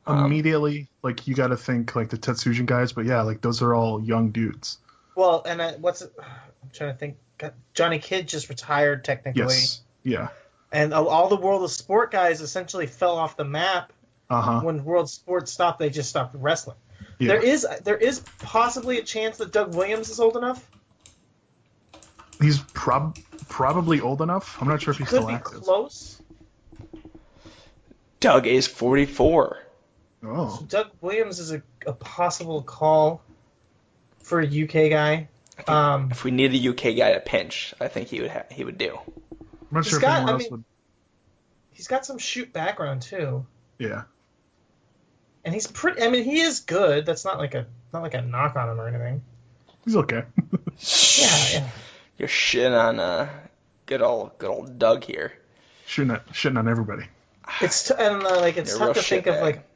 Um, 0.07 0.27
immediately 0.27 0.89
like 1.03 1.27
you 1.27 1.35
got 1.35 1.49
to 1.49 1.57
think 1.57 1.95
like 1.97 2.11
the 2.11 2.19
Tetsujin 2.19 2.67
guys, 2.67 2.93
but 2.93 3.07
yeah, 3.07 3.23
like 3.23 3.41
those 3.41 3.63
are 3.63 3.75
all 3.75 4.03
young 4.03 4.31
dudes. 4.31 4.79
Well, 5.15 5.43
and 5.45 5.61
uh, 5.61 5.73
what's? 5.81 6.03
I'm 6.03 6.71
trying 6.73 6.93
to 6.93 6.99
think. 6.99 7.17
Johnny 7.73 7.99
Kidd 7.99 8.29
just 8.29 8.51
retired 8.51 9.03
technically, 9.03 9.43
Yes. 9.43 9.81
Yeah. 10.03 10.29
And 10.73 10.93
all- 10.95 11.09
all 11.09 11.29
the 11.29 11.37
World 11.37 11.63
of 11.65 11.71
Sport 11.71 12.11
guys 12.11 12.41
essentially 12.41 12.87
fell 12.87 13.17
off 13.17 13.37
the 13.37 13.45
map 13.45 13.93
Uh-huh. 14.29 14.61
when 14.61 14.85
World 14.85 15.09
Sports 15.11 15.51
stopped. 15.53 15.79
They 15.79 15.91
just 15.91 16.09
stopped 16.09 16.35
wrestling. 16.39 16.77
Yeah. 17.19 17.29
There 17.35 17.43
is 17.43 17.67
there 17.85 17.97
is 17.99 18.21
possibly 18.39 18.99
a 18.99 19.03
chance 19.03 19.39
that 19.39 19.53
Doug 19.53 19.75
Williams 19.75 20.09
is 20.09 20.21
old 20.21 20.37
enough. 20.37 20.65
He's 22.41 22.59
prob 22.59 23.19
probably 23.49 24.01
old 24.01 24.23
enough. 24.23 24.57
I'm 24.61 24.69
not 24.69 24.81
sure 24.81 24.93
if 24.93 24.99
he's 24.99 25.09
Could 25.09 25.17
still 25.17 25.27
be 25.29 25.35
active. 25.35 25.63
close. 25.63 26.21
Doug 28.21 28.47
is 28.47 28.67
44. 28.67 29.59
Oh. 30.23 30.63
Doug 30.69 30.91
Williams 31.01 31.39
is 31.39 31.53
a, 31.53 31.63
a 31.87 31.93
possible 31.93 32.63
call 32.63 33.23
for 34.23 34.41
a 34.41 34.47
UK 34.47 34.91
guy. 34.91 35.29
Um, 35.67 36.11
If 36.11 36.25
we 36.25 36.31
need 36.31 36.55
a 36.55 36.69
UK 36.71 36.97
guy 36.97 37.13
to 37.13 37.21
pinch, 37.21 37.75
I 37.81 37.89
think 37.89 38.09
he 38.09 38.21
would 38.21 38.31
ha- 38.31 38.45
he 38.51 38.65
would 38.65 38.79
do. 38.79 38.99
I'm 39.71 39.77
not 39.77 39.85
He's 39.85 39.91
sure 39.91 39.99
if 39.99 40.03
got- 40.03 40.17
anyone 40.17 40.29
I 40.29 40.33
else 40.33 40.43
mean- 40.43 40.51
would. 40.51 40.65
he's 41.73 41.87
got 41.89 42.05
some 42.07 42.19
shoot 42.19 42.53
background 42.53 43.03
too, 43.03 43.47
Yeah. 43.79 44.03
and 45.45 45.55
he's 45.55 45.67
pretty. 45.67 46.03
I 46.03 46.09
mean, 46.11 46.25
he 46.25 46.41
is 46.41 46.61
good. 46.61 47.07
That's 47.07 47.25
not 47.25 47.39
like 47.39 47.55
a 47.55 47.67
not 47.93 48.03
like 48.03 48.15
a 48.15 48.23
knock 48.23 48.57
on 48.57 48.69
him 48.69 48.81
or 48.81 48.89
anything. 48.89 49.23
He's 49.85 49.97
okay. 49.97 50.25
Yeah, 51.19 51.49
yeah. 51.53 51.69
You're 52.19 52.29
shitting 52.29 52.79
on 52.79 53.01
uh, 53.01 53.29
good 53.87 54.03
old 54.03 54.37
good 54.39 54.51
old 54.51 54.79
Doug 54.79 55.05
here. 55.05 55.33
shitting, 55.87 56.13
on, 56.13 56.21
shitting 56.33 56.59
on 56.59 56.69
everybody. 56.69 57.05
It's 57.61 57.89
t- 57.89 57.95
and 57.99 58.23
uh, 58.23 58.41
like 58.41 58.57
it's 58.57 58.71
You're 58.71 58.79
tough 58.89 58.97
to 58.97 59.03
think 59.03 59.27
of 59.27 59.41
like 59.41 59.67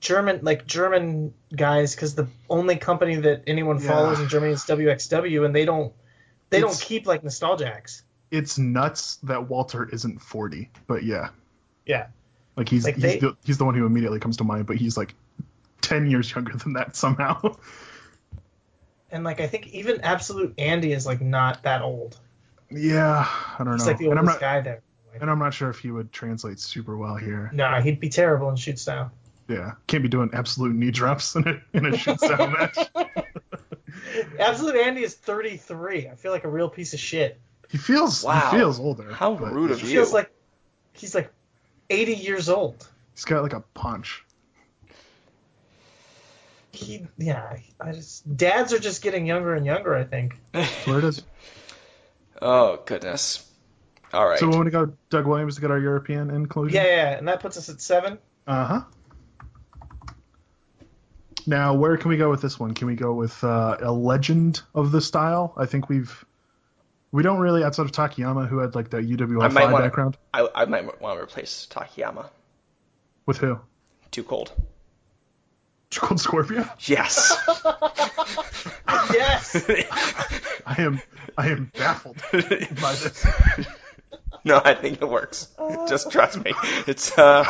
German 0.00 0.40
like 0.42 0.66
German 0.66 1.32
guys 1.54 1.94
because 1.94 2.14
the 2.14 2.28
only 2.50 2.76
company 2.76 3.16
that 3.16 3.44
anyone 3.46 3.80
Yeah. 3.80 3.88
follows 3.88 4.20
in 4.20 4.28
Germany 4.28 4.52
is 4.52 4.64
WXW, 4.64 5.44
and 5.46 5.54
they 5.54 5.64
don't 5.64 5.92
they 6.50 6.58
It's- 6.58 6.78
don't 6.78 6.86
keep 6.86 7.06
like 7.06 7.22
nostalgics. 7.22 8.02
It's 8.32 8.58
nuts 8.58 9.16
that 9.22 9.48
Walter 9.48 9.88
isn't 9.92 10.20
40, 10.20 10.70
but 10.88 11.04
yeah, 11.04 11.28
Yeah, 11.86 12.06
like 12.56 12.68
he's 12.68 12.84
Like 12.84 12.94
he's, 12.96 13.02
they- 13.04 13.18
the, 13.20 13.36
he's 13.44 13.58
the 13.58 13.64
one 13.64 13.74
who 13.74 13.86
immediately 13.86 14.18
comes 14.18 14.38
to 14.38 14.44
mind, 14.44 14.66
but 14.66 14.76
he's 14.76 14.96
like 14.96 15.14
10 15.82 16.10
years 16.10 16.34
younger 16.34 16.56
than 16.56 16.72
that 16.72 16.96
somehow. 16.96 17.54
and 19.10 19.22
like 19.22 19.40
I 19.40 19.46
think 19.46 19.68
even 19.68 20.00
Absolute 20.00 20.54
Andy 20.58 20.92
is 20.92 21.04
like 21.06 21.20
not 21.20 21.62
that 21.64 21.82
old. 21.82 22.18
yeah, 22.70 23.28
I 23.58 23.62
don't 23.64 23.74
He's 23.74 23.82
know. 23.84 23.88
like 23.88 23.98
the 23.98 24.06
and 24.08 24.18
I'm 24.18 24.24
oldest 24.24 24.40
not 24.40 24.40
guy 24.40 24.60
there. 24.62 24.80
and 25.20 25.30
I'm 25.30 25.38
not 25.38 25.52
sure 25.52 25.68
if 25.68 25.78
he 25.80 25.90
would 25.90 26.10
translate 26.12 26.58
super 26.58 26.96
well 26.96 27.16
here. 27.16 27.50
No, 27.52 27.80
he'd 27.82 28.00
be 28.00 28.08
terrible 28.08 28.48
in 28.48 28.56
shoot 28.56 28.78
style. 28.78 29.12
Yeah, 29.48 29.72
can't 29.86 30.02
be 30.02 30.08
doing 30.08 30.30
absolute 30.32 30.74
knee 30.74 30.90
drops 30.90 31.34
in 31.36 31.46
a 31.46 31.60
in 31.76 31.84
a 31.84 31.98
shoot 31.98 32.18
style 32.18 32.48
match. 32.58 32.78
Absolute 34.38 34.76
Andy 34.76 35.02
is 35.02 35.14
33. 35.14 36.08
I 36.08 36.14
feel 36.14 36.32
like 36.32 36.44
a 36.44 36.48
real 36.48 36.70
piece 36.70 36.94
of 36.94 37.00
shit. 37.00 37.38
He 37.72 37.78
feels 37.78 38.22
Wow. 38.22 38.50
he 38.50 38.58
feels 38.58 38.78
older. 38.78 39.12
How 39.12 39.32
rude 39.32 39.70
of 39.72 39.80
He 39.80 39.88
you. 39.88 39.94
feels 39.94 40.12
like 40.12 40.30
he's 40.92 41.14
like 41.14 41.32
80 41.90 42.14
years 42.14 42.48
old. 42.48 42.86
He's 43.14 43.24
got 43.24 43.42
like 43.42 43.54
a 43.54 43.60
punch. 43.74 44.24
He, 46.70 47.06
yeah, 47.18 47.56
I 47.80 47.92
just 47.92 48.36
dads 48.36 48.72
are 48.72 48.78
just 48.78 49.02
getting 49.02 49.26
younger 49.26 49.54
and 49.54 49.64
younger. 49.66 49.94
I 49.94 50.04
think. 50.04 50.36
Where 50.84 50.98
it 50.98 51.04
is. 51.04 51.22
oh 52.40 52.80
goodness. 52.86 53.46
All 54.12 54.26
right. 54.28 54.38
So 54.38 54.48
we 54.48 54.54
want 54.54 54.66
to 54.66 54.70
go 54.70 54.92
Doug 55.10 55.26
Williams 55.26 55.54
to 55.56 55.60
get 55.62 55.70
our 55.70 55.78
European 55.78 56.30
inclusion. 56.30 56.76
Yeah, 56.76 56.84
yeah, 56.86 57.18
and 57.18 57.28
that 57.28 57.40
puts 57.40 57.56
us 57.56 57.68
at 57.70 57.80
seven. 57.80 58.18
Uh 58.46 58.64
huh. 58.64 58.80
Now, 61.46 61.74
where 61.74 61.96
can 61.96 62.08
we 62.10 62.16
go 62.18 62.30
with 62.30 62.40
this 62.40 62.58
one? 62.60 62.72
Can 62.74 62.86
we 62.86 62.94
go 62.94 63.14
with 63.14 63.42
uh, 63.42 63.76
a 63.80 63.90
legend 63.92 64.62
of 64.74 64.92
the 64.92 65.00
style? 65.00 65.52
I 65.56 65.66
think 65.66 65.88
we've 65.88 66.24
we 67.12 67.22
don't 67.22 67.38
really 67.38 67.62
outside 67.62 67.84
of 67.84 67.92
Takayama, 67.92 68.48
who 68.48 68.58
had 68.58 68.74
like 68.74 68.90
that 68.90 68.98
I 68.98 69.02
UWF 69.02 69.52
might 69.52 69.70
want 69.70 69.84
background. 69.84 70.16
I, 70.32 70.48
I 70.54 70.64
might 70.64 71.00
want 71.00 71.18
to 71.18 71.22
replace 71.22 71.68
Takayama. 71.70 72.28
With 73.26 73.38
who? 73.38 73.60
Too 74.10 74.24
cold. 74.24 74.50
Too 75.90 76.00
cold 76.00 76.20
Scorpio. 76.20 76.68
Yes. 76.80 77.36
yes. 79.12 79.70
I 80.66 80.82
am 80.82 81.00
I 81.36 81.48
am 81.48 81.70
baffled 81.76 82.16
by 82.32 82.38
this. 82.40 83.26
no, 84.44 84.60
I 84.64 84.74
think 84.74 85.02
it 85.02 85.08
works. 85.08 85.48
Just 85.88 86.10
trust 86.10 86.42
me. 86.42 86.52
It's 86.86 87.16
uh, 87.16 87.44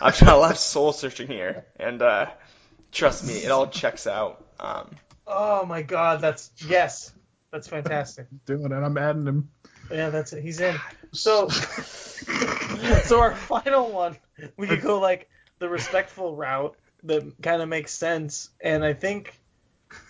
I've 0.00 0.18
done 0.18 0.28
a 0.28 0.36
lot 0.36 0.50
of 0.52 0.58
soul 0.58 0.92
searching 0.92 1.26
here, 1.26 1.64
and 1.78 2.02
uh, 2.02 2.26
trust 2.92 3.26
me, 3.26 3.34
it 3.34 3.50
all 3.50 3.66
checks 3.66 4.06
out. 4.06 4.44
Um, 4.60 4.90
Oh 5.26 5.66
my 5.66 5.82
God, 5.82 6.20
that's 6.20 6.50
yes, 6.58 7.12
that's 7.52 7.68
fantastic. 7.68 8.26
Doing 8.46 8.72
it. 8.72 8.74
I'm 8.74 8.96
adding 8.98 9.26
him. 9.26 9.50
Yeah, 9.90 10.10
that's 10.10 10.32
it. 10.32 10.42
He's 10.42 10.60
in. 10.60 10.76
So, 11.12 11.48
so 11.48 13.20
our 13.20 13.34
final 13.34 13.90
one, 13.90 14.16
we 14.58 14.66
could 14.66 14.82
go 14.82 15.00
like 15.00 15.30
the 15.60 15.68
respectful 15.68 16.36
route 16.36 16.76
that 17.04 17.40
kind 17.40 17.62
of 17.62 17.70
makes 17.70 17.92
sense, 17.92 18.50
and 18.60 18.84
I 18.84 18.92
think 18.92 19.38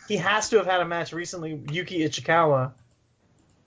he 0.09 0.17
has 0.17 0.49
to 0.49 0.57
have 0.57 0.67
had 0.67 0.81
a 0.81 0.85
match 0.85 1.13
recently. 1.13 1.61
Yuki 1.71 2.01
Ishikawa. 2.01 2.73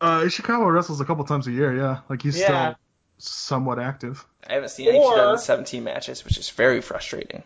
Uh, 0.01 0.19
Ishikawa 0.21 0.73
wrestles 0.73 0.99
a 0.99 1.05
couple 1.05 1.23
times 1.23 1.47
a 1.47 1.51
year. 1.51 1.73
Yeah, 1.77 1.99
like 2.09 2.21
he's 2.21 2.37
Yeah. 2.37 2.45
still 2.71 2.75
somewhat 3.19 3.79
active. 3.79 4.25
I 4.49 4.53
haven't 4.53 4.69
seen 4.69 4.89
any 4.89 4.97
Or- 4.97 5.13
2017 5.13 5.83
matches, 5.83 6.25
which 6.25 6.37
is 6.37 6.49
very 6.49 6.81
frustrating. 6.81 7.43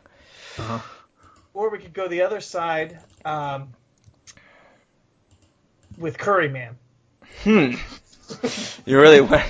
Uh-huh. 0.57 0.79
Or 1.53 1.69
we 1.69 1.77
could 1.77 1.93
go 1.93 2.07
the 2.07 2.23
other 2.23 2.41
side 2.41 2.99
um, 3.25 3.73
with 5.97 6.17
Curry 6.17 6.49
Man. 6.49 6.77
Hmm. 7.43 7.73
You 8.85 8.99
really 8.99 9.21
went. 9.21 9.45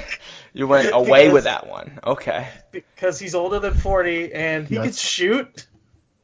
You 0.54 0.68
went 0.68 0.90
away 0.94 1.22
Because- 1.24 1.34
with 1.34 1.44
that 1.46 1.68
one. 1.68 2.00
Okay. 2.06 2.48
because 2.72 3.18
he's 3.18 3.34
older 3.34 3.60
than 3.60 3.74
40 3.76 4.34
and 4.34 4.68
he 4.68 4.76
Yes. 4.76 4.86
could 4.86 4.96
shoot. 4.96 5.68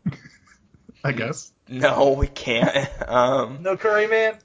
I 1.03 1.11
guess. 1.13 1.51
No, 1.67 2.13
we 2.13 2.27
can't. 2.27 2.89
Um, 3.07 3.59
No 3.61 3.77
Curry 3.77 4.07
Man. 4.07 4.35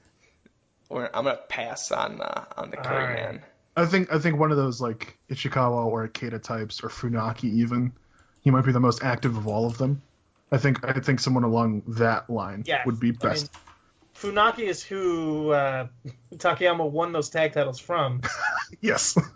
we're, 0.89 1.09
I'm 1.13 1.25
gonna 1.25 1.37
pass 1.49 1.91
on 1.91 2.21
uh, 2.21 2.45
on 2.57 2.69
the 2.71 2.77
Curry 2.77 3.03
Alright. 3.03 3.15
man. 3.15 3.41
I 3.75 3.85
think 3.85 4.13
I 4.13 4.19
think 4.19 4.39
one 4.39 4.51
of 4.51 4.57
those 4.57 4.79
like 4.79 5.17
Ishikawa 5.29 5.85
or 5.85 6.07
Ikeda 6.07 6.41
types 6.41 6.81
or 6.83 6.89
Funaki 6.89 7.45
even. 7.45 7.93
He 8.41 8.51
might 8.51 8.63
be 8.65 8.71
the 8.71 8.79
most 8.79 9.03
active 9.03 9.35
of 9.37 9.47
all 9.47 9.65
of 9.65 9.77
them. 9.77 10.01
I 10.51 10.57
think 10.57 10.85
I 10.87 10.93
think 10.99 11.19
someone 11.19 11.43
along 11.43 11.81
that 11.89 12.29
line 12.29 12.63
Yeah, 12.65 12.81
would 12.85 12.99
be 12.99 13.09
I 13.09 13.11
best. 13.13 13.51
mean, 13.53 13.61
Funaki 14.15 14.59
is 14.61 14.81
who 14.83 15.51
uh, 15.51 15.87
Takayama 16.35 16.89
won 16.89 17.11
those 17.11 17.29
tag 17.29 17.53
titles 17.53 17.79
from. 17.79 18.21
yes. 18.81 19.17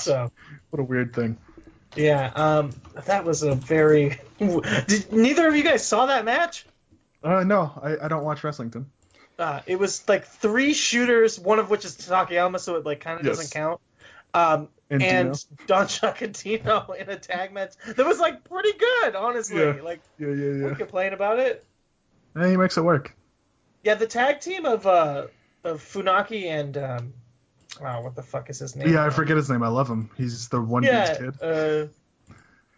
So 0.00 0.30
what 0.70 0.78
a 0.80 0.84
weird 0.84 1.12
thing. 1.14 1.36
yeah, 1.96 2.30
um, 2.36 2.70
that 3.06 3.24
was 3.24 3.42
a 3.42 3.54
very. 3.56 4.20
Did, 4.38 5.12
neither 5.12 5.48
of 5.48 5.56
you 5.56 5.64
guys 5.64 5.84
saw 5.84 6.06
that 6.06 6.24
match? 6.24 6.64
Uh, 7.22 7.42
no, 7.42 7.72
I, 7.82 8.04
I 8.04 8.08
don't 8.08 8.22
watch 8.22 8.44
wrestling, 8.44 8.70
Tim. 8.70 8.90
Uh, 9.40 9.60
it 9.66 9.80
was 9.80 10.08
like 10.08 10.24
three 10.26 10.72
shooters, 10.72 11.38
one 11.40 11.58
of 11.58 11.68
which 11.68 11.84
is 11.84 11.96
Takayama, 11.96 12.60
so 12.60 12.76
it 12.76 12.84
like 12.86 13.00
kind 13.00 13.18
of 13.18 13.26
Yes. 13.26 13.36
doesn't 13.38 13.52
count. 13.52 13.80
Um, 14.34 14.68
And 14.88 15.02
and. 15.02 15.44
Don 15.66 15.86
Chacatino 15.86 16.96
in 17.00 17.08
a 17.10 17.16
tag 17.18 17.52
match 17.52 17.72
that 17.96 18.06
was 18.06 18.20
like 18.20 18.44
pretty 18.44 18.78
good, 18.78 19.16
honestly. 19.16 19.60
Yeah. 19.60 19.76
Like 19.82 20.00
Yeah, 20.18 20.28
yeah, 20.28 20.34
we 20.52 20.60
yeah. 20.68 20.74
complain 20.74 21.12
about 21.12 21.40
it. 21.40 21.64
Eh, 22.36 22.50
he 22.50 22.56
makes 22.56 22.76
it 22.76 22.82
work. 22.84 23.16
Yeah, 23.82 23.94
the 23.94 24.06
tag 24.06 24.40
team 24.40 24.64
of 24.66 24.86
uh 24.86 25.26
of 25.64 25.80
Funaki 25.82 26.44
and 26.46 26.76
um 26.76 27.14
wow, 27.80 28.02
what 28.02 28.14
the 28.14 28.22
fuck 28.22 28.50
is 28.50 28.58
his 28.58 28.76
name? 28.76 28.92
Yeah, 28.92 29.04
I 29.04 29.10
forget 29.10 29.36
his 29.36 29.48
name. 29.50 29.62
I 29.62 29.68
love 29.68 29.88
him. 29.88 30.10
He's 30.16 30.48
the 30.48 30.60
one 30.60 30.82
yeah, 30.82 31.14
dude's 31.18 31.38
kid. 31.38 31.44
uh 31.46 31.86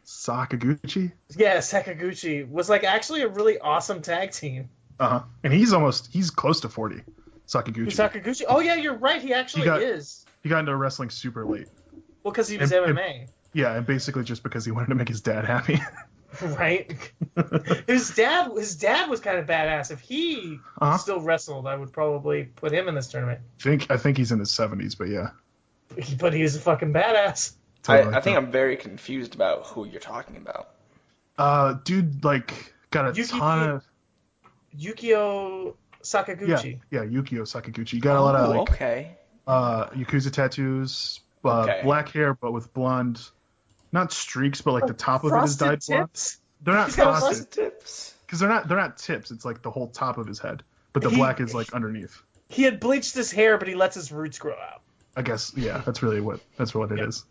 Sakaguchi. 0.06 1.12
yeah, 1.36 1.58
Sakaguchi 1.58 2.48
was 2.48 2.68
like 2.68 2.84
actually 2.84 3.22
a 3.22 3.28
really 3.28 3.58
awesome 3.58 4.02
tag 4.02 4.32
team. 4.32 4.68
Uh 5.00 5.08
huh. 5.08 5.22
And 5.42 5.52
he's 5.52 5.72
almost 5.72 6.12
he's 6.12 6.30
close 6.30 6.60
to 6.60 6.68
forty. 6.68 7.00
Sakaguchi. 7.48 7.86
Sakaguchi. 7.86 8.42
Oh 8.48 8.60
yeah, 8.60 8.74
you're 8.76 8.94
right. 8.94 9.20
He 9.20 9.32
actually 9.32 9.64
got- 9.64 9.82
is. 9.82 10.24
he 10.42 10.48
got 10.48 10.60
into 10.60 10.76
wrestling 10.76 11.10
super 11.10 11.44
late. 11.44 11.68
Well, 12.22 12.32
because 12.32 12.48
he 12.48 12.56
was 12.58 12.70
And- 12.72 12.86
and- 12.86 12.98
MMA, 12.98 13.28
Yeah, 13.52 13.74
and 13.76 13.86
basically 13.86 14.24
just 14.24 14.42
because 14.42 14.64
he 14.64 14.70
wanted 14.72 14.88
to 14.88 14.94
make 14.94 15.08
his 15.08 15.20
dad 15.20 15.44
happy. 15.44 15.80
right? 16.58 16.92
his 17.86 18.10
dad, 18.14 18.50
his 18.56 18.76
dad 18.76 19.08
was 19.10 19.20
kind 19.20 19.38
of 19.38 19.46
badass. 19.46 19.90
If 19.90 20.00
he 20.00 20.58
Uh-huh. 20.80 20.96
still 20.98 21.20
wrestled, 21.20 21.66
I 21.66 21.76
would 21.76 21.92
probably 21.92 22.44
put 22.44 22.72
him 22.72 22.88
in 22.88 22.94
this 22.94 23.08
tournament. 23.08 23.40
think 23.60 23.90
I 23.90 23.96
think 23.96 24.16
he's 24.18 24.32
in 24.32 24.38
his 24.38 24.50
seventies, 24.50 24.94
but 24.94 25.08
yeah. 25.08 25.30
But 26.18 26.32
he 26.34 26.42
was 26.42 26.56
a 26.56 26.60
fucking 26.60 26.92
badass. 26.92 27.52
Totally. 27.82 28.14
I, 28.14 28.18
I 28.18 28.20
think 28.20 28.36
I'm 28.36 28.50
very 28.50 28.76
confused 28.76 29.34
about 29.34 29.66
who 29.66 29.84
you're 29.86 30.00
talking 30.00 30.36
about. 30.38 30.70
Uh, 31.36 31.74
dude, 31.84 32.24
like 32.24 32.72
got 32.90 33.06
a 33.08 33.12
Yuki- 33.14 33.38
ton 33.38 33.68
of 33.70 33.84
Yukio 34.78 35.74
Sakaguchi. 36.02 36.78
yeah, 36.90 37.02
yeah, 37.02 37.08
Yukio 37.08 37.42
Sakaguchi. 37.42 37.94
You 37.94 38.00
got 38.00 38.16
a 38.16 38.20
lot 38.20 38.34
of 38.34 38.48
like 38.50 38.70
okay. 38.72 39.16
uh 39.46 39.86
yakuza 39.90 40.30
tattoos, 40.32 41.20
uh, 41.44 41.62
Okay. 41.62 41.80
black 41.84 42.08
hair 42.10 42.34
but 42.34 42.52
with 42.52 42.72
blonde, 42.74 43.20
not 43.94 44.12
streaks, 44.12 44.60
but 44.60 44.72
like 44.72 44.86
the 44.86 44.92
top 44.92 45.24
of 45.24 45.32
it 45.32 45.42
is 45.44 45.56
dyed 45.56 45.80
blonde. 45.86 46.08
tips. 46.10 46.38
They're 46.62 46.74
not 46.74 46.86
He's 46.88 46.96
got 46.96 47.18
frosted 47.20 47.50
tips. 47.50 48.14
because 48.26 48.40
they're 48.40 48.48
not 48.48 48.68
they're 48.68 48.76
not 48.76 48.98
tips. 48.98 49.30
It's 49.30 49.44
like 49.46 49.62
the 49.62 49.70
whole 49.70 49.86
top 49.88 50.18
of 50.18 50.26
his 50.26 50.38
head, 50.38 50.62
but 50.92 51.02
the 51.02 51.10
He- 51.10 51.16
black 51.16 51.40
is 51.40 51.54
like 51.54 51.72
underneath. 51.72 52.20
He 52.48 52.62
had 52.64 52.78
bleached 52.80 53.14
his 53.14 53.30
hair, 53.32 53.56
but 53.56 53.68
he 53.68 53.74
lets 53.74 53.94
his 53.94 54.12
roots 54.12 54.38
grow 54.38 54.52
out. 54.52 54.82
I 55.16 55.22
guess 55.22 55.52
yeah, 55.56 55.78
that's 55.86 56.02
really 56.02 56.20
what 56.20 56.40
that's 56.58 56.74
what 56.74 56.92
it 56.92 57.00
is. 57.00 57.24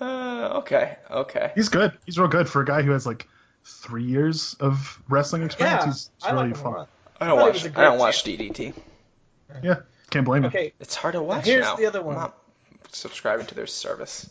Uh, 0.00 0.58
okay, 0.58 0.96
okay. 1.10 1.52
He's 1.54 1.68
good. 1.68 1.92
He's 2.04 2.18
real 2.18 2.28
good 2.28 2.48
for 2.48 2.60
a 2.60 2.64
guy 2.64 2.82
who 2.82 2.90
has 2.90 3.06
like 3.06 3.28
three 3.64 4.02
years 4.04 4.54
of 4.58 5.00
wrestling 5.08 5.44
experience. 5.44 5.80
Yeah, 5.80 5.86
he's, 5.86 6.10
he's 6.18 6.24
I 6.28 6.32
really 6.32 6.48
like 6.48 6.56
fun. 6.56 6.86
I 7.20 7.26
don't 7.28 7.38
thought 7.38 7.44
watch. 7.44 7.52
was 7.54 7.64
a 7.64 7.68
I 7.68 7.70
great 7.70 7.84
don't 7.84 7.98
watch 7.98 8.24
DDT. 8.24 8.74
Yeah, 9.62 9.76
can't 10.10 10.24
blame 10.24 10.42
him. 10.44 10.48
Okay, 10.48 10.72
It's 10.80 10.96
hard 10.96 11.14
to 11.14 11.22
watch 11.22 11.44
here's 11.46 11.62
now. 11.64 11.76
the 11.76 11.86
other 11.86 12.02
one. 12.02 12.16
I'm 12.16 12.22
not 12.22 12.38
subscribing 12.90 13.46
to 13.46 13.54
their 13.54 13.66
service. 13.68 14.28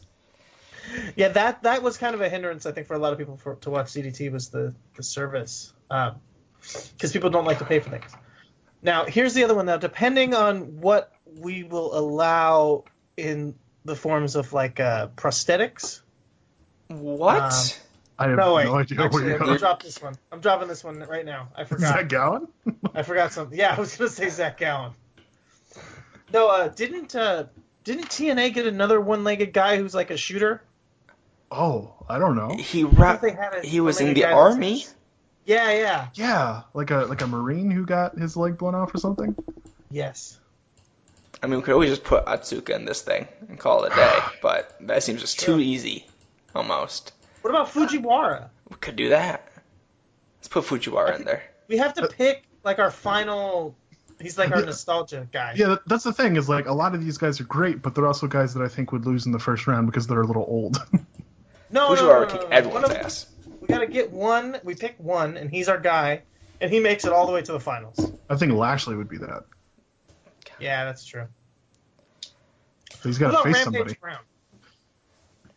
Yeah, 1.16 1.30
that 1.30 1.64
that 1.64 1.84
was 1.84 1.98
kind 1.98 2.16
of 2.16 2.22
a 2.22 2.30
hindrance, 2.30 2.66
I 2.66 2.72
think, 2.72 2.88
for 2.88 2.96
a 2.96 3.00
lot 3.00 3.14
of 3.14 3.20
people 3.20 3.38
for, 3.38 3.56
to 3.56 3.70
watch 3.70 3.88
DDT 3.88 4.32
was 4.32 4.50
the 4.50 4.74
the 4.96 5.04
service, 5.04 5.74
because 5.90 7.12
people 7.12 7.30
don't 7.30 7.46
like 7.46 7.60
to 7.60 7.66
pay 7.66 7.80
for 7.80 7.90
things. 7.90 8.12
Now, 8.82 9.06
here's 9.06 9.34
the 9.34 9.44
other 9.44 9.54
one. 9.54 9.68
Now, 9.68 9.78
depending 9.78 10.34
on 10.34 10.82
what 10.82 11.12
we 11.26 11.64
will 11.64 11.98
allow 11.98 12.84
in 13.18 13.56
the 13.86 13.96
forms 13.96 14.36
of 14.36 14.54
like 14.54 14.80
uh, 14.80 15.08
prosthetics. 15.16 16.02
What? 16.88 17.42
Um, 17.42 17.52
I 18.20 18.28
have 18.28 18.38
no, 18.38 18.46
no, 18.46 18.54
wait. 18.54 18.68
idea 18.68 19.08
where 19.08 19.24
you're 19.24 19.40
I'm 19.40 19.46
gonna 19.46 19.58
drop 19.58 19.82
this 19.82 20.02
one. 20.02 20.16
I'm 20.32 20.42
dropping 20.42 20.68
this 20.68 20.84
one 20.84 21.00
right 21.00 21.26
now. 21.26 21.50
I 21.56 21.64
forgot. 21.64 21.96
that 21.96 22.10
Gowen? 22.10 22.48
I 22.94 23.02
forgot 23.02 23.34
something. 23.34 23.58
Yeah, 23.58 23.76
I 23.76 23.80
was 23.80 23.96
gonna 23.98 24.10
say 24.10 24.30
Zach 24.30 24.60
Gowen. 24.60 24.92
No, 26.32 26.50
uh, 26.50 26.68
didn't 26.68 27.16
uh, 27.16 27.46
didn't 27.84 28.10
TNA 28.10 28.54
get 28.54 28.68
another 28.68 29.02
one-legged 29.02 29.54
guy 29.54 29.78
who's 29.78 29.96
like 29.96 30.12
a 30.12 30.18
shooter? 30.18 30.62
Oh, 31.52 31.94
I 32.08 32.18
don't 32.18 32.36
know. 32.36 32.56
He 32.56 32.84
I 32.84 32.88
ra- 32.88 33.18
they 33.18 33.32
had 33.32 33.56
a 33.56 33.62
he 33.62 33.82
was 33.82 34.00
in 34.00 34.14
the 34.14 34.22
guy 34.22 34.30
that 34.30 34.34
army. 34.36 34.86
Yeah, 35.46 35.72
yeah. 35.72 36.08
Yeah, 36.14 36.62
like 36.74 36.92
a 36.92 37.06
like 37.06 37.22
a 37.22 37.28
marine 37.28 37.70
who 37.70 37.86
got 37.86 38.18
his 38.18 38.38
leg 38.38 38.58
blown 38.58 38.74
off 38.74 38.96
or 38.96 39.00
something. 39.00 39.36
Yes. 39.90 40.40
I 41.44 41.48
mean, 41.48 41.58
we 41.60 41.64
could 41.64 41.74
always 41.74 41.90
just 41.90 42.04
put 42.04 42.26
Atsuka 42.26 42.70
in 42.70 42.86
this 42.86 43.02
thing 43.02 43.28
and 43.50 43.60
call 43.60 43.84
it 43.84 43.94
a 43.94 43.96
day, 43.96 44.20
but 44.42 44.76
that 44.82 45.04
seems 45.04 45.22
just 45.22 45.40
too 45.40 45.60
easy, 45.60 46.08
almost. 46.56 47.14
What 47.42 47.50
about 47.50 47.74
Fujiwara? 47.74 48.50
We 48.70 48.76
could 48.78 48.96
do 48.96 49.10
that. 49.10 49.48
Let's 50.38 50.48
put 50.48 50.66
Fujiwara 50.66 51.18
in 51.18 51.26
there. 51.26 51.44
We 51.68 51.78
have 51.78 51.96
to 51.96 52.08
pick 52.08 52.44
like 52.64 52.80
our 52.80 52.92
final. 52.92 53.76
He's 54.20 54.38
like 54.38 54.52
our 54.52 54.62
nostalgia 54.62 55.28
guy. 55.32 55.56
Yeah, 55.58 55.78
that's 55.88 56.04
the 56.04 56.14
thing 56.14 56.36
is 56.36 56.48
like 56.48 56.68
a 56.68 56.74
lot 56.74 56.94
of 56.94 57.04
these 57.04 57.18
guys 57.18 57.42
are 57.42 57.46
great, 57.46 57.82
but 57.82 57.96
they're 57.96 58.06
also 58.08 58.28
guys 58.28 58.54
that 58.54 58.64
I 58.64 58.68
think 58.68 58.92
would 58.92 59.06
lose 59.06 59.26
in 59.26 59.32
the 59.32 59.40
first 59.40 59.66
round 59.66 59.88
because 59.88 60.06
they're 60.06 60.22
a 60.22 60.28
little 60.28 60.46
old. 60.48 60.78
No, 61.72 61.94
no, 61.94 61.96
Fujiwara 62.02 62.22
no, 62.22 62.26
kick 62.28 62.42
no, 62.42 62.48
no. 62.48 62.56
everyone's 62.56 62.88
One 62.90 62.98
ass. 62.98 63.28
We 63.60 63.68
gotta 63.68 63.88
get 63.88 64.12
one. 64.12 64.58
We 64.64 64.76
pick 64.76 64.96
one, 65.00 65.38
and 65.38 65.50
he's 65.50 65.70
our 65.70 65.80
guy, 65.80 66.24
and 66.60 66.72
he 66.72 66.80
makes 66.80 67.06
it 67.06 67.12
all 67.14 67.26
the 67.28 67.32
way 67.34 67.42
to 67.42 67.52
the 67.52 67.60
finals. 67.60 68.12
I 68.30 68.36
think 68.36 68.54
Lashley 68.54 68.96
would 68.96 69.10
be 69.10 69.18
that. 69.18 69.44
Yeah, 70.60 70.86
that's 70.86 71.06
true. 71.06 71.28
He's 73.04 73.18
got 73.18 73.32
to 73.32 73.38
face 73.44 73.56
Rampage 73.56 73.64
somebody. 73.64 73.94
Brown? 74.00 74.20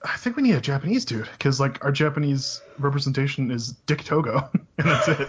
I 0.02 0.16
think 0.18 0.36
we 0.36 0.42
need 0.42 0.54
a 0.54 0.60
Japanese 0.60 1.04
dude 1.04 1.28
because 1.32 1.60
like 1.60 1.82
our 1.84 1.92
Japanese 1.92 2.60
representation 2.78 3.50
is 3.50 3.72
Dick 3.72 4.04
Togo, 4.04 4.50
and 4.78 4.86
that's 4.88 5.08
it. 5.08 5.28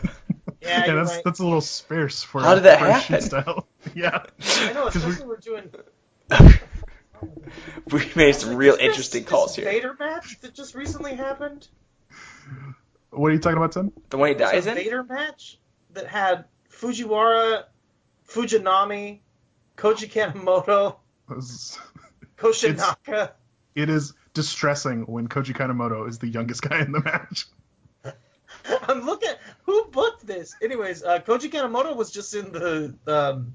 Yeah, 0.62 0.70
and 0.78 0.86
you're 0.88 0.96
that's 0.98 1.16
right. 1.16 1.24
that's 1.24 1.40
a 1.40 1.44
little 1.44 1.62
sparse 1.62 2.24
for 2.24 2.42
How 2.42 2.56
did 2.56 2.64
that 2.64 2.80
for 2.80 2.86
a 2.88 3.00
shoot 3.00 3.24
happen? 3.24 3.44
Style. 3.44 3.68
yeah, 3.96 4.24
I 4.68 4.74
know, 4.74 4.90
'Cause 4.90 4.96
we- 5.06 5.12
especially 5.12 5.28
we're 5.28 5.38
doing 5.38 5.70
We 7.92 8.10
made 8.16 8.36
some 8.36 8.56
real 8.56 8.74
this- 8.78 8.84
interesting 8.84 9.24
this 9.24 9.30
calls 9.30 9.56
here. 9.56 9.66
Vader 9.66 9.96
match 10.00 10.40
that 10.42 10.54
just 10.54 10.76
recently 10.76 11.16
happened. 11.16 11.68
What 13.12 13.32
are 13.32 13.34
you 13.34 13.40
talking 13.40 13.58
about, 13.58 13.72
Tim? 13.72 13.92
The 14.10 14.18
one 14.18 14.30
he 14.30 14.36
dies 14.36 14.66
a 14.66 14.72
in? 14.72 14.76
Vader 14.76 15.04
match 15.04 15.58
that 15.94 16.08
had 16.08 16.46
Fujiwara, 16.72 17.64
Fujinami, 18.28 19.20
Koji 19.78 20.12
Kanemoto, 20.12 20.96
It's- 21.32 21.80
Koshinaka. 22.38 23.32
It 23.76 23.90
is 23.90 24.14
distressing 24.34 25.04
when 25.04 25.28
Koji 25.28 25.56
Kanemoto 25.56 26.08
is 26.10 26.20
the 26.20 26.28
youngest 26.28 26.62
guy 26.62 26.80
in 26.82 26.92
the 26.92 27.02
match. 27.02 27.46
I'm 28.88 29.06
looking. 29.06 29.30
Who 29.66 29.86
booked 29.92 30.26
this? 30.26 30.56
Anyways, 30.62 31.04
uh, 31.04 31.20
Koji 31.20 31.52
Kanemoto 31.52 31.96
was 31.96 32.12
just 32.12 32.34
in 32.34 32.52
the 32.52 32.96
um, 33.08 33.54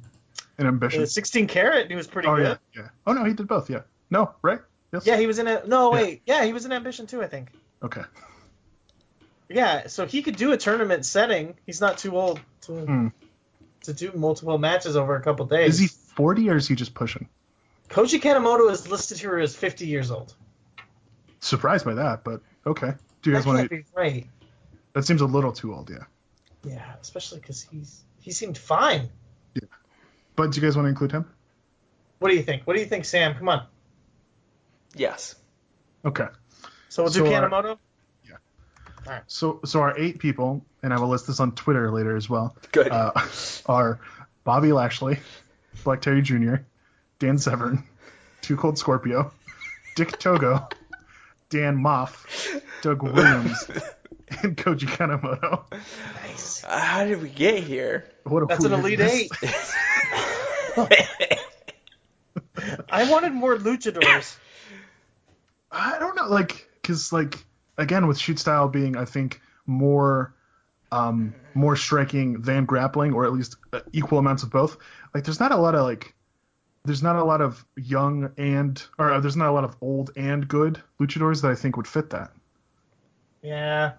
An 0.61 0.67
ambition. 0.67 1.01
the 1.01 1.07
16 1.07 1.47
Carat, 1.49 1.89
He 1.91 1.97
was 1.97 2.07
pretty 2.07 2.29
oh 2.29 2.37
good. 2.37 2.59
yeah, 2.75 2.83
yeah. 2.83 2.89
Oh 3.07 3.13
no, 3.13 3.25
he 3.25 3.33
did 3.33 3.49
both. 3.49 3.69
Yeah. 3.71 3.81
No, 4.11 4.35
right? 4.43 4.61
Yes. 4.93 5.07
Yeah, 5.07 5.17
he 5.17 5.27
was 5.27 5.39
in 5.39 5.47
a. 5.47 5.63
No, 5.67 5.91
wait. 5.91 6.23
Yeah, 6.27 6.45
he 6.45 6.53
was 6.53 6.65
in 6.67 6.73
Ambition 6.73 7.07
too. 7.07 7.23
I 7.23 7.27
think. 7.27 7.51
Okay. 7.83 8.03
Yeah, 9.49 9.89
so 9.89 10.07
he 10.07 10.23
could 10.23 10.37
do 10.37 10.53
a 10.53 10.57
tournament 10.57 11.05
setting. 11.05 11.55
He's 11.67 11.81
not 11.81 11.99
too 11.99 12.17
old 12.17 12.41
to 12.63 12.73
Hmm. 12.73 13.09
to 13.85 13.93
do 13.93 14.13
multiple 14.15 14.59
matches 14.59 14.97
over 14.97 15.17
a 15.17 15.23
couple 15.23 15.47
days. 15.47 15.75
Is 15.75 15.79
he 15.81 15.87
40 16.15 16.51
or 16.51 16.57
is 16.57 16.69
he 16.69 16.75
just 16.75 16.95
pushing? 16.95 17.29
Koji 17.89 18.21
Kanemoto 18.21 18.71
is 18.71 18.89
listed 18.89 19.19
here 19.19 19.39
as 19.39 19.57
50 19.57 19.87
years 19.87 20.11
old. 20.13 20.35
Surprised 21.41 21.85
by 21.85 21.95
that, 21.95 22.23
but 22.23 22.43
okay. 22.67 22.93
Do 23.23 23.31
you 23.31 23.37
guys 23.37 23.47
want 23.47 23.63
to? 23.63 23.69
be 23.69 23.85
right. 23.97 24.27
That 24.93 25.05
seems 25.05 25.21
a 25.21 25.27
little 25.27 25.53
too 25.53 25.75
old, 25.75 25.91
yeah. 25.91 26.05
Yeah, 26.65 26.93
especially 27.01 27.41
because 27.41 27.63
he's 27.63 28.03
he 28.21 28.33
seemed 28.33 28.59
fine. 28.59 29.09
But 30.37 30.53
do 30.53 30.61
you 30.61 30.67
guys 30.67 30.77
want 30.77 30.87
to 30.87 30.91
include 30.91 31.13
him? 31.13 31.27
What 32.19 32.31
do 32.31 32.37
you 32.37 32.43
think? 32.43 32.63
What 32.65 32.75
do 32.75 32.81
you 32.81 32.87
think, 32.87 33.05
Sam? 33.05 33.35
Come 33.35 33.49
on. 33.49 33.67
Yes. 34.95 35.35
Okay. 36.05 36.27
So 36.89 37.05
we'll 37.05 37.13
do 37.13 37.21
So, 37.21 37.27
uh, 37.27 37.49
Kanemoto. 37.49 37.79
So, 39.27 39.61
so 39.65 39.81
our 39.81 39.99
eight 39.99 40.19
people, 40.19 40.65
and 40.83 40.93
I 40.93 41.01
will 41.01 41.09
list 41.09 41.27
this 41.27 41.41
on 41.41 41.53
Twitter 41.53 41.91
later 41.91 42.17
as 42.17 42.29
well. 42.29 42.57
Good. 42.73 42.91
Uh, 42.91 43.13
are 43.67 44.01
Bobby 44.45 44.73
Lashley, 44.73 45.19
Black 45.85 46.01
Terry 46.01 46.23
Jr., 46.23 46.57
Dan 47.19 47.39
Severn, 47.39 47.85
Too 48.43 48.57
Cold 48.57 48.79
Scorpio, 48.79 49.33
Dick 49.97 50.19
Togo, 50.19 50.69
Dan 51.49 51.77
Moff, 51.77 52.63
Doug 52.83 53.03
Williams, 53.03 53.65
and 54.43 54.57
Koji 54.57 54.87
Kanemoto. 54.87 55.65
Nice. 56.27 56.63
How 56.63 57.05
did 57.05 57.21
we 57.21 57.29
get 57.29 57.63
here? 57.63 58.07
What 58.25 58.43
a 58.43 58.47
That's 58.47 58.65
an 58.65 58.73
elite 58.73 59.01
eight. 59.01 59.31
I 62.91 63.11
wanted 63.11 63.33
more 63.33 63.57
luchadors. 63.57 64.37
I 65.73 65.99
don't 65.99 66.17
know, 66.17 66.29
like, 66.29 66.69
because 66.81 67.13
like 67.13 67.45
again 67.79 68.07
with 68.07 68.19
shoot 68.19 68.39
style 68.39 68.69
being, 68.69 68.97
I 68.97 69.05
think 69.05 69.41
more, 69.67 70.35
um, 70.93 71.35
more 71.55 71.77
striking 71.77 72.43
than 72.43 72.65
grappling, 72.65 73.13
or 73.13 73.25
at 73.25 73.33
least 73.33 73.57
uh, 73.73 73.81
equal 73.93 74.19
amounts 74.19 74.43
of 74.43 74.51
both. 74.51 74.77
Like, 75.15 75.25
there's 75.25 75.41
not 75.41 75.53
a 75.53 75.57
lot 75.57 75.75
of 75.75 75.85
like, 75.85 76.15
there's 76.85 77.03
not 77.03 77.17
a 77.17 77.25
lot 77.25 77.41
of 77.41 77.65
young 77.77 78.33
and, 78.39 78.83
or 78.99 79.13
uh, 79.13 79.21
there's 79.21 79.37
not 79.37 79.49
a 79.49 79.53
lot 79.53 79.65
of 79.65 79.77
old 79.81 80.11
and 80.17 80.47
good 80.49 80.83
luchadors 81.01 81.43
that 81.43 81.51
I 81.51 81.55
think 81.55 81.77
would 81.77 81.87
fit 81.87 82.11
that. 82.11 82.33
Yeah. 83.43 83.93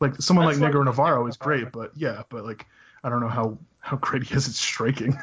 Like 0.00 0.20
someone 0.20 0.46
That's 0.46 0.58
like 0.58 0.74
like- 0.74 0.74
Negro 0.74 0.84
Navarro 0.84 1.26
is 1.26 1.36
great, 1.36 1.72
but 1.72 1.92
yeah, 1.96 2.22
but 2.28 2.44
like 2.44 2.66
I 3.04 3.08
don't 3.08 3.20
know 3.20 3.28
how 3.28 3.58
how 3.80 3.96
great 3.96 4.22
he 4.24 4.34
is 4.34 4.48
at 4.48 4.54
striking. 4.54 5.18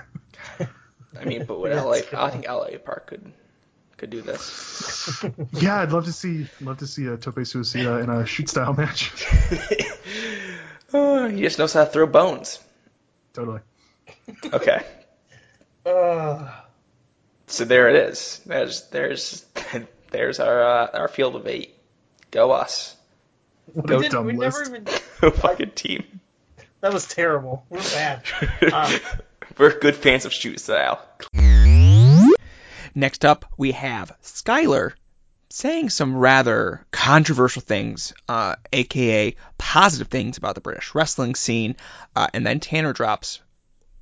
I 1.20 1.26
mean, 1.26 1.46
but 1.46 1.60
what 1.60 1.72
LA? 1.72 1.92
it's 1.94 2.14
I 2.14 2.30
think 2.30 2.48
LA 2.48 2.78
Park 2.84 3.08
could 3.08 3.32
could 3.98 4.10
do 4.10 4.22
this. 4.22 5.24
yeah, 5.54 5.82
I'd 5.82 5.92
love 5.92 6.06
to 6.06 6.12
see 6.14 6.48
love 6.62 6.78
to 6.80 6.88
see 6.88 7.06
a 7.08 7.18
Tope 7.18 7.36
Suicida 7.36 8.04
in 8.04 8.10
a 8.10 8.26
shoot 8.26 8.50
style 8.50 8.74
match. 8.74 9.12
Oh, 10.92 11.28
he 11.30 11.42
just 11.42 11.60
knows 11.60 11.72
how 11.74 11.86
to 11.86 11.92
throw 11.92 12.08
bones. 12.08 12.60
totally. 13.34 13.60
Okay. 14.52 14.84
Uh, 15.86 16.50
So 17.46 17.64
there 17.66 17.90
it 17.90 18.10
is. 18.10 18.42
There's 18.46 18.90
there's 18.90 19.46
there's 20.12 20.40
our 20.40 20.64
uh, 20.64 20.88
our 20.94 21.08
field 21.08 21.36
of 21.36 21.46
eight. 21.46 21.76
Go 22.32 22.50
us. 22.52 22.96
we, 23.74 23.84
Go 23.84 24.00
didn't, 24.02 24.14
dumb 24.14 24.26
we 24.26 24.34
list. 24.34 24.58
never 24.58 24.78
even. 24.78 25.32
Fucking 25.34 25.72
team. 25.72 26.19
That 26.82 26.94
was 26.94 27.08
terrible. 27.08 27.66
We're 27.70 27.82
bad. 27.82 28.24
Um, 28.74 28.92
We're 29.58 29.78
good 29.78 29.96
fans 29.96 30.26
of 30.26 30.32
shoot 30.32 30.60
style. 30.60 31.02
Next 32.96 33.26
up, 33.26 33.46
we 33.58 33.72
have 33.74 34.12
Skylar 34.24 34.94
saying 35.50 35.90
some 35.90 36.16
rather 36.16 36.86
controversial 36.92 37.62
things, 37.62 38.14
uh, 38.28 38.56
aka 38.72 39.36
positive 39.58 40.08
things 40.08 40.38
about 40.38 40.56
the 40.56 40.62
British 40.62 40.94
wrestling 40.96 41.36
scene, 41.36 41.76
uh, 42.16 42.28
and 42.34 42.46
then 42.46 42.60
Tanner 42.60 42.94
drops 42.94 43.42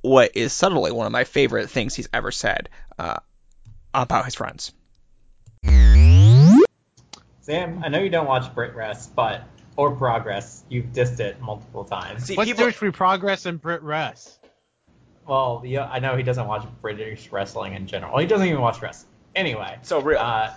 what 0.02 0.36
is 0.36 0.54
subtly 0.54 0.92
one 0.92 1.06
of 1.06 1.12
my 1.12 1.24
favorite 1.24 1.70
things 1.70 1.96
he's 1.96 2.10
ever 2.14 2.32
said 2.32 2.70
uh, 3.00 3.18
about 3.94 4.26
his 4.26 4.36
friends. 4.36 4.74
Sam, 7.42 7.82
I 7.84 7.88
know 7.88 8.00
you 8.00 8.10
don't 8.10 8.28
watch 8.28 8.54
Brit 8.54 8.76
Rest, 8.76 9.16
but 9.16 9.42
or 9.78 9.96
Progress. 9.96 10.64
You've 10.68 10.88
dissed 10.88 11.20
it 11.22 11.40
multiple 11.40 11.86
times. 11.86 12.30
What's 12.30 12.50
the 12.50 12.56
difference 12.56 12.74
between 12.76 12.92
progress 12.92 13.46
and 13.46 13.62
Brit 13.62 13.82
Rest? 13.84 14.40
Well, 15.26 15.62
yeah, 15.66 15.88
I 15.90 16.00
know 16.00 16.16
he 16.18 16.24
doesn't 16.24 16.48
watch 16.48 16.66
British 16.82 17.32
wrestling 17.32 17.74
in 17.74 17.88
general. 17.88 18.18
He 18.18 18.28
doesn't 18.28 18.48
even 18.48 18.62
watch 18.62 18.82
wrestling. 18.82 19.12
Anyway, 19.36 19.78
So 19.84 20.00
real. 20.02 20.20
uh, 20.20 20.54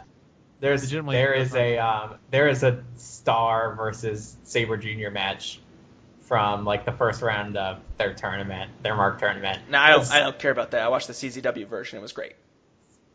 there's 0.60 0.90
there 0.90 1.32
is 1.34 1.50
different. 1.50 1.54
a 1.54 1.78
um, 1.78 2.14
there 2.30 2.48
is 2.48 2.62
a 2.62 2.82
Starr 2.96 3.74
versus 3.74 4.36
Sabre 4.44 4.76
Junior 4.76 5.10
match 5.10 5.60
from 6.22 6.64
like 6.64 6.84
the 6.84 6.92
first 6.92 7.20
round 7.22 7.56
of 7.56 7.80
their 7.98 8.14
tournament, 8.14 8.70
their 8.82 8.94
mark 8.94 9.18
tournament. 9.18 9.58
No, 9.68 9.78
I 9.78 9.90
don't. 9.90 10.10
I 10.10 10.20
don't 10.20 10.38
care 10.38 10.50
about 10.52 10.70
that. 10.70 10.82
I 10.82 10.88
watched 10.88 11.08
the 11.08 11.12
CZW 11.14 11.66
version. 11.66 11.98
It 11.98 12.02
was 12.02 12.12
great. 12.12 12.34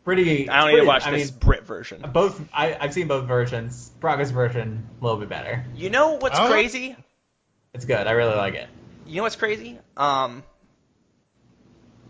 Pretty. 0.05 0.47
I 0.49 0.59
don't 0.61 0.69
it's 0.69 0.75
need 0.75 0.81
to 0.81 0.87
watch 0.87 1.05
I 1.07 1.11
this 1.11 1.31
mean, 1.31 1.39
Brit 1.39 1.65
version. 1.65 2.05
both. 2.13 2.39
I, 2.53 2.77
I've 2.79 2.93
seen 2.93 3.07
both 3.07 3.25
versions. 3.25 3.91
Braga's 3.99 4.31
version 4.31 4.87
a 5.01 5.03
little 5.03 5.19
bit 5.19 5.29
better. 5.29 5.65
You 5.75 5.89
know 5.89 6.13
what's 6.13 6.39
Oh. 6.39 6.47
crazy? 6.47 6.95
It's 7.73 7.85
good. 7.85 8.05
I 8.07 8.11
really 8.11 8.35
like 8.35 8.53
it. 8.53 8.69
You 9.07 9.17
know 9.17 9.23
what's 9.23 9.35
crazy? 9.35 9.79
Um, 9.97 10.43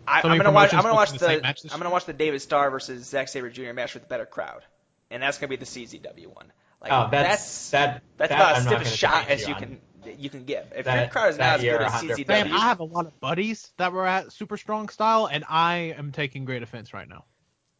I, 0.08 0.22
I'm 0.24 0.38
gonna 0.38 0.52
watch. 0.52 0.74
I'm 0.74 0.82
gonna 0.84 0.94
watch 0.94 1.12
the 1.12 1.18
the. 1.18 1.70
I'm 1.72 1.80
gonna 1.80 1.90
watch 1.90 2.06
the 2.06 2.14
David 2.14 2.42
Starr 2.42 2.70
versus 2.70 3.08
Zack 3.08 3.28
Sabre 3.28 3.50
Jr. 3.50 3.74
match 3.74 3.94
with 3.96 4.04
a 4.04 4.08
better 4.08 4.26
crowd, 4.26 4.62
and 5.10 5.24
that's 5.24 5.38
gonna 5.40 5.50
be 5.50 5.56
the 5.56 5.66
CZW 5.66 6.28
one. 6.28 6.52
Like, 6.82 6.92
oh, 6.92 7.08
that's, 7.10 7.72
that. 7.72 8.04
that's 8.18 8.30
that 8.30 8.36
about 8.36 8.56
as 8.58 8.64
stiff 8.66 8.82
a 8.82 8.86
shot 8.86 9.30
as 9.30 9.48
you 9.48 9.56
on. 9.56 9.60
can 9.60 9.82
you 10.20 10.30
can 10.30 10.44
give. 10.46 10.66
If 10.76 10.86
That- 10.86 11.00
your 11.00 11.10
crowd 11.10 11.30
is 11.30 11.38
not 11.40 11.56
as 11.56 11.62
good 11.62 11.82
as 11.82 11.92
CZW, 11.94 12.26
Sam, 12.28 12.54
I 12.54 12.60
have 12.60 12.80
a 12.80 12.84
lot 12.84 13.08
of 13.08 13.20
buddies 13.20 13.72
that 13.78 13.92
were 13.92 14.06
at 14.06 14.32
Super 14.32 14.58
Strong 14.58 14.90
Style, 14.90 15.28
and 15.28 15.44
I 15.50 15.96
am 15.98 16.12
taking 16.12 16.46
great 16.46 16.62
offense 16.62 16.94
right 16.94 17.10
now. 17.10 17.26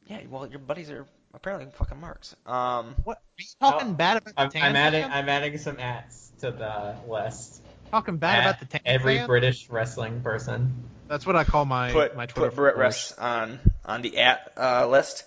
Yeah, 0.08 0.20
well, 0.30 0.48
your 0.48 0.60
buddies 0.60 0.90
are 0.90 1.06
apparently 1.34 1.68
fucking 1.74 2.00
marks. 2.00 2.36
Um, 2.46 2.96
What? 3.04 3.18
Are 3.18 3.22
you 3.42 3.46
talking 3.60 3.90
Oh, 3.90 3.94
bad 3.94 4.18
about 4.18 4.36
the 4.36 4.42
I'm, 4.42 4.50
tan 4.50 4.62
I'm 4.64 4.76
adding. 4.76 5.04
I'm 5.04 5.30
adding 5.30 5.58
some 5.58 5.80
ads 5.80 6.32
to 6.40 6.52
the 6.52 6.96
list. 7.08 7.62
talking 7.92 8.18
bad 8.18 8.40
At 8.40 8.46
about 8.46 8.60
the 8.60 8.66
tan 8.66 8.82
every 8.86 9.18
fam? 9.18 9.28
British 9.28 9.70
wrestling 9.70 10.22
person. 10.22 10.74
That's 11.08 11.26
what 11.26 11.36
I 11.36 11.44
call 11.44 11.66
my 11.66 11.92
put 11.92 12.16
my 12.16 12.26
Twitter. 12.26 12.50
put 12.50 12.56
Brit. 12.56 12.78
Rest 12.78 13.20
on 13.20 13.60
on 13.86 14.02
the 14.02 14.18
at 14.18 14.52
uh, 14.58 14.88
list. 14.88 15.26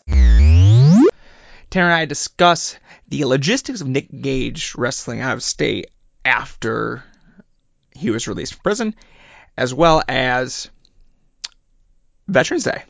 Tanner 1.71 1.85
and 1.87 1.95
I 1.95 2.07
discuss 2.07 2.77
the 3.09 3.25
logistics 3.27 3.81
of 3.83 3.89
Nick 3.89 4.09
Gage 4.11 4.75
wrestling 4.75 5.21
out 5.21 5.35
of 5.35 5.43
state 5.43 5.91
after 6.25 7.05
he 7.95 8.11
was 8.11 8.27
released 8.27 8.55
from 8.55 8.63
prison, 8.63 8.95
as 9.57 9.75
well 9.75 10.03
as 10.09 10.71
Veterans 12.27 12.65
Day. 12.65 12.85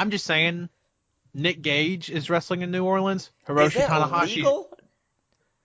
I'm 0.00 0.10
just 0.10 0.24
saying, 0.24 0.70
Nick 1.34 1.60
Gage 1.60 2.08
is 2.08 2.30
wrestling 2.30 2.62
in 2.62 2.70
New 2.70 2.86
Orleans. 2.86 3.30
Hiroshi 3.46 3.82
Tanahashi. 3.82 4.64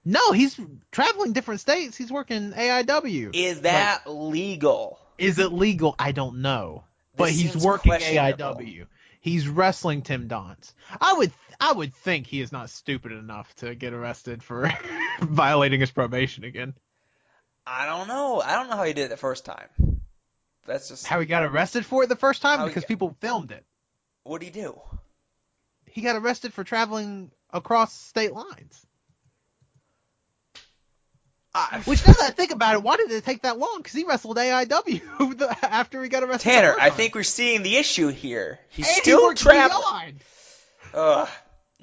No, 0.03 0.33
he's 0.33 0.59
traveling 0.91 1.31
different 1.31 1.61
states. 1.61 1.95
He's 1.95 2.11
working 2.11 2.51
AIW. 2.51 3.33
Is 3.33 3.61
that 3.61 4.01
legal? 4.07 4.99
Is 5.17 5.39
it 5.39 5.53
legal? 5.53 5.95
I 5.97 6.11
don't 6.11 6.41
know. 6.41 6.83
But 7.15 7.27
This 7.27 7.39
he's 7.39 7.65
working. 7.65 7.93
AIW. 7.93 8.87
He's 9.21 9.47
wrestling 9.47 10.01
Tim 10.01 10.27
Donst. 10.27 10.73
I 10.99 11.13
would 11.13 11.31
I 11.61 11.71
would 11.71 11.93
think 11.93 12.27
he 12.27 12.41
is 12.41 12.51
not 12.51 12.69
stupid 12.69 13.13
enough 13.13 13.55
to 13.55 13.73
get 13.73 13.93
arrested 13.93 14.43
for 14.43 14.69
violating 15.21 15.79
his 15.79 15.91
probation 15.91 16.43
again. 16.43 16.73
I 17.65 17.85
don't 17.85 18.09
know. 18.09 18.41
I 18.41 18.55
don't 18.55 18.69
know 18.69 18.75
how 18.75 18.83
he 18.83 18.91
did 18.91 19.05
it 19.05 19.09
the 19.11 19.17
first 19.17 19.45
time. 19.45 20.01
That's 20.67 20.89
just 20.89 21.07
How 21.07 21.21
he 21.21 21.25
got 21.25 21.43
arrested 21.43 21.85
for 21.85 22.03
it 22.03 22.09
the 22.09 22.17
first 22.17 22.41
time 22.41 22.67
because 22.67 22.83
got- 22.83 22.89
people 22.89 23.15
filmed 23.21 23.53
it. 23.53 23.65
What 24.25 24.41
do 24.41 24.47
you 24.47 24.51
do? 24.51 24.79
He 25.85 26.01
got 26.01 26.17
arrested 26.17 26.53
for 26.53 26.63
traveling 26.65 27.31
across 27.53 27.93
state 27.93 28.33
lines. 28.33 28.85
I, 31.53 31.81
Which 31.85 32.05
now 32.05 32.11
that 32.11 32.21
I 32.21 32.29
think 32.31 32.51
about 32.51 32.73
it, 32.75 32.83
why 32.83 32.97
did 32.97 33.09
it 33.11 33.23
take 33.23 33.43
that 33.43 33.57
long? 33.57 33.77
Because 33.77 33.93
he 33.93 34.03
wrestled 34.03 34.35
AIW 34.35 35.37
the- 35.37 35.57
after 35.61 36.03
he 36.03 36.09
got 36.09 36.23
arrested. 36.23 36.49
Tanner, 36.49 36.75
I 36.77 36.89
think 36.89 37.15
we're 37.15 37.23
seeing 37.23 37.63
the 37.63 37.77
issue 37.77 38.09
here. 38.09 38.59
He's 38.71 38.87
And 38.87 38.97
still 38.97 39.23
worked 39.23 39.39
traveling. 39.39 40.19
Ugh. 40.93 41.29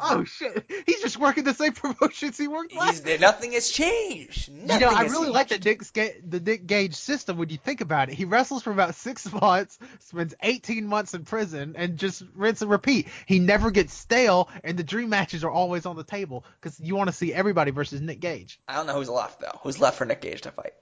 Oh 0.01 0.24
shit! 0.24 0.64
He's 0.86 1.01
just 1.01 1.16
working 1.18 1.45
the 1.45 1.55
same 1.55 1.72
promotions 1.74 2.36
he 2.38 2.49
worked 2.49 2.74
last. 2.74 3.07
He's, 3.07 3.20
nothing 3.20 3.53
has 3.53 3.70
changed. 3.70 4.49
You 4.49 4.66
know, 4.66 4.88
I 4.88 5.03
really 5.03 5.26
changed. 5.26 5.30
like 5.30 5.49
the 5.49 5.59
Dick, 5.59 5.93
Ga- 5.93 6.20
the 6.26 6.40
Dick 6.40 6.66
Gage 6.66 6.95
system 6.95 7.36
when 7.36 7.51
you 7.51 7.59
think 7.59 7.80
about 7.82 8.09
it. 8.09 8.14
He 8.14 8.24
wrestles 8.24 8.62
for 8.62 8.72
about 8.72 8.95
six 8.95 9.30
months, 9.40 9.78
spends 10.01 10.34
18 10.43 10.86
months 10.86 11.14
in 11.14 11.24
prison, 11.24 11.74
and 11.76 11.99
just 11.99 12.22
rinse 12.34 12.62
and 12.62 12.70
repeat. 12.70 13.09
He 13.26 13.38
never 13.38 13.70
gets 13.70 13.95
stale, 13.95 14.49
and 14.64 14.78
the 14.78 14.82
dream 14.82 15.11
matches 15.11 15.45
are 15.45 15.51
always 15.51 15.86
on 15.86 15.95
the 15.97 16.05
table 16.05 16.45
because 16.61 16.80
you 16.80 16.97
want 16.97 17.09
to 17.09 17.14
see 17.14 17.32
everybody 17.32 17.70
versus 17.70 18.01
Nick 18.01 18.20
Gage. 18.20 18.59
I 18.66 18.74
don't 18.76 18.86
know 18.86 18.95
who's 18.95 19.11
left 19.11 19.40
though. 19.40 19.59
Who's 19.62 19.78
left 19.78 19.99
for 19.99 20.05
Nick 20.05 20.20
Gage 20.22 20.40
to 20.43 20.51
fight? 20.51 20.72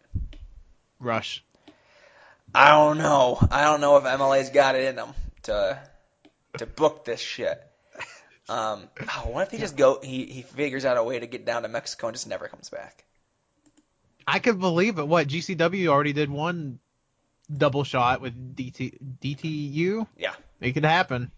Rush. 0.98 1.44
I 2.54 2.70
don't 2.70 2.98
know. 2.98 3.38
I 3.50 3.64
don't 3.64 3.80
know 3.80 3.96
if 3.96 4.04
MLA's 4.04 4.50
got 4.50 4.74
it 4.76 4.84
in 4.84 4.96
them 4.96 5.12
to 5.42 5.78
to 6.58 6.66
book 6.66 7.04
this 7.04 7.20
shit. 7.20 7.62
Um, 8.50 8.88
oh, 9.00 9.30
what 9.30 9.46
if 9.46 9.52
he 9.52 9.58
just 9.58 9.76
go? 9.76 10.00
He 10.02 10.26
he 10.26 10.42
figures 10.42 10.84
out 10.84 10.96
a 10.96 11.04
way 11.04 11.20
to 11.20 11.26
get 11.28 11.46
down 11.46 11.62
to 11.62 11.68
Mexico 11.68 12.08
and 12.08 12.16
just 12.16 12.26
never 12.26 12.48
comes 12.48 12.68
back. 12.68 13.04
I 14.26 14.40
could 14.40 14.58
believe 14.58 14.98
it. 14.98 15.06
What 15.06 15.28
GCW 15.28 15.86
already 15.86 16.12
did 16.12 16.28
one 16.28 16.80
double 17.54 17.84
shot 17.84 18.20
with 18.20 18.56
DT 18.56 18.98
DTU. 19.22 20.04
Yeah. 20.18 20.32
It 20.60 20.72
could 20.72 20.84
happen. 20.84 21.30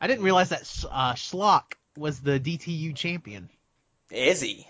I 0.00 0.06
didn't 0.06 0.24
realize 0.24 0.50
that 0.50 0.60
uh, 0.88 1.14
Schlock 1.14 1.74
was 1.96 2.20
the 2.20 2.38
DTU 2.38 2.94
champion. 2.94 3.50
Is 4.10 4.40
he? 4.40 4.68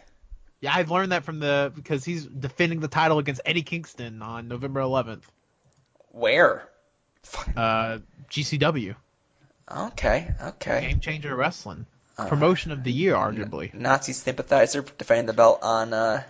Yeah, 0.61 0.73
I've 0.75 0.91
learned 0.91 1.13
that 1.13 1.25
from 1.25 1.41
the 1.41 1.73
because 1.75 2.07
he's 2.07 2.25
defending 2.25 2.81
the 2.81 2.89
title 2.89 3.19
against 3.19 3.43
Eddie 3.45 3.63
Kingston 3.63 4.23
on 4.23 4.49
November 4.49 4.81
11th. 4.81 5.25
Where? 6.11 6.67
Uh, 7.55 7.99
GCW. 8.31 8.95
Okay, 9.71 10.31
okay. 10.43 10.81
Game 10.89 11.01
Changer 11.01 11.35
Wrestling. 11.35 11.87
Uh, 12.17 12.29
Promotion 12.29 12.71
of 12.71 12.85
the 12.85 12.93
year, 12.93 13.15
arguably. 13.15 13.75
Nazi 13.75 14.13
sympathizer 14.13 14.83
defending 14.83 15.27
the 15.27 15.33
belt 15.33 15.61
on 15.63 15.93
uh, 15.93 16.23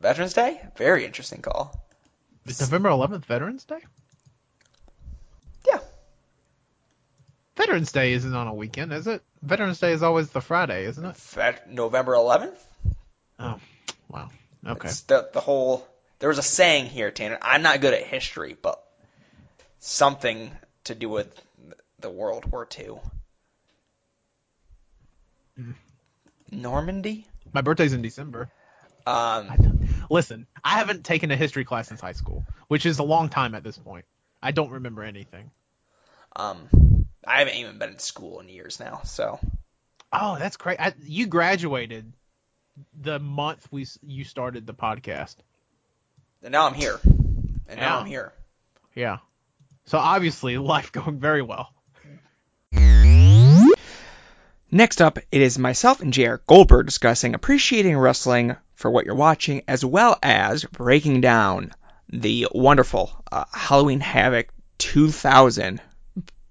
Veterans 0.00 0.34
Day. 0.34 0.60
Very 0.76 1.04
interesting 1.04 1.42
call. 1.42 1.80
Is 2.46 2.60
November 2.60 2.88
11th 2.90 3.24
Veterans 3.24 3.64
Day? 3.64 3.78
Yeah. 5.66 5.78
Veterans 7.56 7.92
Day 7.92 8.12
isn't 8.14 8.34
on 8.34 8.48
a 8.48 8.54
weekend, 8.54 8.92
is 8.92 9.06
it? 9.06 9.22
Veterans 9.42 9.78
Day 9.78 9.92
is 9.92 10.02
always 10.02 10.30
the 10.30 10.40
Friday, 10.40 10.86
isn't 10.86 11.04
it? 11.04 11.60
November 11.68 12.12
11th. 12.12 12.56
Oh, 13.38 13.60
wow. 14.08 14.30
Okay. 14.66 14.88
It's 14.88 15.02
the 15.02 15.28
the 15.32 15.40
whole. 15.40 15.86
There 16.18 16.28
was 16.28 16.38
a 16.38 16.42
saying 16.42 16.86
here, 16.86 17.10
Tanner. 17.10 17.38
I'm 17.42 17.62
not 17.62 17.80
good 17.80 17.92
at 17.92 18.06
history, 18.06 18.56
but 18.60 18.82
something 19.80 20.50
to 20.84 20.94
do 20.94 21.08
with 21.08 21.28
the 22.04 22.10
World 22.10 22.44
War 22.52 22.68
II. 22.78 22.96
Mm. 25.58 25.74
Normandy. 26.52 27.26
My 27.54 27.62
birthday's 27.62 27.94
in 27.94 28.02
December. 28.02 28.50
Um, 29.06 29.88
Listen, 30.10 30.46
I 30.62 30.78
haven't 30.78 31.04
taken 31.04 31.30
a 31.30 31.36
history 31.36 31.64
class 31.64 31.88
since 31.88 32.00
high 32.00 32.12
school, 32.12 32.44
which 32.68 32.84
is 32.86 32.98
a 32.98 33.02
long 33.02 33.28
time 33.30 33.54
at 33.54 33.62
this 33.64 33.78
point. 33.78 34.04
I 34.42 34.50
don't 34.50 34.70
remember 34.70 35.02
anything. 35.02 35.50
um, 36.36 37.06
I 37.26 37.38
haven't 37.38 37.54
even 37.54 37.78
been 37.78 37.90
in 37.90 37.98
school 37.98 38.40
in 38.40 38.48
years 38.50 38.78
now, 38.78 39.00
so 39.04 39.40
Oh, 40.12 40.36
that's 40.38 40.58
great. 40.58 40.78
I, 40.78 40.92
you 41.02 41.26
graduated 41.26 42.12
the 43.00 43.18
month 43.18 43.66
we 43.70 43.86
you 44.02 44.24
started 44.24 44.66
the 44.66 44.74
podcast. 44.74 45.36
and 46.42 46.52
now 46.52 46.66
I'm 46.66 46.74
here, 46.74 47.00
and 47.02 47.80
now 47.80 47.96
Yeah. 47.96 47.98
I'm 47.98 48.06
here. 48.06 48.32
Yeah. 48.94 49.18
So 49.86 49.98
obviously, 49.98 50.56
life 50.58 50.92
going 50.98 51.18
very 51.18 51.42
well. 51.42 51.73
Next 54.74 55.00
up, 55.00 55.18
it 55.30 55.40
is 55.40 55.56
myself 55.56 56.00
and 56.00 56.12
JR 56.12 56.34
Goldberg 56.48 56.86
discussing 56.86 57.36
appreciating 57.36 57.96
wrestling 57.96 58.56
for 58.74 58.90
what 58.90 59.06
you're 59.06 59.14
watching, 59.14 59.62
as 59.68 59.84
well 59.84 60.18
as 60.20 60.64
breaking 60.64 61.20
down 61.20 61.70
the 62.08 62.48
wonderful 62.50 63.12
uh, 63.30 63.44
Halloween 63.52 64.00
Havoc 64.00 64.48
2000 64.78 65.80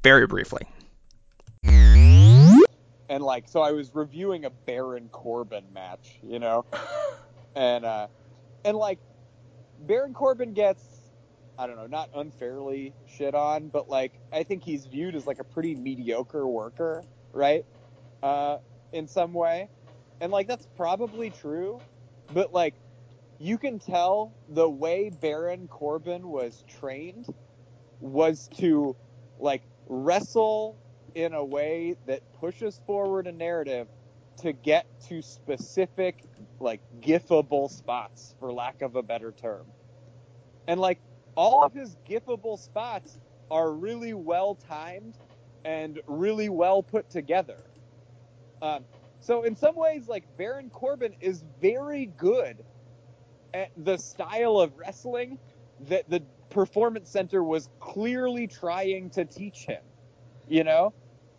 very 0.04 0.26
briefly. 0.26 0.62
and 1.66 3.22
like 3.22 3.50
so 3.50 3.62
I 3.62 3.74
was 3.74 3.94
reviewing 3.94 4.46
a 4.46 4.52
Baron 4.52 5.10
Corbin 5.12 5.66
match, 5.74 6.18
you 6.26 6.40
know, 6.40 6.64
and 7.58 7.84
uh, 7.84 8.08
and 8.64 8.78
like 8.78 9.00
Baron 9.78 10.14
Corbin 10.14 10.54
gets 10.54 10.82
I 11.58 11.68
don't 11.68 11.76
know, 11.76 11.88
not 11.88 12.10
unfairly 12.16 12.94
shit 13.06 13.36
on, 13.36 13.68
but 13.68 13.90
like 13.90 14.14
I 14.32 14.44
think 14.44 14.64
he's 14.64 14.86
viewed 14.86 15.14
as 15.14 15.28
like 15.28 15.40
a 15.40 15.44
pretty 15.44 15.76
mediocre 15.76 16.48
worker, 16.48 17.04
right? 17.34 17.66
Uh, 18.24 18.58
in 18.94 19.06
some 19.06 19.34
way, 19.34 19.68
and 20.22 20.32
like 20.32 20.48
that's 20.48 20.66
probably 20.78 21.30
true, 21.30 21.82
but 22.34 22.54
like 22.54 22.74
you 23.38 23.58
can 23.58 23.80
tell 23.80 24.34
the 24.48 24.70
way 24.70 25.10
Baron 25.10 25.68
Corbin 25.68 26.30
was 26.30 26.64
trained 26.70 27.28
was 28.00 28.48
to 28.60 28.96
like 29.40 29.62
wrestle 29.90 30.78
in 31.16 31.34
a 31.34 31.44
way 31.44 31.96
that 32.08 32.22
pushes 32.40 32.80
forward 32.86 33.28
a 33.28 33.32
narrative 33.34 33.90
to 34.38 34.54
get 34.54 34.86
to 35.10 35.22
specific 35.22 36.24
like 36.62 36.80
gifable 37.02 37.70
spots 37.70 38.36
for 38.40 38.54
lack 38.54 38.82
of 38.82 38.96
a 38.96 39.04
better 39.04 39.34
term. 39.34 39.66
And 40.70 40.80
like 40.80 41.00
all 41.36 41.64
of 41.66 41.74
his 41.74 41.98
gifable 42.10 42.58
spots 42.58 43.20
are 43.52 43.74
really 43.74 44.14
well 44.14 44.56
timed 44.56 45.18
and 45.66 46.00
really 46.08 46.48
well 46.48 46.82
put 46.82 47.10
together 47.10 47.58
um, 48.64 48.86
so 49.22 49.44
in 49.46 49.58
some 49.58 49.76
ways 49.78 50.10
like 50.10 50.26
baron 50.38 50.72
corbin 50.72 51.16
is 51.22 51.46
very 51.62 52.08
good 52.08 52.66
at 53.54 53.72
the 53.78 53.98
style 53.98 54.60
of 54.60 54.78
wrestling 54.78 55.40
that 55.82 56.10
the 56.10 56.24
performance 56.52 57.12
center 57.12 57.44
was 57.44 57.70
clearly 57.80 58.48
trying 58.48 59.12
to 59.12 59.26
teach 59.26 59.66
him 59.68 59.84
you 60.50 60.66
know? 60.66 60.96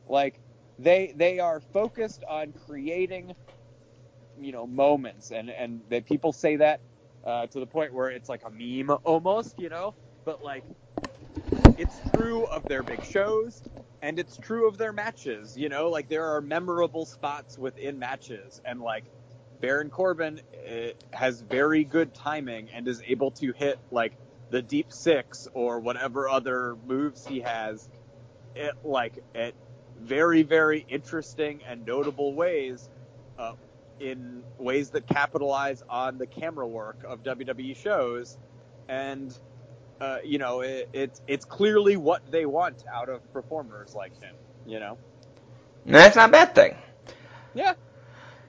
Like 0.09 0.41
they 0.79 1.14
they 1.16 1.41
are 1.41 1.61
focused 1.61 2.25
on 2.29 2.55
creating 2.55 3.37
you 4.41 4.53
know 4.53 4.66
moments 4.66 5.33
and 5.33 5.51
and 5.51 5.83
that 5.91 6.07
people 6.07 6.33
say 6.33 6.57
that 6.57 6.83
uh, 7.25 7.47
to 7.49 7.61
the 7.61 7.66
point 7.66 7.95
where 7.95 8.11
it's 8.11 8.31
like 8.31 8.43
a 8.45 8.51
meme 8.51 8.97
almost 9.05 9.59
you 9.59 9.70
know? 9.70 9.97
But 10.25 10.43
like 10.43 10.64
it's 11.79 12.01
true 12.14 12.47
of 12.47 12.68
their 12.68 12.85
big 12.85 13.05
shows 13.05 13.62
and 14.05 14.18
it's 14.18 14.36
true 14.36 14.68
of 14.68 14.76
their 14.76 14.92
matches 14.92 15.57
you 15.57 15.68
know 15.68 15.88
like 15.88 16.09
there 16.09 16.26
are 16.26 16.40
memorable 16.40 17.07
spots 17.07 17.59
within 17.59 17.98
matches 17.98 18.61
and 18.64 18.80
like 18.80 19.05
Baron 19.61 19.88
Corbin 19.88 20.40
uh, 20.68 20.88
has 21.12 21.40
very 21.40 21.84
good 21.84 22.12
timing 22.14 22.68
and 22.74 22.86
is 22.86 23.02
able 23.09 23.30
to 23.32 23.52
hit 23.52 23.78
like 23.90 24.12
the 24.50 24.61
deep 24.61 24.92
six 24.92 25.48
or 25.55 25.80
whatever 25.80 26.28
other 26.28 26.76
moves 26.86 27.26
he 27.26 27.40
has 27.40 27.88
it 28.55 28.74
like 28.84 29.18
at 29.34 29.55
very 30.02 30.42
very 30.42 30.84
interesting 30.88 31.61
and 31.66 31.86
notable 31.86 32.34
ways 32.34 32.90
uh, 33.38 33.52
in 34.00 34.42
ways 34.59 34.90
that 34.90 35.07
capitalize 35.07 35.82
on 35.88 36.18
the 36.18 36.26
camera 36.26 36.66
work 36.66 37.05
of 37.09 37.22
WWE 37.22 37.76
shows. 37.76 38.36
And 38.88 39.36
uh, 40.05 40.18
you 40.24 40.38
know 40.38 40.62
it, 40.62 40.88
it's 40.92 41.22
it's 41.28 41.44
clearly 41.44 41.96
what 41.96 42.22
they 42.30 42.46
want 42.46 42.82
out 42.94 43.09
of 43.11 43.22
performers 43.32 43.94
like 43.94 44.12
him 44.20 44.36
you 44.64 44.80
know 44.80 44.98
And 45.86 45.94
that's 45.94 46.16
not 46.16 46.30
a 46.30 46.32
bad 46.32 46.55
thing. 46.55 46.76
yeah 47.55 47.74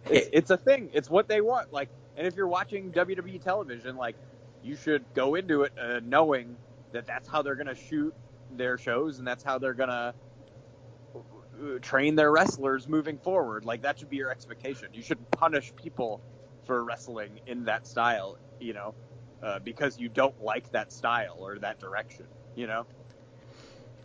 it's, 0.10 0.30
it's 0.34 0.52
a 0.52 0.58
thing 0.58 0.90
it's 0.94 1.10
what 1.10 1.28
they 1.28 1.42
want 1.42 1.72
like 1.72 1.90
and 2.16 2.28
if 2.28 2.36
you're 2.36 2.48
watching 2.48 2.92
WWE 2.94 3.40
television 3.40 3.96
like 3.96 4.18
you 4.62 4.76
should 4.76 5.06
go 5.14 5.36
into 5.36 5.64
it 5.64 5.74
uh, 5.82 6.00
knowing 6.04 6.58
that 6.94 7.06
that's 7.08 7.28
how 7.30 7.42
they're 7.44 7.56
gonna 7.56 7.76
shoot 7.76 8.16
their 8.50 8.78
shows 8.78 9.20
and 9.20 9.28
that's 9.28 9.44
how 9.44 9.60
they're 9.60 9.74
gonna 9.76 10.16
uh, 11.16 11.80
train 11.82 12.16
their 12.16 12.32
wrestlers 12.32 12.88
moving 12.88 13.20
forward. 13.20 13.66
Like 13.66 13.84
that 13.84 14.00
should 14.00 14.10
be 14.10 14.18
your 14.18 14.32
expectation. 14.32 14.90
You 14.94 15.04
shouldn't 15.04 15.32
punish 15.32 15.74
people 15.76 16.22
for 16.66 16.84
wrestling 16.84 17.40
in 17.48 17.66
that 17.66 17.88
style, 17.88 18.38
you 18.60 18.74
know, 18.74 18.96
uh, 19.42 19.60
because 19.60 20.00
you 20.00 20.10
don't 20.10 20.44
like 20.44 20.70
that 20.72 20.92
style 20.92 21.36
or 21.40 21.60
that 21.60 21.80
direction, 21.80 22.26
you 22.56 22.68
know. 22.68 22.86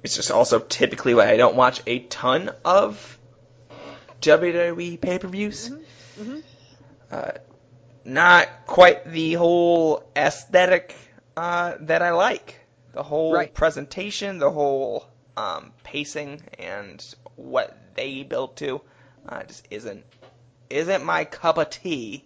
It's 0.03 0.17
just 0.17 0.31
also 0.31 0.59
typically 0.61 1.15
why 1.15 1.31
I 1.31 1.37
don't 1.37 1.57
watch 1.57 1.83
a 1.87 1.99
ton 2.01 2.51
of 2.65 3.19
WWE 4.23 5.01
pay 5.01 5.19
per 5.19 5.29
views. 5.29 5.71
Uh, 7.11 7.33
not 8.05 8.49
quite 8.67 9.05
the 9.11 9.35
whole 9.35 10.03
aesthetic 10.17 10.95
uh, 11.37 11.75
that 11.81 12.03
I 12.03 12.13
like. 12.13 12.59
The 12.93 13.03
whole 13.03 13.33
Right. 13.35 13.53
presentation, 13.53 14.39
the 14.39 14.51
whole 14.51 15.07
um, 15.37 15.73
pacing, 15.85 16.43
and 16.59 17.05
what 17.37 17.77
they 17.95 18.23
built 18.23 18.57
to 18.59 18.81
uh, 19.29 19.43
just 19.45 19.67
isn't 19.71 20.05
isn't 20.71 21.05
my 21.05 21.25
cup 21.25 21.59
of 21.59 21.71
tea. 21.71 22.25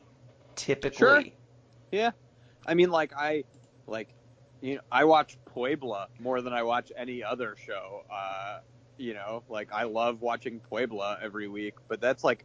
Typically, 0.57 0.99
Sure. 0.99 1.23
Yeah. 1.91 2.11
I 2.67 2.75
mean, 2.75 2.91
like 2.91 3.13
I, 3.17 3.45
like, 3.87 4.09
you 4.61 4.77
know, 4.77 4.81
I 4.91 5.05
watch 5.05 5.37
Puebla 5.47 6.09
more 6.19 6.41
than 6.41 6.53
I 6.53 6.63
watch 6.63 6.91
any 6.97 7.23
other 7.23 7.57
show. 7.67 8.03
Uh, 8.11 8.59
you 8.97 9.15
know, 9.15 9.43
like 9.49 9.73
I 9.73 9.85
love 9.85 10.21
watching 10.21 10.61
Puebla 10.61 11.19
every 11.23 11.49
week, 11.49 11.75
but 11.89 12.01
that's 12.01 12.25
like 12.25 12.45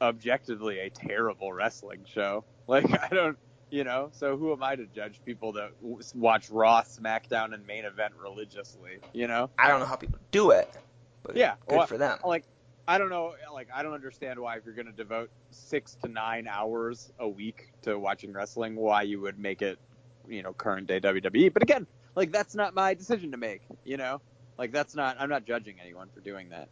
objectively 0.00 0.80
a 0.80 0.90
terrible 0.90 1.52
wrestling 1.52 2.04
show. 2.06 2.44
Like 2.70 2.86
I 3.02 3.08
don't, 3.12 3.36
you 3.72 3.82
know, 3.82 4.10
so 4.12 4.36
who 4.36 4.52
am 4.52 4.62
I 4.62 4.76
to 4.76 4.86
judge 4.86 5.20
people 5.24 5.54
that 5.54 5.70
w- 5.82 5.98
watch 6.14 6.50
Raw, 6.50 6.82
SmackDown, 6.82 7.52
and 7.52 7.66
main 7.66 7.84
event 7.84 8.12
religiously? 8.16 8.98
You 9.12 9.26
know, 9.26 9.50
I 9.58 9.66
don't 9.66 9.80
know 9.80 9.86
how 9.86 9.96
people 9.96 10.20
do 10.30 10.52
it. 10.52 10.72
But 11.24 11.36
yeah, 11.36 11.54
good 11.66 11.78
well, 11.78 11.86
for 11.88 11.98
them. 11.98 12.20
Like, 12.24 12.44
I 12.90 12.98
don't 12.98 13.08
know, 13.08 13.34
like 13.54 13.68
I 13.72 13.84
don't 13.84 13.94
understand 13.94 14.40
why 14.40 14.56
if 14.56 14.64
you're 14.64 14.74
going 14.74 14.86
to 14.86 14.92
devote 14.92 15.30
six 15.52 15.94
to 16.02 16.08
nine 16.08 16.48
hours 16.48 17.08
a 17.20 17.28
week 17.28 17.68
to 17.82 17.96
watching 17.96 18.32
wrestling, 18.32 18.74
why 18.74 19.02
you 19.02 19.20
would 19.20 19.38
make 19.38 19.62
it, 19.62 19.78
you 20.28 20.42
know, 20.42 20.52
current 20.52 20.88
day 20.88 20.98
WWE. 20.98 21.52
But 21.52 21.62
again, 21.62 21.86
like 22.16 22.32
that's 22.32 22.56
not 22.56 22.74
my 22.74 22.94
decision 22.94 23.30
to 23.30 23.36
make. 23.36 23.62
You 23.84 23.96
know, 23.96 24.20
like 24.58 24.72
that's 24.72 24.96
not. 24.96 25.18
I'm 25.20 25.28
not 25.28 25.44
judging 25.46 25.76
anyone 25.80 26.08
for 26.12 26.20
doing 26.20 26.48
that. 26.48 26.68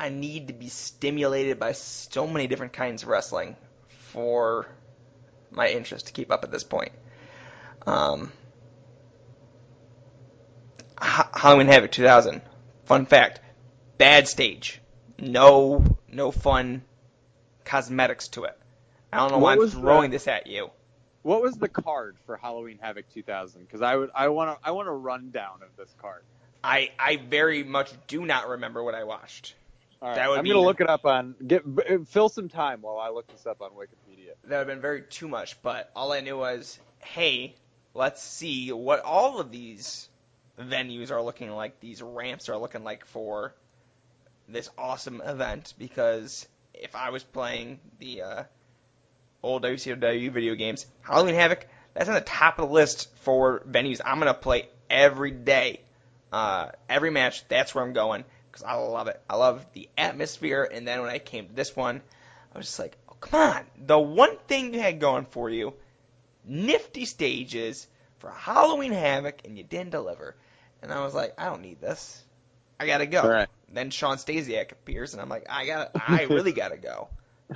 I 0.00 0.08
need 0.08 0.48
to 0.48 0.54
be 0.54 0.68
stimulated 0.68 1.58
by 1.58 1.72
so 1.72 2.26
many 2.26 2.46
different 2.46 2.72
kinds 2.72 3.02
of 3.02 3.10
wrestling 3.10 3.56
for 4.14 4.66
my 5.50 5.68
interest 5.68 6.06
to 6.06 6.14
keep 6.14 6.32
up 6.32 6.44
at 6.44 6.50
this 6.50 6.64
point. 6.64 6.92
Um, 7.86 8.32
Ha- 10.98 11.28
Halloween 11.34 11.66
Havoc 11.66 11.90
2000. 11.90 12.40
Fun 12.86 13.04
fact: 13.04 13.42
bad 13.98 14.28
stage. 14.28 14.80
No 15.18 15.84
no 16.08 16.30
fun 16.30 16.82
cosmetics 17.64 18.28
to 18.28 18.44
it. 18.44 18.58
I 19.12 19.18
don't 19.18 19.30
know 19.32 19.38
What 19.38 19.58
why 19.58 19.64
I'm 19.64 19.70
throwing 19.70 20.10
the- 20.10 20.16
this 20.16 20.28
at 20.28 20.46
you. 20.46 20.70
What 21.22 21.40
was 21.40 21.56
the 21.56 21.68
card 21.68 22.16
for 22.26 22.36
Halloween 22.36 22.78
Havoc 22.82 23.08
2000? 23.14 23.62
Because 23.62 23.80
I 23.80 23.96
would 23.96 24.10
I 24.14 24.28
want 24.28 24.60
to 24.60 24.68
I 24.68 24.72
want 24.72 24.88
a 24.88 24.92
rundown 24.92 25.62
of 25.62 25.74
this 25.76 25.94
card. 25.98 26.22
I 26.62 26.90
I 26.98 27.16
very 27.16 27.62
much 27.64 27.92
do 28.06 28.26
not 28.26 28.48
remember 28.48 28.82
what 28.82 28.94
I 28.94 29.04
watched. 29.04 29.54
All 30.02 30.08
right, 30.08 30.16
That 30.16 30.28
would 30.28 30.38
I'm 30.38 30.44
be 30.44 30.50
gonna 30.50 30.60
look 30.62 30.80
it 30.80 30.88
up 30.90 31.06
on 31.06 31.34
get 31.46 31.62
fill 32.08 32.28
some 32.28 32.48
time 32.48 32.82
while 32.82 32.98
I 32.98 33.08
look 33.08 33.26
this 33.28 33.46
up 33.46 33.62
on 33.62 33.70
Wikipedia. 33.70 34.34
that 34.44 34.50
would 34.50 34.56
have 34.58 34.66
been 34.66 34.80
very 34.82 35.02
too 35.02 35.28
much, 35.28 35.60
but 35.62 35.90
all 35.96 36.12
I 36.12 36.20
knew 36.20 36.36
was, 36.36 36.78
hey, 36.98 37.54
let's 37.94 38.22
see 38.22 38.70
what 38.72 39.00
all 39.00 39.40
of 39.40 39.50
these 39.50 40.10
venues 40.60 41.10
are 41.10 41.22
looking 41.22 41.50
like, 41.50 41.80
these 41.80 42.02
ramps 42.02 42.50
are 42.50 42.56
looking 42.58 42.84
like 42.84 43.06
for 43.06 43.54
this 44.48 44.70
awesome 44.76 45.20
event. 45.24 45.74
Because 45.78 46.46
if 46.72 46.94
I 46.94 47.10
was 47.10 47.22
playing 47.22 47.80
the 47.98 48.22
uh, 48.22 48.42
old 49.42 49.62
WCW 49.62 50.30
video 50.32 50.54
games, 50.54 50.86
Halloween 51.02 51.34
Havoc, 51.34 51.66
that's 51.94 52.08
on 52.08 52.14
the 52.14 52.20
top 52.20 52.58
of 52.58 52.68
the 52.68 52.74
list 52.74 53.08
for 53.18 53.60
venues 53.60 54.00
I'm 54.04 54.18
gonna 54.18 54.34
play 54.34 54.68
every 54.90 55.30
day, 55.30 55.80
uh, 56.32 56.70
every 56.88 57.10
match. 57.10 57.46
That's 57.48 57.74
where 57.74 57.84
I'm 57.84 57.92
going 57.92 58.24
because 58.50 58.64
I 58.64 58.74
love 58.74 59.08
it. 59.08 59.20
I 59.28 59.36
love 59.36 59.64
the 59.72 59.88
atmosphere. 59.96 60.68
And 60.70 60.86
then 60.86 61.00
when 61.00 61.10
I 61.10 61.18
came 61.18 61.48
to 61.48 61.52
this 61.52 61.74
one, 61.74 62.02
I 62.54 62.58
was 62.58 62.66
just 62.66 62.78
like, 62.78 62.96
oh, 63.08 63.16
come 63.20 63.40
on. 63.40 63.64
The 63.86 63.98
one 63.98 64.36
thing 64.48 64.74
you 64.74 64.80
had 64.80 65.00
going 65.00 65.26
for 65.26 65.50
you, 65.50 65.74
nifty 66.44 67.04
stages 67.04 67.86
for 68.18 68.30
Halloween 68.30 68.92
Havoc, 68.92 69.40
and 69.44 69.58
you 69.58 69.64
didn't 69.64 69.90
deliver. 69.90 70.36
And 70.82 70.92
I 70.92 71.04
was 71.04 71.14
like, 71.14 71.34
I 71.38 71.46
don't 71.46 71.62
need 71.62 71.80
this. 71.80 72.22
I 72.78 72.86
gotta 72.86 73.06
go. 73.06 73.22
All 73.22 73.28
right. 73.28 73.48
Then 73.74 73.90
Shawn 73.90 74.16
Stasiak 74.16 74.72
appears, 74.72 75.12
and 75.12 75.20
I'm 75.20 75.28
like, 75.28 75.46
I 75.50 75.66
gotta, 75.66 75.90
I 76.08 76.22
really 76.24 76.52
gotta 76.52 76.76
go. 76.76 77.08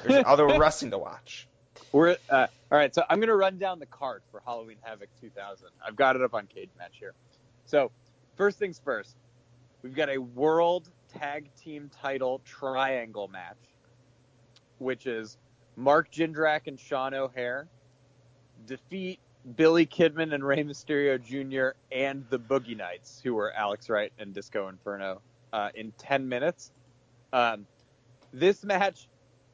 There's 0.05 0.25
other 0.27 0.47
wrestling 0.47 0.91
to 0.91 0.99
watch. 0.99 1.49
We're 1.93 2.17
uh, 2.29 2.47
all 2.71 2.79
right. 2.79 2.95
So 2.95 3.05
I'm 3.09 3.21
gonna 3.21 3.37
run 3.37 3.59
down 3.59 3.79
the 3.79 3.87
card 3.87 4.23
for 4.31 4.43
Halloween 4.45 4.77
Havoc 4.83 5.09
2000. 5.21 5.69
I've 5.87 5.97
got 5.97 6.17
it 6.17 6.23
up 6.23 6.35
on 6.35 6.47
Cage 6.47 6.71
Match 6.77 6.97
here. 6.99 7.15
So 7.65 7.91
first 8.37 8.59
things 8.59 8.81
first, 8.85 9.17
we've 9.83 9.95
got 9.95 10.11
a 10.11 10.19
World 10.19 10.91
Tag 11.09 11.49
Team 11.57 11.91
Title 12.03 12.41
Triangle 12.45 13.29
match, 13.29 13.57
which 14.79 15.07
is 15.07 15.39
Mark 15.77 16.11
Jindrak 16.11 16.67
and 16.67 16.79
Sean 16.79 17.15
O'Haire 17.15 17.69
defeat 18.67 19.21
Billy 19.57 19.87
Kidman 19.87 20.35
and 20.35 20.45
Rey 20.45 20.63
Mysterio 20.63 21.23
Jr. 21.23 21.79
and 21.93 22.25
the 22.29 22.39
Boogie 22.39 22.77
Knights, 22.77 23.21
who 23.23 23.35
were 23.35 23.53
Alex 23.53 23.89
Wright 23.89 24.13
and 24.19 24.35
Disco 24.35 24.69
Inferno, 24.69 25.23
uh, 25.53 25.71
in 25.75 25.93
10 25.99 26.29
minutes. 26.29 26.73
Um, 27.33 27.67
this 28.33 28.65
match 28.65 29.09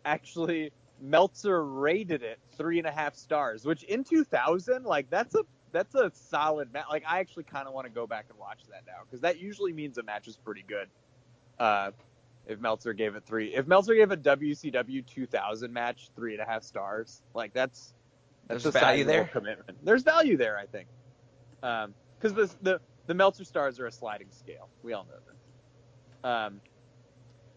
actually 0.05 0.73
Meltzer 1.01 1.65
rated 1.65 2.23
it 2.23 2.39
three 2.57 2.79
and 2.79 2.87
a 2.87 2.93
half 2.93 3.15
stars, 3.15 3.65
which 3.65 3.83
in 3.85 4.05
2000, 4.05 4.85
like 4.85 5.11
that's 5.11 5.35
a 5.35 5.43
that's 5.73 5.95
a 5.95 6.11
solid 6.15 6.73
match. 6.73 6.87
Like 6.91 7.05
I 7.07 7.19
actually 7.19 7.45
kind 7.45 7.67
of 7.67 7.75
want 7.75 7.87
to 7.87 7.93
go 7.93 8.07
back 8.07 8.27
and 8.31 8.39
watch 8.39 8.61
that 8.71 8.85
now 8.87 9.03
because 9.05 9.21
that 9.23 9.39
usually 9.39 9.73
means 9.73 9.99
a 9.99 10.03
match 10.03 10.29
is 10.29 10.37
pretty 10.37 10.65
good. 10.67 10.89
Uh, 11.59 11.91
if 12.47 12.61
Meltzer 12.61 12.93
gave 12.93 13.17
it 13.17 13.25
three, 13.25 13.55
if 13.55 13.67
Meltzer 13.67 13.95
gave 13.95 14.11
a 14.11 14.17
WCW 14.17 15.05
2000 15.07 15.73
match 15.73 16.11
three 16.15 16.35
and 16.35 16.43
a 16.43 16.47
half 16.47 16.63
stars, 16.63 17.23
like 17.35 17.53
that's 17.53 17.95
that's 18.47 18.63
There's 18.63 18.77
a 18.77 18.79
value 18.79 19.05
there? 19.05 19.25
Commitment. 19.25 19.79
There's 19.83 20.03
value 20.03 20.37
there, 20.37 20.59
I 20.59 20.67
think, 20.67 20.89
because 21.61 22.35
the 22.35 22.51
the 22.63 22.81
the 23.07 23.15
Meltzer 23.15 23.45
stars 23.45 23.81
are 23.81 23.87
a 23.87 23.93
sliding 23.93 24.29
scale. 24.31 24.69
We 24.83 24.93
all 24.93 25.05
know 25.05 25.19
this. 25.27 25.44
Um, 26.25 26.61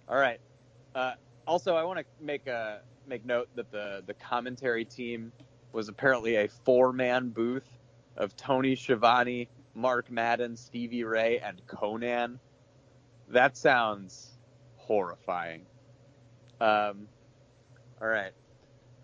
all 0.10 0.18
right. 0.18 0.40
Uh, 0.94 1.14
also, 1.48 1.76
I 1.76 1.84
want 1.86 2.00
to 2.00 2.06
make 2.22 2.46
a 2.48 2.82
make 3.08 3.26
note 3.26 3.48
that 3.56 3.72
the 3.72 4.04
the 4.06 4.14
commentary 4.14 4.86
team 4.86 5.32
was 5.72 5.88
apparently 5.90 6.36
a 6.36 6.50
four 6.66 6.92
man 6.92 7.30
booth 7.30 7.68
of 8.18 8.36
Tony 8.36 8.76
Schiavone, 8.76 9.50
Mark 9.74 10.12
Madden, 10.12 10.58
Stevie 10.58 11.06
Ray, 11.06 11.40
and 11.40 11.62
Konnan. 11.66 12.40
That 13.30 13.56
sounds 13.56 14.30
horrifying. 14.76 15.66
Um, 16.60 17.08
all 18.02 18.08
right. 18.08 18.32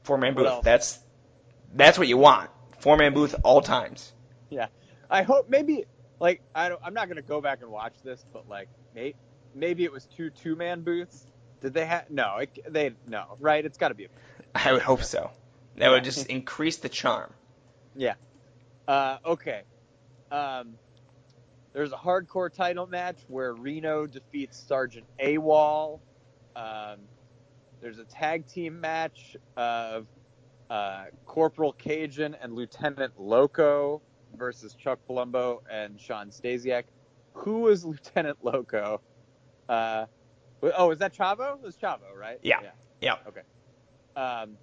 Four 0.03 0.17
man 0.17 0.35
booth. 0.35 0.47
else? 0.47 0.65
That's 0.65 0.99
that's 1.73 1.97
what 1.97 2.07
you 2.07 2.17
want. 2.17 2.49
Four 2.79 2.97
man 2.97 3.13
booth 3.13 3.35
all 3.43 3.61
times. 3.61 4.11
Yeah, 4.49 4.67
I 5.09 5.23
hope 5.23 5.49
maybe 5.49 5.85
like 6.19 6.41
I 6.53 6.67
don't. 6.67 6.81
I'm 6.83 6.93
not 6.93 7.07
gonna 7.07 7.21
go 7.21 7.39
back 7.39 7.61
and 7.61 7.71
watch 7.71 7.93
this, 8.03 8.25
but 8.33 8.49
like 8.49 8.67
maybe 8.93 9.15
maybe 9.55 9.83
it 9.83 9.91
was 9.91 10.05
two 10.05 10.29
two 10.29 10.55
man 10.55 10.81
booths. 10.81 11.25
Did 11.61 11.73
they 11.73 11.85
have 11.85 12.09
no? 12.09 12.37
It, 12.37 12.59
they 12.69 12.93
no 13.07 13.37
right. 13.39 13.63
It's 13.63 13.77
got 13.77 13.89
to 13.89 13.95
be. 13.95 14.05
A, 14.05 14.09
I 14.55 14.73
would 14.73 14.81
hope 14.81 15.03
so. 15.03 15.31
That 15.77 15.89
would 15.89 16.03
just 16.03 16.27
increase 16.27 16.77
the 16.77 16.89
charm. 16.89 17.33
yeah. 17.95 18.13
Uh, 18.87 19.17
okay. 19.25 19.61
Um, 20.31 20.75
there's 21.73 21.91
a 21.91 21.97
hardcore 21.97 22.53
title 22.53 22.85
match 22.85 23.17
where 23.27 23.53
Reno 23.53 24.05
defeats 24.05 24.63
Sergeant 24.67 25.05
AWOL. 25.19 25.99
Um, 26.55 26.97
there's 27.81 27.99
a 27.99 28.05
tag 28.05 28.47
team 28.47 28.79
match 28.79 29.35
of 29.57 30.05
uh, 30.69 31.05
Corporal 31.25 31.73
Cajun 31.73 32.35
and 32.41 32.53
Lieutenant 32.53 33.19
Loco 33.19 34.01
versus 34.35 34.73
Chuck 34.75 34.99
Palumbo 35.09 35.61
and 35.71 35.99
Shawn 35.99 36.29
Stasiak. 36.29 36.83
Who 37.33 37.67
is 37.69 37.83
Lieutenant 37.85 38.37
Loco? 38.43 39.01
Uh, 39.67 40.05
oh, 40.61 40.91
is 40.91 40.99
that 40.99 41.15
Chavo? 41.15 41.55
It 41.55 41.61
was 41.61 41.75
Chavo, 41.75 42.15
right? 42.17 42.39
Yeah. 42.41 42.59
Yeah. 43.01 43.15
Okay. 43.27 43.41
Um, 44.15 44.57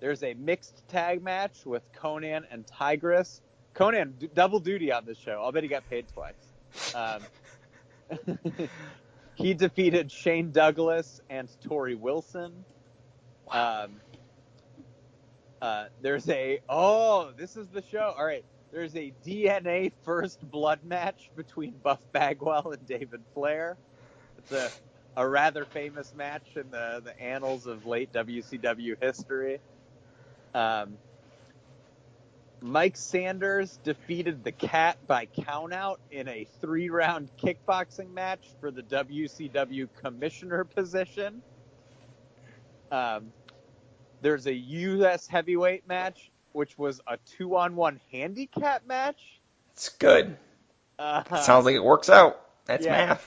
there's 0.00 0.22
a 0.22 0.34
mixed 0.34 0.86
tag 0.88 1.22
match 1.22 1.64
with 1.64 1.82
Konnan 1.92 2.44
and 2.50 2.66
Tygress. 2.66 3.40
Konnan, 3.74 4.18
d- 4.18 4.30
double 4.32 4.60
duty 4.60 4.92
on 4.92 5.04
this 5.04 5.18
show. 5.18 5.42
I'll 5.42 5.52
bet 5.52 5.62
he 5.62 5.68
got 5.68 5.88
paid 5.88 6.06
twice. 6.08 6.34
Um, 6.94 7.22
he 9.34 9.54
defeated 9.54 10.10
Shane 10.10 10.50
Douglas 10.50 11.20
and 11.28 11.48
Torrie 11.64 11.98
Wilson. 11.98 12.64
Um, 13.50 14.00
uh, 15.62 15.86
there's 16.02 16.28
a 16.28 16.60
oh, 16.68 17.32
this 17.36 17.56
is 17.56 17.68
the 17.68 17.82
show. 17.82 18.14
All 18.16 18.24
right, 18.24 18.44
there's 18.72 18.94
a 18.96 19.12
DNA 19.24 19.92
first 20.04 20.48
blood 20.50 20.80
match 20.84 21.30
between 21.36 21.74
Buff 21.82 22.00
Bagwell 22.12 22.72
and 22.72 22.86
David 22.86 23.22
Flair. 23.34 23.76
It's 24.38 24.52
a 24.52 24.70
a 25.16 25.26
rather 25.26 25.64
famous 25.64 26.14
match 26.14 26.56
in 26.56 26.70
the 26.70 27.00
the 27.02 27.18
annals 27.20 27.66
of 27.66 27.86
late 27.86 28.12
WCW 28.12 29.02
history. 29.02 29.60
Um, 30.54 30.98
Mike 32.60 32.96
Sanders 32.96 33.78
defeated 33.82 34.42
the 34.42 34.52
Cat 34.52 34.98
by 35.06 35.26
countout 35.26 35.96
in 36.10 36.28
a 36.28 36.46
three 36.60 36.90
round 36.90 37.30
kickboxing 37.36 38.12
match 38.12 38.46
for 38.60 38.70
the 38.70 38.82
WCW 38.82 39.88
commissioner 40.02 40.64
position. 40.64 41.42
Um, 42.90 43.32
there's 44.22 44.46
a 44.46 44.54
U.S. 44.54 45.26
heavyweight 45.26 45.86
match, 45.86 46.30
which 46.56 46.78
was 46.78 47.02
a 47.06 47.18
two 47.36 47.54
on 47.54 47.76
one 47.76 48.00
handicap 48.10 48.86
match. 48.86 49.40
It's 49.74 49.90
good. 49.90 50.38
Uh, 50.98 51.22
Sounds 51.42 51.66
like 51.66 51.74
it 51.74 51.84
works 51.84 52.08
out. 52.08 52.40
That's 52.64 52.86
yeah. 52.86 53.18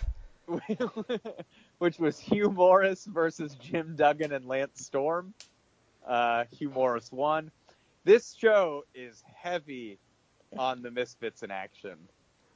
math. 0.48 0.70
which 1.78 2.00
was 2.00 2.18
Hugh 2.18 2.50
Morris 2.50 3.06
versus 3.06 3.54
Jim 3.54 3.96
Duggan 3.96 4.34
and 4.34 4.46
Lance 4.48 4.84
Storm. 4.84 5.36
Uh, 6.08 6.46
Hugh 6.58 6.72
Morris 6.72 7.12
won. 7.12 7.52
This 8.04 8.34
show 8.34 8.86
is 8.96 9.24
heavy 9.36 10.00
on 10.58 10.82
the 10.82 10.90
Misfits 10.90 11.44
in 11.44 11.52
action. 11.52 12.00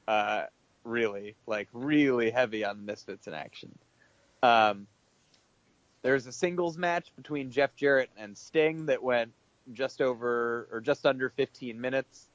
Uh, 0.08 0.46
really, 0.82 1.36
like 1.46 1.68
really 1.72 2.30
heavy 2.30 2.64
on 2.64 2.78
the 2.78 2.82
Misfits 2.82 3.28
in 3.28 3.34
action. 3.34 3.78
Um, 4.42 4.88
there's 6.02 6.26
a 6.26 6.32
singles 6.32 6.76
match 6.76 7.12
between 7.14 7.52
Jeff 7.52 7.76
Jarrett 7.76 8.10
and 8.18 8.36
Sting 8.36 8.86
that 8.86 9.00
went 9.00 9.30
just 9.72 10.00
over 10.00 10.68
or 10.72 10.80
just 10.80 11.06
under 11.06 11.28
15 11.30 11.80
minutes. 11.80 12.26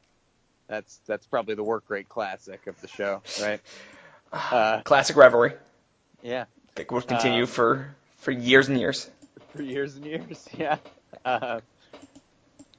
That's 0.68 1.00
that's 1.08 1.26
probably 1.26 1.56
the 1.56 1.64
work 1.64 1.86
rate 1.90 2.08
classic 2.10 2.68
of 2.68 2.80
the 2.82 2.88
show, 2.88 3.22
right? 3.42 3.60
Uh, 4.32 4.82
Classic 4.84 5.16
rivalry. 5.16 5.54
yeah. 6.22 6.46
That 6.76 6.92
will 6.92 7.02
continue 7.02 7.42
Um, 7.42 7.48
for 7.48 7.96
for 8.18 8.30
years 8.30 8.68
and 8.70 8.80
years. 8.80 9.10
for 9.56 9.64
years 9.64 9.96
and 9.96 10.06
years. 10.06 10.48
Yeah. 10.58 10.78
Uh, 11.26 11.62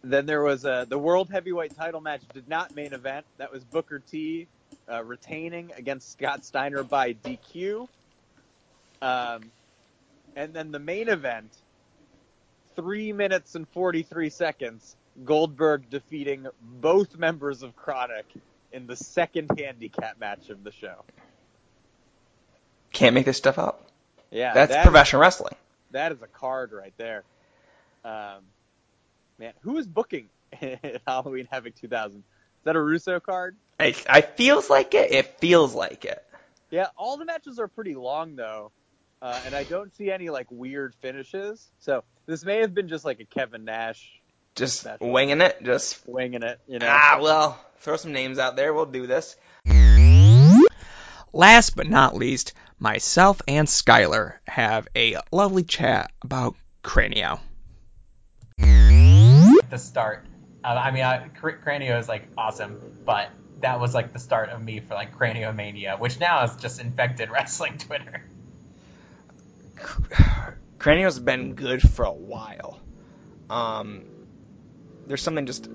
then 0.04 0.26
there 0.26 0.42
was 0.42 0.64
uh, 0.64 0.84
the 0.88 0.96
world 0.98 1.28
heavyweight 1.28 1.74
title 1.76 2.00
match 2.00 2.22
did 2.32 2.48
not 2.48 2.74
main 2.76 2.92
event. 2.92 3.26
That 3.38 3.52
was 3.52 3.64
Booker 3.64 3.98
T 3.98 4.46
uh, 4.88 5.02
retaining 5.02 5.72
against 5.76 6.12
Scott 6.12 6.44
Steiner 6.44 6.84
by 6.84 7.14
DQ. 7.14 7.88
Um, 9.02 9.50
and 10.36 10.54
then 10.54 10.70
the 10.70 10.78
main 10.78 11.08
event, 11.08 11.50
three 12.80 13.12
minutes 13.12 13.54
and 13.54 13.68
forty 13.68 14.02
three 14.02 14.30
seconds. 14.30 14.96
Goldberg 15.24 15.90
defeating 15.90 16.46
both 16.62 17.16
members 17.18 17.62
of 17.62 17.76
KroniK 17.76 18.24
in 18.72 18.86
the 18.86 18.96
second 18.96 19.50
handicap 19.58 20.18
match 20.18 20.48
of 20.48 20.64
the 20.64 20.72
show. 20.72 21.04
Can't 22.92 23.14
make 23.14 23.26
this 23.26 23.36
stuff 23.36 23.58
up. 23.58 23.86
Yeah, 24.30 24.54
That's 24.54 24.72
that- 24.72 24.84
professional 24.84 25.20
wrestling. 25.22 25.54
that 25.90 26.12
is 26.12 26.22
a 26.22 26.26
card 26.26 26.72
right 26.72 26.92
there. 26.96 27.24
Um, 28.04 28.42
man, 29.38 29.52
who 29.60 29.76
is 29.78 29.86
booking 29.86 30.28
Halloween 31.06 31.48
Havoc 31.50 31.74
2000? 31.74 32.18
Is 32.18 32.24
that 32.64 32.76
a 32.76 32.80
Russo 32.80 33.20
card? 33.20 33.56
I, 33.78 33.94
I 34.08 34.20
feels 34.20 34.70
like 34.70 34.94
it. 34.94 35.12
It 35.12 35.38
feels 35.40 35.74
like 35.74 36.04
it. 36.04 36.24
Yeah, 36.70 36.86
all 36.96 37.16
the 37.16 37.24
matches 37.24 37.58
are 37.58 37.68
pretty 37.68 37.94
long 37.94 38.36
though, 38.36 38.70
uh, 39.22 39.40
and 39.46 39.54
I 39.54 39.64
don't 39.64 39.94
see 39.96 40.10
any 40.10 40.30
like 40.30 40.46
weird 40.50 40.94
finishes. 41.00 41.68
So 41.78 42.04
this 42.26 42.44
may 42.44 42.58
have 42.60 42.74
been 42.74 42.88
just 42.88 43.04
like 43.04 43.20
a 43.20 43.24
Kevin 43.24 43.64
Nash 43.64 44.20
Just 44.54 44.80
special. 44.80 45.10
winging 45.10 45.40
it. 45.40 45.62
Just 45.62 46.06
winging 46.06 46.42
it. 46.42 46.60
You 46.66 46.78
know. 46.78 46.86
ah, 46.88 47.18
well, 47.20 47.60
throw 47.80 47.96
some 47.96 48.12
names 48.12 48.38
out 48.38 48.56
there. 48.56 48.72
We'll 48.72 48.86
do 48.86 49.06
this. 49.06 49.36
Last 51.32 51.76
but 51.76 51.88
not 51.88 52.16
least, 52.16 52.54
myself 52.78 53.40
and 53.46 53.68
Skylar 53.68 54.34
have 54.48 54.88
a 54.96 55.16
lovely 55.30 55.62
chat 55.62 56.10
about 56.22 56.56
Cranio. 56.82 57.38
the 58.58 59.76
start. 59.78 60.26
Uh, 60.64 60.68
I 60.68 60.90
mean, 60.90 61.04
uh, 61.04 61.28
Cranio 61.40 61.98
is 62.00 62.08
like 62.08 62.26
awesome, 62.36 62.80
but 63.04 63.30
that 63.60 63.78
was 63.78 63.94
like 63.94 64.12
the 64.12 64.18
start 64.18 64.48
of 64.50 64.60
me 64.62 64.80
for 64.80 64.94
like 64.94 65.16
Cranio 65.16 65.54
Mania, 65.54 65.96
which 65.98 66.18
now 66.18 66.42
is 66.44 66.56
just 66.56 66.80
infected 66.80 67.30
wrestling 67.30 67.78
Twitter. 67.78 68.24
Cranio's 70.78 71.18
been 71.18 71.54
good 71.54 71.82
for 71.82 72.04
a 72.04 72.12
while. 72.12 72.80
Um, 73.48 74.04
there's 75.06 75.22
something 75.22 75.46
just 75.46 75.68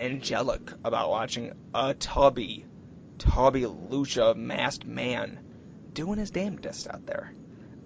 angelic 0.00 0.70
about 0.84 1.10
watching 1.10 1.52
a 1.74 1.94
tubby, 1.94 2.66
tubby 3.18 3.62
lucha 3.62 4.36
masked 4.36 4.84
man 4.84 5.38
doing 5.92 6.18
his 6.18 6.30
damnedest 6.30 6.88
out 6.88 7.06
there. 7.06 7.32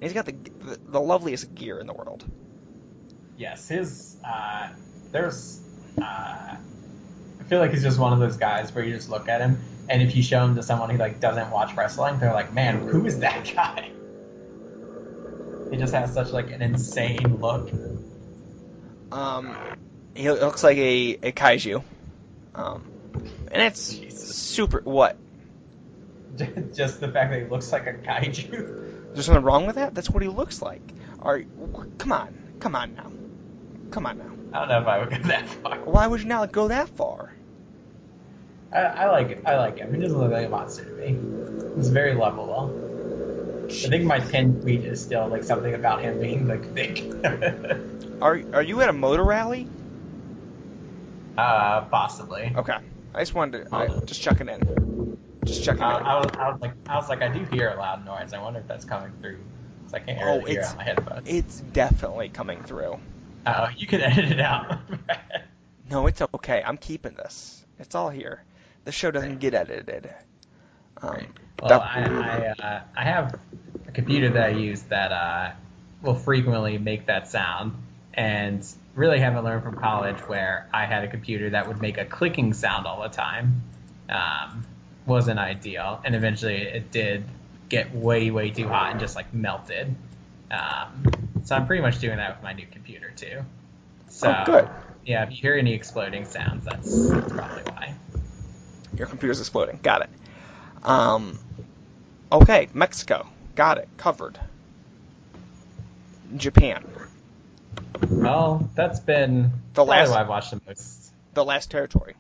He's 0.01 0.13
got 0.13 0.27
the, 0.27 0.33
the 0.33 0.79
the 0.89 1.01
loveliest 1.01 1.55
gear 1.55 1.79
in 1.79 1.87
the 1.87 1.93
world. 1.93 2.25
Yes, 3.39 3.69
his 3.69 4.17
uh, 4.25 4.69
there's 5.13 5.61
uh, 6.01 6.57
I 6.57 7.45
feel 7.49 7.61
like 7.61 7.71
he's 7.71 7.83
just 7.83 7.99
one 7.99 8.13
of 8.13 8.19
those 8.19 8.37
guys 8.37 8.75
where 8.75 8.85
you 8.85 8.95
just 8.95 9.09
look 9.09 9.29
at 9.29 9.41
him, 9.41 9.59
and 9.89 10.03
if 10.03 10.17
you 10.17 10.23
show 10.23 10.45
him 10.45 10.55
to 10.57 10.63
someone 10.63 10.91
who 10.91 10.99
like 10.99 11.21
doesn't 11.21 11.51
watch 11.51 11.75
wrestling, 11.75 12.19
they're 12.19 12.33
like, 12.33 12.53
man, 12.53 12.87
who 12.89 13.07
is 13.07 13.21
that 13.21 13.45
guy? 13.55 13.91
He 15.71 15.77
just 15.77 15.95
has 15.95 16.13
such 16.13 16.33
like 16.33 16.51
an 16.51 16.63
insane 16.63 17.39
look. 17.41 17.71
Um, 19.13 19.57
he 20.15 20.31
looks 20.31 20.63
like 20.63 20.79
a, 20.79 21.19
a 21.23 21.33
kaiju. 21.33 21.83
Um, 22.55 22.85
and 23.51 23.63
it's 23.63 23.83
super. 24.35 24.81
What? 24.83 25.17
just 26.75 27.01
the 27.01 27.09
fact 27.09 27.31
that 27.31 27.43
he 27.43 27.49
looks 27.49 27.73
like 27.73 27.87
a 27.87 27.95
kaiju. 27.95 29.13
There's 29.13 29.27
something 29.27 29.45
wrong 29.45 29.67
with 29.67 29.77
that? 29.77 29.95
That's 29.95 30.11
what 30.11 30.23
he 30.23 30.29
looks 30.29 30.61
like. 30.61 30.83
Are 31.21 31.43
come 31.99 32.13
on, 32.13 32.37
come 32.61 32.75
on 32.75 32.95
now, 32.95 33.11
come 33.91 34.07
on 34.07 34.19
now. 34.19 34.31
I 34.53 34.61
don't 34.61 34.69
know 34.69 34.81
if 34.81 34.87
I 34.87 34.99
would 34.99 35.11
go 35.11 35.29
that 35.29 35.49
far. 35.49 35.79
Why 35.79 36.07
would 36.07 36.21
you 36.21 36.27
not 36.27 36.53
go 36.53 36.69
that 36.69 36.89
far? 36.91 37.33
I, 38.73 38.79
I 38.79 39.11
like 39.11 39.47
I 39.47 39.57
like 39.57 39.79
him. 39.79 39.95
He 39.95 40.01
doesn't 40.01 40.19
look 40.19 40.31
like 40.31 40.47
a 40.47 40.51
monster 40.51 40.85
to 40.85 40.93
me. 40.93 41.19
He's 41.77 41.89
very 41.89 42.15
lovable. 42.15 42.86
I 43.85 43.89
think 43.89 44.05
my 44.05 44.21
pinned 44.21 44.63
tweet 44.63 44.85
is 44.85 45.03
still 45.03 45.29
like 45.29 45.45
something 45.45 45.75
about 45.75 46.03
him 46.03 46.19
being 46.21 46.47
like 46.47 46.73
thick. 46.73 47.05
Are 48.21 48.43
are 48.53 48.63
you 48.63 48.83
at 48.83 48.91
a 48.91 48.93
motor 48.93 49.25
rally? 49.25 49.71
uh, 51.37 51.83
possibly. 51.91 52.53
Okay, 52.57 52.77
I 53.15 53.21
just 53.21 53.35
wanted 53.35 53.65
to 53.65 53.75
I, 53.75 53.89
just 54.07 54.21
checking 54.23 54.49
in, 54.49 54.67
just 55.45 55.63
checking 55.63 55.85
Uh, 55.85 56.01
in. 56.01 56.05
I 56.05 56.17
was, 56.19 56.31
I 56.39 56.51
was 56.51 56.59
like, 56.61 56.75
I 56.89 56.97
was 56.97 57.09
like, 57.09 57.23
I 57.23 57.29
do 57.29 57.45
hear 57.45 57.71
a 57.71 57.77
loud 57.77 58.05
noise. 58.05 58.33
I 58.33 58.43
wonder 58.43 58.61
if 58.61 58.67
that's 58.67 58.85
coming 58.85 59.13
through. 59.21 59.39
'Cause 59.85 59.95
I 59.95 60.01
can't 60.01 60.19
Oh, 60.21 60.41
really 60.41 60.45
hear 60.45 60.63
it 60.63 60.65
it's 60.65 60.71
on 60.71 60.77
my 60.77 60.83
headphones. 60.85 61.23
it's 61.25 61.59
definitely 61.59 62.29
coming 62.29 62.63
through. 62.63 63.01
Oh, 63.47 63.69
you 63.77 63.87
can 63.87 64.01
edit 64.03 64.31
it 64.33 64.41
out. 64.41 64.79
No, 65.89 66.07
it's 66.07 66.21
okay. 66.21 66.63
I'm 66.63 66.77
keeping 66.77 67.15
this. 67.15 67.65
It's 67.79 67.95
all 67.95 68.11
here. 68.11 68.45
The 68.85 68.93
show 68.93 69.11
doesn't 69.11 69.39
get 69.39 69.55
edited. 69.55 70.15
Um, 71.03 71.35
Well, 71.63 71.81
I 71.81 72.03
I, 72.05 72.47
uh, 72.63 72.83
I 72.97 73.05
have 73.05 73.39
a 73.89 73.93
computer 73.93 74.31
that 74.31 74.51
I 74.51 74.53
use 74.53 74.83
that 74.83 75.13
uh, 75.13 75.53
will 76.03 76.15
frequently 76.15 76.79
make 76.79 77.07
that 77.07 77.31
sound, 77.31 77.75
and 78.15 78.67
really 78.95 79.19
haven't 79.19 79.45
learned 79.45 79.63
from 79.63 79.77
college 79.77 80.19
where 80.21 80.69
I 80.73 80.87
had 80.87 81.05
a 81.05 81.09
computer 81.09 81.51
that 81.51 81.69
would 81.69 81.81
make 81.81 81.99
a 81.99 82.05
clicking 82.05 82.53
sound 82.53 82.87
all 82.87 83.03
the 83.03 83.09
time. 83.09 83.63
Um, 84.09 84.67
wasn't 85.07 85.39
ideal, 85.39 86.01
and 86.05 86.15
eventually 86.15 86.57
it 86.57 86.91
did 86.91 87.25
get 87.69 87.95
way 87.95 88.31
way 88.31 88.51
too 88.51 88.69
hot 88.69 88.93
and 88.93 89.01
just 89.01 89.17
like 89.17 89.33
melted. 89.35 89.95
Um, 90.51 91.05
so 91.45 91.57
I'm 91.57 91.67
pretty 91.67 91.83
much 91.83 91.99
doing 91.99 92.17
that 92.19 92.37
with 92.37 92.43
my 92.43 92.53
new 92.53 92.67
computer 92.71 93.11
too. 93.17 93.41
So 94.09 94.29
Oh, 94.29 94.45
good. 94.45 94.69
yeah, 95.05 95.25
if 95.25 95.31
you 95.31 95.37
hear 95.37 95.55
any 95.55 95.75
exploding 95.75 96.25
sounds, 96.25 96.65
that's, 96.65 97.09
that's 97.09 97.33
probably 97.33 97.63
why. 97.73 97.95
Your 98.97 99.07
computer's 99.07 99.41
exploding. 99.41 99.81
Got 99.83 100.03
it. 100.03 100.11
Um, 100.87 101.39
okay, 102.33 102.69
Mexico. 102.73 103.27
Got 103.55 103.79
it. 103.79 103.89
Covered. 103.97 104.39
Japan. 106.37 106.85
Well, 108.11 108.69
that's 108.75 109.01
been 109.01 109.51
The 109.75 109.85
last- 109.85 110.13
I've 110.13 110.29
watched 110.29 110.51
the 110.53 110.61
most. 110.67 111.13
The 111.35 111.45
last 111.45 111.71
territory. 111.71 112.15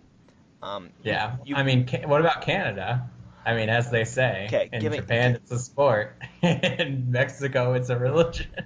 Um, 0.62 0.90
Yeah, 1.02 1.36
I 1.54 1.62
mean, 1.62 1.86
what 2.06 2.20
about 2.20 2.42
Canada? 2.42 3.08
I 3.44 3.54
mean, 3.54 3.68
as 3.68 3.90
they 3.90 4.04
say, 4.04 4.46
Okay, 4.48 4.68
in 4.72 4.80
give 4.80 4.90
me- 4.92 4.98
Japan 4.98 5.36
it's 5.36 5.50
a 5.52 5.58
sport, 5.58 6.16
in 6.42 7.10
Mexico 7.12 7.74
it's 7.74 7.88
a 7.90 7.98
religion. 7.98 8.48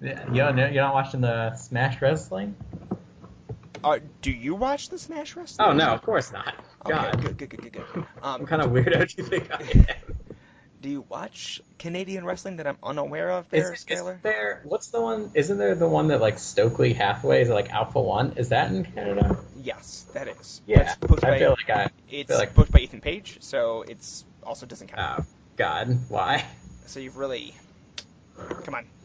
You 0.00 0.14
don't 0.14 0.54
know, 0.54 0.66
you're 0.68 0.84
not 0.84 0.94
watching 0.94 1.22
the 1.22 1.56
Smash 1.56 2.00
Wrestling? 2.00 2.54
Uh, 3.84 3.98
do 4.22 4.30
you 4.30 4.54
watch 4.54 4.88
the 4.88 4.98
Smash 4.98 5.36
Wrestling? 5.36 5.68
Oh 5.68 5.72
no, 5.72 5.88
of 5.88 6.02
course 6.02 6.32
not. 6.32 6.54
Okay, 6.86 6.94
God, 6.94 7.22
good, 7.22 7.38
good, 7.38 7.50
good, 7.50 7.62
good, 7.62 7.72
good. 7.72 8.04
Um, 8.22 8.40
what 8.40 8.50
kind 8.50 8.62
of 8.62 8.70
weirdo 8.70 9.06
do 9.08 9.14
you 9.22 9.28
think 9.28 9.50
I 9.52 9.62
am? 9.74 9.86
Do 10.80 10.88
you 10.88 11.04
watch 11.08 11.60
Canadian 11.78 12.24
wrestling 12.24 12.56
that 12.58 12.66
I'm 12.66 12.78
unaware 12.82 13.30
of 13.30 13.46
Is, 13.52 13.64
there, 13.64 13.72
is 13.72 13.80
Skylar? 13.84 14.22
there? 14.22 14.62
What's 14.64 14.88
the 14.88 15.00
one? 15.00 15.30
Isn't 15.34 15.58
there 15.58 15.74
the 15.74 15.88
one 15.88 16.08
that 16.08 16.20
like 16.20 16.38
Stokely 16.38 16.92
Hathaway 16.92 17.42
is 17.42 17.48
like 17.48 17.70
Alpha 17.70 18.00
One? 18.00 18.34
Is 18.36 18.50
that 18.50 18.70
in 18.70 18.84
Canada? 18.84 19.36
Yes, 19.62 20.06
that 20.14 20.28
is. 20.28 20.60
Yeah, 20.66 20.94
It's 21.02 21.12
I 21.24 21.30
by, 21.30 21.38
feel 21.38 21.50
like 21.50 21.70
I 21.70 21.90
it's 22.10 22.30
like 22.30 22.54
booked 22.54 22.70
by 22.72 22.80
Ethan 22.80 23.00
Page, 23.00 23.38
so 23.40 23.82
it's 23.82 24.24
also 24.44 24.66
doesn't 24.66 24.88
count. 24.88 25.20
Oh 25.20 25.24
God, 25.56 25.98
why? 26.08 26.44
So 26.86 27.00
you've 27.00 27.16
really, 27.16 27.54
come 28.36 28.46
on, 28.48 28.62
come 28.64 28.74
on. 28.74 28.84
S- 28.84 28.97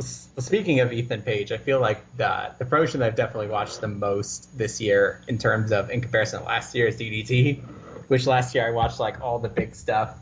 Speaking 0.00 0.80
of 0.80 0.92
Ethan 0.92 1.22
Page, 1.22 1.50
I 1.50 1.56
feel 1.56 1.80
like 1.80 2.16
the 2.16 2.52
the 2.58 2.64
promotion 2.64 3.00
that 3.00 3.06
I've 3.06 3.16
definitely 3.16 3.48
watched 3.48 3.80
the 3.80 3.88
most 3.88 4.56
this 4.56 4.80
year 4.80 5.20
in 5.26 5.38
terms 5.38 5.72
of 5.72 5.90
in 5.90 6.00
comparison 6.00 6.40
to 6.40 6.46
last 6.46 6.74
year 6.74 6.86
is 6.86 6.96
DDT, 6.96 7.60
which 8.06 8.26
last 8.26 8.54
year 8.54 8.66
I 8.66 8.70
watched 8.70 9.00
like 9.00 9.20
all 9.20 9.40
the 9.40 9.48
big 9.48 9.74
stuff 9.74 10.16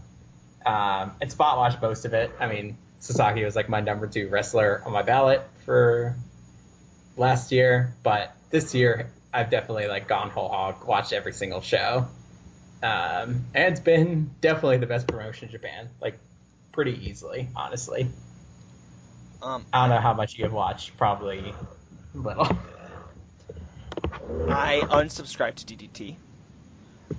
um, 0.66 1.12
and 1.20 1.30
spot 1.30 1.56
watched 1.56 1.80
most 1.80 2.04
of 2.04 2.12
it. 2.12 2.30
I 2.40 2.48
mean, 2.48 2.76
Sasaki 3.00 3.44
was 3.44 3.54
like 3.54 3.68
my 3.68 3.80
number 3.80 4.06
two 4.06 4.28
wrestler 4.28 4.82
on 4.84 4.92
my 4.92 5.02
ballot 5.02 5.42
for 5.64 6.16
last 7.16 7.52
year, 7.52 7.94
but 8.02 8.34
this 8.50 8.74
year 8.74 9.10
I've 9.32 9.50
definitely 9.50 9.86
like 9.86 10.08
gone 10.08 10.30
whole 10.30 10.48
hog, 10.48 10.86
watched 10.86 11.12
every 11.12 11.32
single 11.32 11.60
show, 11.60 12.08
um, 12.82 13.44
and 13.54 13.72
it's 13.72 13.80
been 13.80 14.30
definitely 14.40 14.78
the 14.78 14.86
best 14.86 15.06
promotion 15.06 15.48
in 15.48 15.52
Japan, 15.52 15.88
like 16.00 16.18
pretty 16.72 17.08
easily, 17.08 17.48
honestly. 17.54 18.08
Um, 19.46 19.64
I 19.72 19.86
don't 19.86 19.94
know 19.94 20.00
how 20.00 20.12
much 20.12 20.36
you 20.38 20.44
have 20.44 20.52
watched. 20.52 20.96
Probably 20.96 21.54
little. 22.14 22.48
I 24.48 24.82
unsubscribed 24.90 25.54
to 25.56 25.66
DDT, 25.66 26.16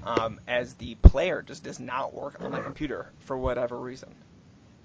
um, 0.06 0.41
as 0.45 0.74
the 0.74 0.95
player 0.95 1.41
just 1.41 1.64
does 1.64 1.80
not 1.80 2.14
work 2.14 2.38
on 2.44 2.52
my 2.52 2.60
computer 2.60 3.08
for 3.20 3.38
whatever 3.38 3.78
reason. 3.78 4.14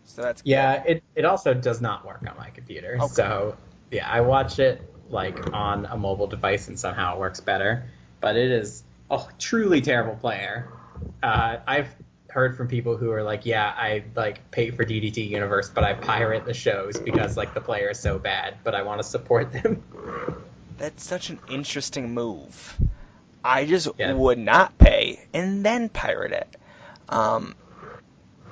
So 0.04 0.22
that's 0.22 0.42
Yeah, 0.44 0.84
it, 0.84 1.02
it 1.16 1.24
also 1.24 1.52
does 1.52 1.80
not 1.80 2.06
work 2.06 2.20
on 2.28 2.36
my 2.36 2.50
computer. 2.50 2.98
Okay. 3.00 3.12
So 3.12 3.56
yeah, 3.90 4.08
I 4.08 4.20
watch 4.20 4.60
it 4.60 4.80
like 5.10 5.52
on 5.52 5.86
a 5.86 5.96
mobile 5.96 6.28
device 6.28 6.68
and 6.68 6.78
somehow 6.78 7.16
it 7.16 7.18
works 7.18 7.40
better. 7.40 7.90
But 8.20 8.36
it 8.36 8.52
is 8.52 8.84
a 9.10 9.20
truly 9.40 9.80
terrible 9.80 10.14
player. 10.14 10.68
Uh, 11.20 11.56
I've 11.66 11.92
heard 12.32 12.56
from 12.56 12.68
people 12.68 12.96
who 12.96 13.10
are 13.12 13.22
like, 13.22 13.46
yeah, 13.46 13.72
I 13.76 14.04
like 14.16 14.50
pay 14.50 14.70
for 14.70 14.84
DDT 14.84 15.22
Universe, 15.22 15.70
but 15.70 15.84
I 15.84 15.94
pirate 15.94 16.44
the 16.44 16.54
shows 16.54 17.00
because 17.00 17.36
like 17.36 17.54
the 17.54 17.60
player 17.60 17.90
is 17.90 18.00
so 18.00 18.18
bad, 18.18 18.58
but 18.64 18.74
I 18.74 18.82
want 18.82 19.00
to 19.00 19.04
support 19.08 19.52
them. 19.52 19.84
That's 20.76 21.04
such 21.04 21.30
an 21.30 21.40
interesting 21.46 22.14
move. 22.14 22.78
I 23.44 23.66
just 23.66 23.88
Yeah. 23.98 24.14
would 24.14 24.38
not 24.38 24.78
pay 24.78 25.28
and 25.34 25.64
then 25.64 25.88
pirate 25.88 26.32
it. 26.32 26.56
Um, 27.08 27.56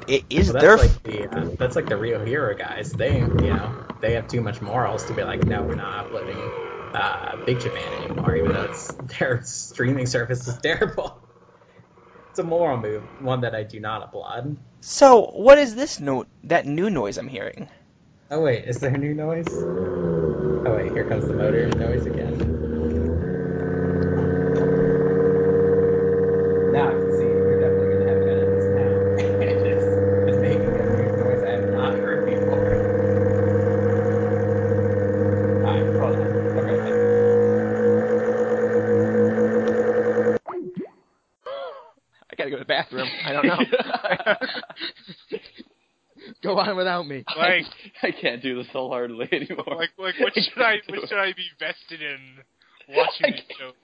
it 0.06 0.26
is 0.30 0.52
Well, 0.52 0.56
their 0.56 0.76
that's 0.76 0.76
like 0.76 1.02
the 1.02 1.26
uh, 1.28 1.50
that's 1.58 1.76
like 1.76 1.88
the 1.88 1.96
Rio 1.96 2.24
Hero 2.24 2.54
guys. 2.56 2.92
They 2.92 3.18
you 3.20 3.50
know 3.50 3.76
they 4.00 4.14
have 4.14 4.26
too 4.28 4.40
much 4.40 4.60
morals 4.62 5.06
to 5.06 5.14
be 5.14 5.22
like, 5.22 5.44
no, 5.46 5.62
we're 5.64 5.74
not 5.74 6.06
uploading 6.06 6.52
uh, 6.94 7.36
Big 7.44 7.60
Japan 7.60 7.92
anymore, 7.92 8.34
even 8.36 8.52
though 8.52 8.64
it's 8.64 8.94
their 9.18 9.42
streaming 9.42 10.06
service 10.06 10.46
is 10.48 10.58
terrible. 10.58 11.19
It's 12.30 12.38
a 12.38 12.44
moral 12.44 12.78
move, 12.78 13.02
one 13.22 13.40
that 13.40 13.56
I 13.56 13.64
do 13.64 13.80
not 13.80 14.04
applaud. 14.04 14.56
So 14.82 15.32
what 15.34 15.58
is 15.58 15.74
this 15.74 15.98
note? 15.98 16.28
That 16.44 16.64
new 16.64 16.88
noise 16.88 17.18
I'm 17.18 17.26
hearing? 17.26 17.68
Oh 18.30 18.40
wait, 18.42 18.66
is 18.66 18.78
there 18.78 18.94
a 18.94 18.98
new 18.98 19.14
noise? 19.14 19.48
Oh 19.48 20.76
wait, 20.76 20.92
here 20.92 21.04
comes 21.04 21.26
the 21.26 21.34
motor 21.34 21.68
noise 21.70 22.06
again. 22.06 22.59
On 46.68 46.76
without 46.76 47.06
me. 47.06 47.24
Like- 47.36 47.64
I 48.02 48.10
can't 48.12 48.42
do 48.42 48.56
this 48.56 48.66
wholeheartedly 48.72 49.28
anymore. 49.32 49.64
Like, 49.76 49.90
like, 49.98 50.14
what 50.20 50.32
should 50.34 50.62
I, 50.62 50.76
what 50.88 51.08
should 51.08 51.18
I 51.18 51.32
be 51.32 51.46
vested 51.58 52.02
in 52.02 52.18
watching 52.96 53.32
this 53.32 53.56
show? 53.58 53.72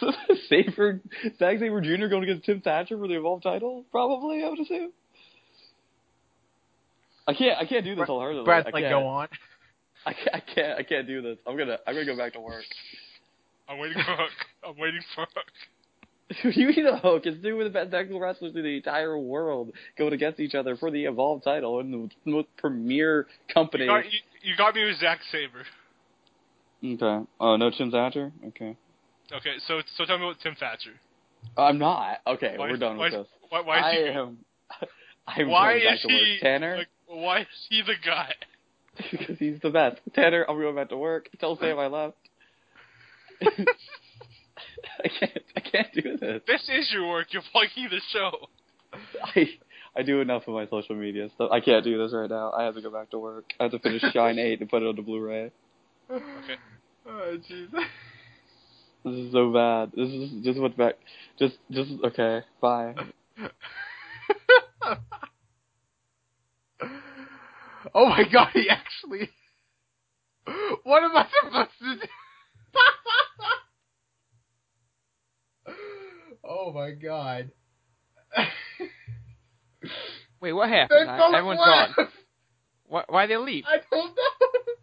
So 0.00 0.10
Sabre, 0.48 1.00
Zack 1.38 1.58
Sabre 1.58 1.80
Jr. 1.80 2.08
going 2.08 2.24
against 2.24 2.44
Tim 2.44 2.60
Thatcher 2.60 2.98
for 2.98 3.08
the 3.08 3.14
Evolve 3.16 3.42
title? 3.42 3.84
Probably, 3.90 4.44
I 4.44 4.48
would 4.50 4.58
assume. 4.60 4.92
I 7.26 7.34
can't. 7.34 7.58
I 7.58 7.64
can't 7.64 7.84
do 7.84 7.94
this 7.94 8.06
wholeheartedly. 8.06 8.44
Brad's 8.44 8.66
I 8.66 8.70
like, 8.70 8.82
can't. 8.84 8.92
go 8.92 9.06
on. 9.06 9.28
I 10.06 10.12
can't, 10.12 10.34
I 10.34 10.40
can't. 10.40 10.78
I 10.78 10.82
can't 10.82 11.06
do 11.06 11.22
this. 11.22 11.38
I'm 11.46 11.56
gonna. 11.56 11.78
I'm 11.86 11.94
gonna 11.94 12.04
go 12.06 12.16
back 12.16 12.32
to 12.34 12.40
work. 12.40 12.64
I'm 13.68 13.78
waiting 13.78 13.94
for 13.94 14.02
Hook. 14.16 14.30
I'm 14.66 14.76
waiting 14.78 15.00
for 15.14 15.22
Hook. 15.32 15.46
you 16.44 16.68
need 16.68 16.86
a 16.86 16.96
hook. 16.98 17.22
It's 17.26 17.42
two 17.42 17.58
of 17.60 17.64
the 17.64 17.70
best 17.70 17.90
technical 17.90 18.20
wrestlers 18.20 18.54
in 18.56 18.62
the 18.62 18.76
entire 18.76 19.18
world 19.18 19.72
going 19.98 20.12
against 20.12 20.40
each 20.40 20.54
other 20.54 20.76
for 20.76 20.90
the 20.90 21.04
Evolve 21.04 21.42
title 21.44 21.80
in 21.80 21.90
the 21.90 22.08
most 22.30 22.48
premier 22.56 23.26
company. 23.52 23.84
You 23.84 23.90
got, 23.90 24.04
you, 24.06 24.18
you 24.42 24.56
got 24.56 24.74
me 24.74 24.84
with 24.86 24.98
Zack 24.98 25.20
Sabre. 25.30 25.64
Okay. 26.84 27.26
Oh 27.40 27.56
no, 27.56 27.70
Tim 27.70 27.90
Thatcher. 27.90 28.32
Okay. 28.48 28.76
Okay, 29.32 29.54
so 29.66 29.80
so 29.96 30.04
tell 30.04 30.18
me 30.18 30.24
about 30.24 30.40
Tim 30.42 30.54
Thatcher. 30.58 30.92
I'm 31.56 31.78
not. 31.78 32.18
Okay, 32.26 32.54
Why- 32.56 32.70
we're 32.70 32.76
done 32.76 32.98
with 32.98 33.12
this. 33.12 33.26
why- 33.48 33.60
why 33.60 33.78
is 33.78 33.84
I 33.84 33.92
he- 33.92 34.08
am. 34.08 34.38
I'm 35.26 35.48
why 35.48 35.72
going 35.74 35.84
back 35.84 35.94
is 35.96 36.02
to 36.02 36.08
work. 36.08 36.22
he 36.22 36.38
Tanner? 36.40 36.76
Like, 36.78 36.88
why 37.06 37.40
is 37.42 37.46
he 37.68 37.82
the 37.82 37.94
guy? 38.04 38.34
because 39.10 39.38
he's 39.38 39.60
the 39.60 39.70
best. 39.70 40.00
Tanner, 40.14 40.44
I'm 40.48 40.58
going 40.58 40.74
back 40.74 40.88
to 40.90 40.96
work. 40.96 41.28
Tell 41.38 41.56
Sam 41.58 41.78
I 41.78 41.86
left. 41.86 42.16
I 45.04 45.08
can't. 45.08 45.42
I 45.56 45.60
can't 45.60 45.92
do 45.94 46.16
this. 46.16 46.42
This 46.46 46.68
is 46.68 46.90
your 46.92 47.08
work. 47.08 47.28
You're 47.30 47.42
plugging 47.52 47.88
the 47.90 48.00
show. 48.12 48.48
I 49.36 49.48
I 49.96 50.02
do 50.02 50.20
enough 50.20 50.42
of 50.46 50.54
my 50.54 50.66
social 50.66 50.96
media 50.96 51.28
stuff. 51.34 51.50
I 51.52 51.60
can't 51.60 51.84
do 51.84 51.98
this 51.98 52.12
right 52.14 52.28
now. 52.30 52.52
I 52.52 52.64
have 52.64 52.74
to 52.74 52.82
go 52.82 52.90
back 52.90 53.10
to 53.10 53.18
work. 53.18 53.44
I 53.60 53.64
have 53.64 53.72
to 53.72 53.78
finish 53.78 54.02
Shine 54.12 54.38
Eight 54.38 54.60
and 54.60 54.68
put 54.68 54.82
it 54.82 54.86
on 54.86 54.96
the 54.96 55.02
Blu-ray. 55.02 55.50
Okay. 56.10 56.56
Oh 57.06 57.38
jeez. 57.50 57.68
This 59.04 59.14
is 59.14 59.32
so 59.32 59.52
bad. 59.52 59.92
This 59.96 60.08
is 60.08 60.30
just 60.44 60.60
what's 60.60 60.76
back. 60.76 60.94
Just 61.38 61.56
just 61.70 61.90
okay. 62.04 62.42
Bye. 62.60 62.94
Oh 67.94 68.06
my 68.08 68.24
god, 68.30 68.48
he 68.54 68.68
actually. 68.70 69.28
What 70.84 71.02
am 71.02 71.16
I 71.16 71.26
supposed 71.42 71.70
to 71.80 71.94
do? 71.96 72.08
Oh 76.44 76.72
my 76.72 76.90
god. 76.92 77.50
Wait, 80.40 80.52
what 80.52 80.68
happened? 80.68 81.08
I- 81.10 81.26
Everyone's 81.36 81.60
laugh. 81.60 81.96
gone. 81.96 82.08
Why, 82.86 83.04
why 83.08 83.26
they 83.26 83.36
leave? 83.36 83.64
I 83.66 83.78
don't 83.90 84.16